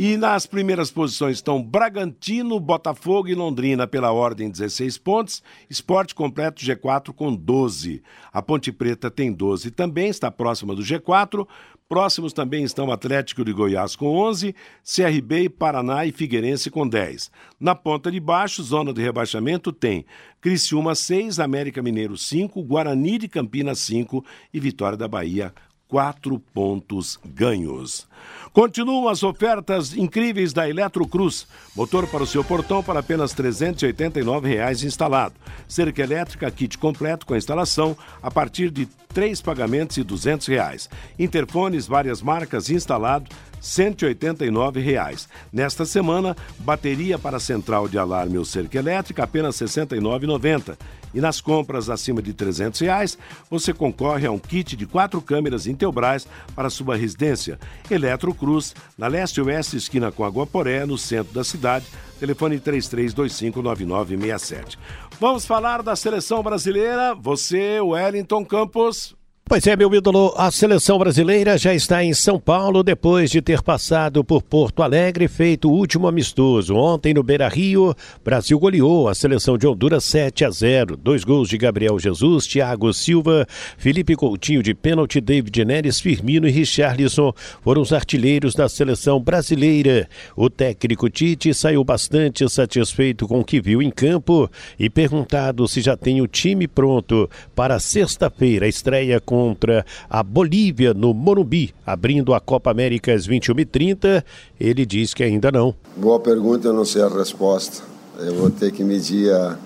E 0.00 0.16
nas 0.16 0.46
primeiras 0.46 0.92
posições 0.92 1.38
estão 1.38 1.60
Bragantino, 1.60 2.60
Botafogo 2.60 3.26
e 3.26 3.34
Londrina 3.34 3.84
pela 3.84 4.12
ordem 4.12 4.48
16 4.48 4.96
pontos, 4.98 5.42
Esporte 5.68 6.14
completo 6.14 6.62
G4 6.62 7.12
com 7.12 7.34
12. 7.34 8.00
A 8.32 8.40
Ponte 8.40 8.70
Preta 8.70 9.10
tem 9.10 9.32
12 9.32 9.72
também, 9.72 10.08
está 10.08 10.30
próxima 10.30 10.72
do 10.72 10.82
G4. 10.82 11.44
Próximos 11.88 12.34
também 12.34 12.64
estão 12.64 12.92
Atlético 12.92 13.42
de 13.42 13.50
Goiás 13.50 13.96
com 13.96 14.14
11, 14.14 14.54
CRB, 14.84 15.48
Paraná 15.48 16.04
e 16.04 16.12
Figueirense 16.12 16.70
com 16.70 16.86
10. 16.86 17.30
Na 17.58 17.74
ponta 17.74 18.10
de 18.10 18.20
baixo, 18.20 18.62
zona 18.62 18.92
de 18.92 19.00
rebaixamento, 19.00 19.72
tem 19.72 20.04
Criciúma 20.38 20.94
6, 20.94 21.40
América 21.40 21.80
Mineiro 21.80 22.14
5, 22.14 22.62
Guarani 22.62 23.16
de 23.16 23.26
Campinas 23.26 23.78
5 23.78 24.22
e 24.52 24.60
Vitória 24.60 24.98
da 24.98 25.08
Bahia 25.08 25.54
quatro 25.88 26.38
pontos 26.52 27.18
ganhos. 27.24 28.06
Continuam 28.52 29.08
as 29.08 29.22
ofertas 29.22 29.96
incríveis 29.96 30.52
da 30.52 30.68
Eletrocruz. 30.68 31.46
Motor 31.74 32.06
para 32.08 32.22
o 32.22 32.26
seu 32.26 32.44
portão 32.44 32.82
para 32.82 33.00
apenas 33.00 33.32
389 33.32 34.48
reais 34.48 34.82
instalado. 34.82 35.34
Cerca 35.66 36.02
elétrica, 36.02 36.50
kit 36.50 36.76
completo 36.76 37.24
com 37.24 37.36
instalação 37.36 37.96
a 38.22 38.30
partir 38.30 38.70
de 38.70 38.86
três 38.86 39.40
pagamentos 39.40 39.96
e 39.96 40.02
200 40.02 40.46
reais. 40.46 40.88
Interfones, 41.18 41.86
várias 41.86 42.20
marcas 42.20 42.68
instalado, 42.70 43.28
189 43.60 44.80
reais. 44.80 45.28
Nesta 45.52 45.84
semana, 45.84 46.36
bateria 46.60 47.18
para 47.18 47.40
central 47.40 47.88
de 47.88 47.98
alarme 47.98 48.38
ou 48.38 48.44
cerca 48.44 48.78
elétrica, 48.78 49.24
apenas 49.24 49.60
R$ 49.60 49.66
69,90. 49.66 50.76
E 51.14 51.20
nas 51.20 51.40
compras 51.40 51.88
acima 51.88 52.20
de 52.20 52.34
300 52.34 52.80
reais, 52.80 53.16
você 53.50 53.72
concorre 53.72 54.26
a 54.26 54.30
um 54.30 54.38
kit 54.38 54.76
de 54.76 54.84
quatro 54.86 55.20
câmeras 55.22 55.66
Intelbras 55.66 56.28
para 56.54 56.70
sua 56.70 56.96
residência. 56.96 57.58
Eletrocruz, 57.90 58.74
na 58.96 59.08
leste-oeste, 59.08 59.76
esquina 59.76 60.12
com 60.12 60.24
Aguaporé, 60.24 60.84
no 60.84 60.98
centro 60.98 61.32
da 61.32 61.42
cidade. 61.42 61.86
Telefone 62.20 62.60
33259967. 62.60 64.76
Vamos 65.20 65.46
falar 65.46 65.82
da 65.82 65.96
seleção 65.96 66.42
brasileira. 66.42 67.14
Você, 67.14 67.80
Wellington 67.80 68.44
Campos, 68.44 69.16
Pois 69.48 69.66
é, 69.66 69.74
meu 69.74 69.94
ídolo, 69.94 70.34
a 70.36 70.50
seleção 70.50 70.98
brasileira 70.98 71.56
já 71.56 71.72
está 71.72 72.04
em 72.04 72.12
São 72.12 72.38
Paulo 72.38 72.82
depois 72.82 73.30
de 73.30 73.40
ter 73.40 73.62
passado 73.62 74.22
por 74.22 74.42
Porto 74.42 74.82
Alegre 74.82 75.24
e 75.24 75.28
feito 75.28 75.70
o 75.70 75.72
último 75.72 76.06
amistoso. 76.06 76.74
Ontem 76.74 77.14
no 77.14 77.22
Beira 77.22 77.48
Rio, 77.48 77.94
Brasil 78.22 78.58
goleou 78.58 79.08
a 79.08 79.14
seleção 79.14 79.56
de 79.56 79.66
Honduras 79.66 80.04
7 80.04 80.44
a 80.44 80.50
0. 80.50 80.98
Dois 80.98 81.24
gols 81.24 81.48
de 81.48 81.56
Gabriel 81.56 81.98
Jesus, 81.98 82.46
Thiago 82.46 82.92
Silva, 82.92 83.46
Felipe 83.78 84.14
Coutinho 84.14 84.62
de 84.62 84.74
pênalti, 84.74 85.18
David 85.18 85.64
Neres, 85.64 85.98
Firmino 85.98 86.46
e 86.46 86.50
Richarlison 86.50 87.32
foram 87.62 87.80
os 87.80 87.94
artilheiros 87.94 88.54
da 88.54 88.68
seleção 88.68 89.18
brasileira. 89.18 90.10
O 90.36 90.50
técnico 90.50 91.08
Tite 91.08 91.54
saiu 91.54 91.82
bastante 91.82 92.46
satisfeito 92.50 93.26
com 93.26 93.40
o 93.40 93.44
que 93.44 93.62
viu 93.62 93.80
em 93.80 93.90
campo 93.90 94.50
e 94.78 94.90
perguntado 94.90 95.66
se 95.66 95.80
já 95.80 95.96
tem 95.96 96.20
o 96.20 96.26
time 96.26 96.68
pronto 96.68 97.30
para 97.56 97.80
sexta-feira, 97.80 98.66
a 98.66 98.68
estreia 98.68 99.18
com 99.18 99.37
contra 99.38 99.86
a 100.10 100.20
Bolívia 100.20 100.92
no 100.92 101.14
Morumbi, 101.14 101.72
abrindo 101.86 102.34
a 102.34 102.40
Copa 102.40 102.72
América 102.72 103.14
às 103.14 103.24
21 103.24 103.54
h 103.54 103.66
30 103.70 104.24
Ele 104.58 104.84
diz 104.84 105.14
que 105.14 105.22
ainda 105.22 105.52
não. 105.52 105.72
Boa 105.96 106.18
pergunta, 106.18 106.66
eu 106.66 106.72
não 106.72 106.84
sei 106.84 107.02
a 107.02 107.08
resposta. 107.08 107.84
Eu 108.18 108.34
vou 108.34 108.50
ter 108.50 108.72
que 108.72 108.82
medir 108.82 109.32
a, 109.32 109.56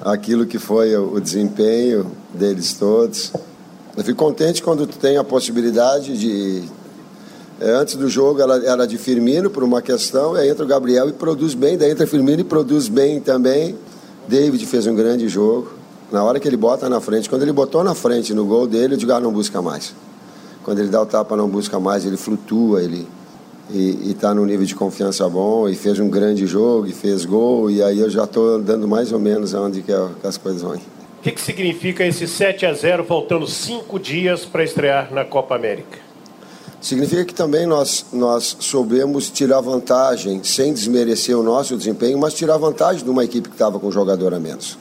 aquilo 0.00 0.46
que 0.46 0.58
foi 0.58 0.96
o 0.96 1.20
desempenho 1.20 2.10
deles 2.32 2.72
todos. 2.72 3.30
Eu 3.94 4.02
fico 4.02 4.16
contente 4.16 4.62
quando 4.62 4.86
tu 4.86 4.96
tem 4.96 5.18
a 5.18 5.24
possibilidade 5.24 6.18
de. 6.18 6.62
É, 7.60 7.72
antes 7.72 7.96
do 7.96 8.08
jogo 8.08 8.40
ela 8.40 8.56
era 8.64 8.86
de 8.86 8.96
Firmino 8.96 9.50
por 9.50 9.62
uma 9.62 9.82
questão, 9.82 10.32
aí 10.32 10.48
entra 10.48 10.64
o 10.64 10.66
Gabriel 10.66 11.10
e 11.10 11.12
produz 11.12 11.52
bem, 11.52 11.76
daí 11.76 11.90
entra 11.90 12.06
Firmino 12.06 12.40
e 12.40 12.44
produz 12.44 12.88
bem 12.88 13.20
também. 13.20 13.76
David 14.26 14.64
fez 14.64 14.86
um 14.86 14.94
grande 14.94 15.28
jogo. 15.28 15.79
Na 16.10 16.24
hora 16.24 16.40
que 16.40 16.48
ele 16.48 16.56
bota 16.56 16.88
na 16.88 17.00
frente, 17.00 17.28
quando 17.28 17.42
ele 17.42 17.52
botou 17.52 17.84
na 17.84 17.94
frente 17.94 18.34
no 18.34 18.44
gol 18.44 18.66
dele, 18.66 18.94
eu 18.94 18.98
digo, 18.98 19.12
ah, 19.12 19.20
não 19.20 19.32
busca 19.32 19.62
mais. 19.62 19.94
Quando 20.64 20.80
ele 20.80 20.88
dá 20.88 21.00
o 21.00 21.06
tapa, 21.06 21.36
não 21.36 21.48
busca 21.48 21.78
mais, 21.78 22.04
ele 22.04 22.16
flutua, 22.16 22.82
ele 22.82 23.06
e 23.72 24.10
está 24.10 24.34
num 24.34 24.44
nível 24.44 24.66
de 24.66 24.74
confiança 24.74 25.28
bom 25.28 25.68
e 25.68 25.74
fez 25.74 25.98
um 26.00 26.08
grande 26.08 26.46
jogo 26.46 26.86
e 26.88 26.92
fez 26.92 27.24
gol 27.24 27.70
e 27.70 27.82
aí 27.82 28.00
eu 28.00 28.10
já 28.10 28.24
estou 28.24 28.56
andando 28.56 28.88
mais 28.88 29.12
ou 29.12 29.18
menos 29.18 29.54
aonde 29.54 29.82
que, 29.82 29.92
é, 29.92 30.08
que 30.20 30.26
as 30.26 30.36
coisas 30.36 30.62
vão. 30.62 30.74
O 30.74 31.22
que, 31.22 31.32
que 31.32 31.40
significa 31.40 32.04
esse 32.04 32.26
7 32.26 32.66
a 32.66 32.72
0 32.72 33.04
faltando 33.04 33.46
cinco 33.46 33.98
dias 33.98 34.44
para 34.44 34.64
estrear 34.64 35.12
na 35.12 35.24
Copa 35.24 35.54
América? 35.54 35.98
Significa 36.80 37.24
que 37.26 37.34
também 37.34 37.66
nós, 37.66 38.06
nós 38.10 38.56
soubemos 38.58 39.28
tirar 39.30 39.60
vantagem, 39.60 40.42
sem 40.42 40.72
desmerecer 40.72 41.38
o 41.38 41.42
nosso 41.42 41.76
desempenho, 41.76 42.18
mas 42.18 42.32
tirar 42.32 42.56
vantagem 42.56 43.04
de 43.04 43.10
uma 43.10 43.22
equipe 43.22 43.50
que 43.50 43.54
estava 43.54 43.78
com 43.78 43.88
um 43.88 43.92
jogador 43.92 44.32
a 44.32 44.40
menos. 44.40 44.78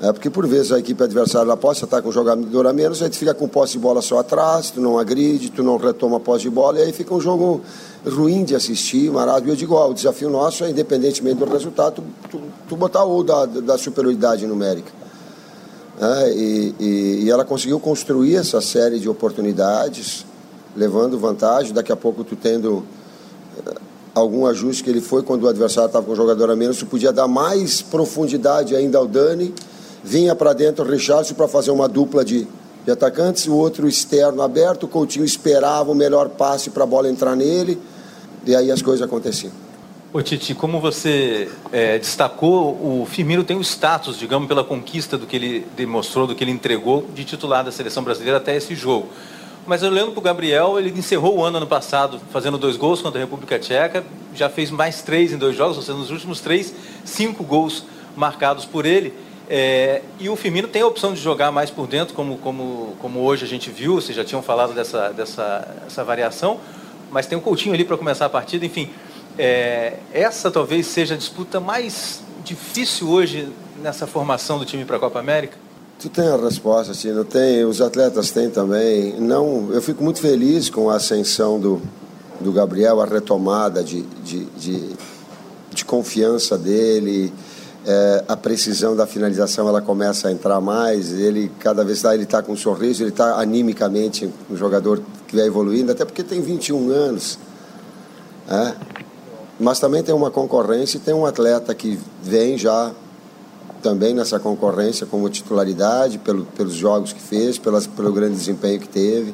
É 0.00 0.12
porque 0.12 0.28
por 0.28 0.46
vezes 0.46 0.72
a 0.72 0.78
equipe 0.78 1.02
adversária 1.02 1.46
ela 1.46 1.56
possa 1.56 1.86
estar 1.86 2.02
com 2.02 2.10
um 2.10 2.12
jogador 2.12 2.66
a 2.66 2.72
menos, 2.72 3.00
aí 3.02 3.08
tu 3.08 3.16
fica 3.16 3.32
com 3.32 3.48
posse 3.48 3.72
de 3.72 3.78
bola 3.78 4.02
só 4.02 4.18
atrás, 4.18 4.70
tu 4.70 4.78
não 4.78 4.98
agride, 4.98 5.50
tu 5.50 5.62
não 5.62 5.78
retoma 5.78 6.18
a 6.18 6.20
posse 6.20 6.42
de 6.42 6.50
bola, 6.50 6.78
e 6.78 6.82
aí 6.82 6.92
fica 6.92 7.14
um 7.14 7.20
jogo 7.20 7.62
ruim 8.06 8.44
de 8.44 8.54
assistir, 8.54 9.10
maravilhoso. 9.10 9.52
Eu 9.52 9.56
digo, 9.56 9.74
ó, 9.74 9.88
o 9.88 9.94
desafio 9.94 10.28
nosso 10.28 10.64
é, 10.64 10.70
independentemente 10.70 11.38
do 11.38 11.46
resultado, 11.46 11.94
tu, 11.94 12.04
tu, 12.30 12.40
tu 12.68 12.76
botar 12.76 13.04
o 13.04 13.22
da, 13.22 13.46
da 13.46 13.78
superioridade 13.78 14.46
numérica. 14.46 14.92
É, 15.98 16.30
e, 16.30 16.74
e, 16.78 17.24
e, 17.24 17.30
ela 17.30 17.42
conseguiu 17.42 17.80
construir 17.80 18.36
essa 18.36 18.60
série 18.60 18.98
de 18.98 19.08
oportunidades, 19.08 20.26
levando 20.76 21.18
vantagem, 21.18 21.72
daqui 21.72 21.90
a 21.90 21.96
pouco 21.96 22.22
tu 22.22 22.36
tendo 22.36 22.84
eh, 23.66 23.74
algum 24.14 24.44
ajuste 24.44 24.84
que 24.84 24.90
ele 24.90 25.00
foi 25.00 25.22
quando 25.22 25.44
o 25.44 25.48
adversário 25.48 25.86
estava 25.86 26.04
com 26.04 26.12
um 26.12 26.16
jogador 26.16 26.50
a 26.50 26.56
menos, 26.56 26.76
tu 26.76 26.84
podia 26.84 27.14
dar 27.14 27.26
mais 27.26 27.80
profundidade 27.80 28.76
ainda 28.76 28.98
ao 28.98 29.06
Dani, 29.06 29.54
vinha 30.02 30.34
para 30.34 30.52
dentro 30.52 30.84
o 30.84 30.88
Richardson 30.88 31.34
para 31.34 31.48
fazer 31.48 31.70
uma 31.70 31.88
dupla 31.88 32.24
de, 32.24 32.46
de 32.84 32.90
atacantes, 32.90 33.46
o 33.46 33.54
outro 33.54 33.88
externo 33.88 34.42
aberto, 34.42 34.84
o 34.84 34.88
Coutinho 34.88 35.24
esperava 35.24 35.90
o 35.90 35.94
melhor 35.94 36.28
passe 36.30 36.70
para 36.70 36.84
a 36.84 36.86
bola 36.86 37.08
entrar 37.08 37.34
nele, 37.34 37.80
e 38.46 38.54
aí 38.54 38.70
as 38.70 38.82
coisas 38.82 39.02
aconteciam. 39.02 39.52
Ô 40.12 40.22
Titi, 40.22 40.54
como 40.54 40.80
você 40.80 41.48
é, 41.72 41.98
destacou, 41.98 42.70
o 42.70 43.06
Firmino 43.10 43.44
tem 43.44 43.56
o 43.56 43.60
status, 43.60 44.18
digamos, 44.18 44.48
pela 44.48 44.64
conquista 44.64 45.18
do 45.18 45.26
que 45.26 45.36
ele 45.36 45.66
demonstrou, 45.76 46.26
do 46.26 46.34
que 46.34 46.42
ele 46.42 46.52
entregou 46.52 47.06
de 47.14 47.24
titular 47.24 47.64
da 47.64 47.70
seleção 47.70 48.02
brasileira 48.02 48.38
até 48.38 48.56
esse 48.56 48.74
jogo. 48.74 49.08
Mas 49.66 49.82
olhando 49.82 50.12
para 50.12 50.20
o 50.20 50.22
Gabriel, 50.22 50.78
ele 50.78 50.96
encerrou 50.96 51.38
o 51.38 51.44
ano 51.44 51.56
ano 51.56 51.66
passado 51.66 52.20
fazendo 52.30 52.56
dois 52.56 52.76
gols 52.76 53.02
contra 53.02 53.20
a 53.20 53.24
República 53.24 53.58
Tcheca, 53.58 54.04
já 54.32 54.48
fez 54.48 54.70
mais 54.70 55.02
três 55.02 55.32
em 55.32 55.36
dois 55.36 55.56
jogos, 55.56 55.76
ou 55.76 55.82
seja, 55.82 55.98
nos 55.98 56.10
últimos 56.10 56.40
três, 56.40 56.72
cinco 57.04 57.42
gols 57.42 57.84
marcados 58.16 58.64
por 58.64 58.86
ele. 58.86 59.12
É, 59.48 60.02
e 60.18 60.28
o 60.28 60.34
Firmino 60.34 60.66
tem 60.66 60.82
a 60.82 60.86
opção 60.86 61.14
de 61.14 61.20
jogar 61.20 61.52
mais 61.52 61.70
por 61.70 61.86
dentro, 61.86 62.14
como, 62.14 62.36
como, 62.38 62.96
como 63.00 63.20
hoje 63.20 63.44
a 63.44 63.48
gente 63.48 63.70
viu, 63.70 63.94
vocês 63.94 64.16
já 64.16 64.24
tinham 64.24 64.42
falado 64.42 64.74
dessa, 64.74 65.10
dessa 65.10 65.76
essa 65.86 66.02
variação, 66.02 66.58
mas 67.10 67.26
tem 67.26 67.38
o 67.38 67.40
Coutinho 67.40 67.74
ali 67.74 67.84
para 67.84 67.96
começar 67.96 68.26
a 68.26 68.28
partida, 68.28 68.66
enfim. 68.66 68.90
É, 69.38 69.98
essa 70.12 70.50
talvez 70.50 70.86
seja 70.86 71.14
a 71.14 71.16
disputa 71.16 71.60
mais 71.60 72.20
difícil 72.44 73.08
hoje 73.08 73.48
nessa 73.82 74.06
formação 74.06 74.58
do 74.58 74.64
time 74.64 74.84
para 74.84 74.96
a 74.96 75.00
Copa 75.00 75.20
América? 75.20 75.56
Tu 75.98 76.08
tem 76.10 76.26
a 76.26 76.36
resposta, 76.36 76.92
Tino, 76.92 77.24
tem, 77.24 77.64
os 77.64 77.80
atletas 77.80 78.30
têm 78.30 78.50
também. 78.50 79.18
Não, 79.18 79.70
eu 79.72 79.80
fico 79.80 80.02
muito 80.02 80.20
feliz 80.20 80.68
com 80.68 80.90
a 80.90 80.96
ascensão 80.96 81.58
do, 81.58 81.80
do 82.40 82.52
Gabriel, 82.52 83.00
a 83.00 83.06
retomada 83.06 83.82
de, 83.82 84.02
de, 84.02 84.44
de, 84.44 84.90
de 85.72 85.84
confiança 85.84 86.58
dele, 86.58 87.32
é, 87.88 88.24
a 88.26 88.36
precisão 88.36 88.96
da 88.96 89.06
finalização 89.06 89.68
ela 89.68 89.80
começa 89.80 90.26
a 90.26 90.32
entrar 90.32 90.60
mais. 90.60 91.12
Ele 91.12 91.52
cada 91.60 91.84
vez 91.84 92.02
ele 92.04 92.24
está 92.24 92.42
com 92.42 92.52
um 92.52 92.56
sorriso, 92.56 93.04
ele 93.04 93.10
está 93.10 93.40
animicamente 93.40 94.28
um 94.50 94.56
jogador 94.56 95.00
que 95.28 95.36
vai 95.36 95.46
evoluindo, 95.46 95.92
até 95.92 96.04
porque 96.04 96.24
tem 96.24 96.40
21 96.40 96.90
anos. 96.90 97.38
É? 98.48 98.74
Mas 99.58 99.78
também 99.78 100.02
tem 100.02 100.14
uma 100.14 100.32
concorrência 100.32 100.96
e 100.96 101.00
tem 101.00 101.14
um 101.14 101.24
atleta 101.24 101.72
que 101.74 101.98
vem 102.22 102.58
já 102.58 102.92
também 103.80 104.12
nessa 104.12 104.40
concorrência 104.40 105.06
como 105.06 105.28
titularidade 105.30 106.18
pelo, 106.18 106.44
pelos 106.44 106.74
jogos 106.74 107.12
que 107.12 107.20
fez, 107.20 107.56
pelas, 107.56 107.86
pelo 107.86 108.12
grande 108.12 108.34
desempenho 108.34 108.80
que 108.80 108.88
teve. 108.88 109.32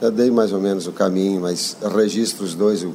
Eu 0.00 0.10
dei 0.10 0.30
mais 0.30 0.50
ou 0.50 0.60
menos 0.60 0.86
o 0.86 0.92
caminho, 0.92 1.42
mas 1.42 1.76
registro 1.94 2.42
os 2.42 2.54
dois, 2.54 2.82
o 2.82 2.94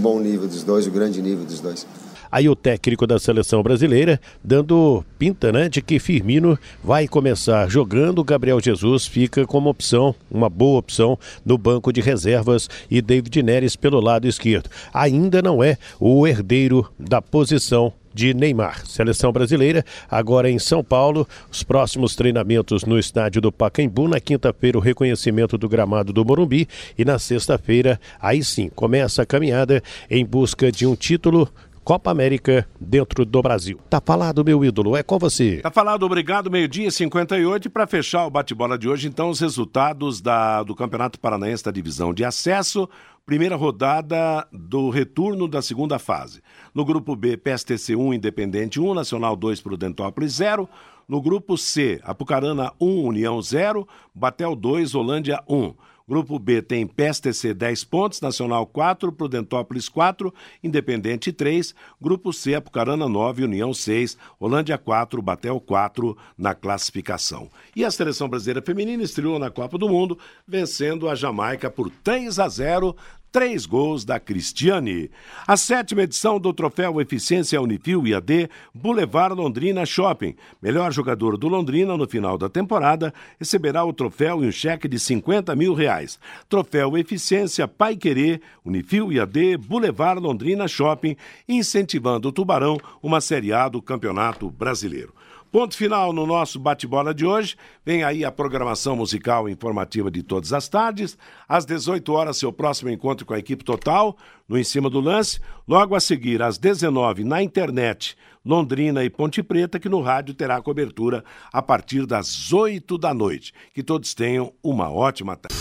bom 0.00 0.18
nível 0.18 0.48
dos 0.48 0.62
dois, 0.62 0.86
o 0.86 0.90
grande 0.90 1.20
nível 1.20 1.44
dos 1.44 1.60
dois. 1.60 1.86
Aí 2.30 2.48
o 2.48 2.56
técnico 2.56 3.06
da 3.06 3.18
seleção 3.18 3.62
brasileira 3.62 4.20
dando 4.42 5.04
pinta 5.18 5.52
né, 5.52 5.68
de 5.68 5.82
que 5.82 5.98
Firmino 5.98 6.58
vai 6.82 7.08
começar 7.08 7.68
jogando, 7.68 8.24
Gabriel 8.24 8.60
Jesus 8.60 9.06
fica 9.06 9.46
como 9.46 9.70
opção, 9.70 10.14
uma 10.30 10.48
boa 10.48 10.78
opção 10.78 11.18
no 11.44 11.56
banco 11.56 11.92
de 11.92 12.00
reservas 12.00 12.68
e 12.90 13.00
David 13.00 13.42
Neres 13.42 13.76
pelo 13.76 14.00
lado 14.00 14.26
esquerdo. 14.26 14.70
Ainda 14.92 15.42
não 15.42 15.62
é 15.62 15.76
o 15.98 16.26
herdeiro 16.26 16.90
da 16.98 17.20
posição 17.20 17.92
de 18.18 18.34
Neymar. 18.34 18.84
Seleção 18.84 19.30
brasileira 19.30 19.84
agora 20.10 20.50
em 20.50 20.58
São 20.58 20.82
Paulo, 20.82 21.26
os 21.50 21.62
próximos 21.62 22.16
treinamentos 22.16 22.84
no 22.84 22.98
estádio 22.98 23.40
do 23.40 23.52
Pacaembu, 23.52 24.08
na 24.08 24.18
quinta-feira 24.18 24.76
o 24.76 24.80
reconhecimento 24.80 25.56
do 25.56 25.68
gramado 25.68 26.12
do 26.12 26.24
Morumbi 26.24 26.68
e 26.98 27.04
na 27.04 27.18
sexta-feira, 27.18 28.00
aí 28.20 28.42
sim, 28.42 28.68
começa 28.74 29.22
a 29.22 29.26
caminhada 29.26 29.80
em 30.10 30.26
busca 30.26 30.72
de 30.72 30.84
um 30.84 30.96
título 30.96 31.48
Copa 31.88 32.10
América 32.10 32.68
dentro 32.78 33.24
do 33.24 33.40
Brasil. 33.40 33.80
Tá 33.88 33.98
falado, 33.98 34.44
meu 34.44 34.62
ídolo, 34.62 34.94
é 34.94 35.02
com 35.02 35.18
você. 35.18 35.62
Tá 35.62 35.70
falado, 35.70 36.02
obrigado. 36.02 36.50
Meio-dia 36.50 36.90
58. 36.90 37.64
E 37.64 37.70
para 37.70 37.86
fechar 37.86 38.26
o 38.26 38.30
bate-bola 38.30 38.76
de 38.76 38.86
hoje, 38.86 39.08
então, 39.08 39.30
os 39.30 39.40
resultados 39.40 40.20
da, 40.20 40.62
do 40.62 40.74
Campeonato 40.74 41.18
Paranaense 41.18 41.64
da 41.64 41.70
Divisão 41.70 42.12
de 42.12 42.26
Acesso. 42.26 42.86
Primeira 43.24 43.56
rodada 43.56 44.46
do 44.52 44.90
retorno 44.90 45.48
da 45.48 45.62
segunda 45.62 45.98
fase. 45.98 46.42
No 46.74 46.84
grupo 46.84 47.16
B, 47.16 47.38
PSTC 47.38 47.96
1, 47.96 48.12
Independente 48.12 48.78
1, 48.78 48.92
Nacional 48.92 49.34
2, 49.34 49.62
Prudentópolis 49.62 50.34
0. 50.34 50.68
No 51.08 51.22
grupo 51.22 51.56
C, 51.56 52.02
Apucarana 52.04 52.70
1, 52.78 53.06
União 53.06 53.40
0, 53.40 53.88
Batel 54.14 54.54
2, 54.54 54.94
Holândia 54.94 55.42
1. 55.48 55.72
Grupo 56.08 56.38
B 56.38 56.62
tem 56.62 56.86
PSTC 56.86 57.52
10 57.52 57.84
pontos, 57.84 58.22
Nacional 58.22 58.66
4, 58.66 59.12
Prudentópolis 59.12 59.90
4, 59.90 60.32
Independente 60.64 61.30
3. 61.30 61.74
Grupo 62.00 62.32
C, 62.32 62.54
Apucarana 62.54 63.06
9, 63.06 63.44
União 63.44 63.74
6, 63.74 64.16
Holândia 64.40 64.78
4, 64.78 65.20
Batel 65.20 65.60
4 65.60 66.16
na 66.36 66.54
classificação. 66.54 67.50
E 67.76 67.84
a 67.84 67.90
seleção 67.90 68.26
brasileira 68.26 68.62
feminina 68.62 69.02
estreou 69.02 69.38
na 69.38 69.50
Copa 69.50 69.76
do 69.76 69.86
Mundo, 69.86 70.18
vencendo 70.46 71.10
a 71.10 71.14
Jamaica 71.14 71.70
por 71.70 71.90
3 71.90 72.38
a 72.38 72.48
0 72.48 72.96
Três 73.30 73.66
gols 73.66 74.06
da 74.06 74.18
Cristiane. 74.18 75.10
A 75.46 75.54
sétima 75.54 76.02
edição 76.02 76.40
do 76.40 76.50
Troféu 76.50 76.98
Eficiência 76.98 77.60
Unifil 77.60 78.06
IAD 78.06 78.48
Boulevard 78.72 79.34
Londrina 79.34 79.84
Shopping. 79.84 80.34
Melhor 80.62 80.90
jogador 80.90 81.36
do 81.36 81.46
Londrina 81.46 81.94
no 81.94 82.08
final 82.08 82.38
da 82.38 82.48
temporada 82.48 83.12
receberá 83.38 83.84
o 83.84 83.92
troféu 83.92 84.42
e 84.42 84.48
um 84.48 84.52
cheque 84.52 84.88
de 84.88 84.98
50 84.98 85.54
mil 85.54 85.74
reais. 85.74 86.18
Troféu 86.48 86.96
Eficiência 86.96 87.68
Pai 87.68 87.96
Querer 87.96 88.40
Unifil 88.64 89.12
IAD 89.12 89.58
Boulevard 89.58 90.22
Londrina 90.22 90.66
Shopping, 90.66 91.14
incentivando 91.46 92.28
o 92.28 92.32
Tubarão, 92.32 92.78
uma 93.02 93.20
Série 93.20 93.52
A 93.52 93.68
do 93.68 93.82
Campeonato 93.82 94.50
Brasileiro. 94.50 95.12
Ponto 95.50 95.74
final 95.74 96.12
no 96.12 96.26
nosso 96.26 96.58
bate-bola 96.58 97.14
de 97.14 97.24
hoje. 97.24 97.56
Vem 97.84 98.04
aí 98.04 98.24
a 98.24 98.30
programação 98.30 98.94
musical 98.94 99.48
informativa 99.48 100.10
de 100.10 100.22
todas 100.22 100.52
as 100.52 100.68
tardes. 100.68 101.16
Às 101.48 101.64
18 101.64 102.12
horas, 102.12 102.36
seu 102.36 102.52
próximo 102.52 102.90
encontro 102.90 103.24
com 103.24 103.32
a 103.32 103.38
equipe 103.38 103.64
total, 103.64 104.16
no 104.46 104.58
Em 104.58 104.64
Cima 104.64 104.90
do 104.90 105.00
Lance. 105.00 105.40
Logo 105.66 105.94
a 105.94 106.00
seguir, 106.00 106.42
às 106.42 106.58
19 106.58 107.24
na 107.24 107.42
internet, 107.42 108.16
Londrina 108.44 109.02
e 109.04 109.10
Ponte 109.10 109.42
Preta, 109.42 109.78
que 109.78 109.88
no 109.88 110.02
rádio 110.02 110.34
terá 110.34 110.60
cobertura 110.60 111.24
a 111.52 111.62
partir 111.62 112.04
das 112.04 112.52
8 112.52 112.98
da 112.98 113.14
noite. 113.14 113.54
Que 113.72 113.82
todos 113.82 114.12
tenham 114.12 114.52
uma 114.62 114.90
ótima 114.90 115.34
tarde. 115.34 115.56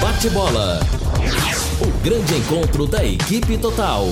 Bate-bola. 0.00 0.80
O 1.80 2.02
grande 2.02 2.34
encontro 2.34 2.86
da 2.86 3.04
equipe 3.04 3.56
total. 3.56 4.06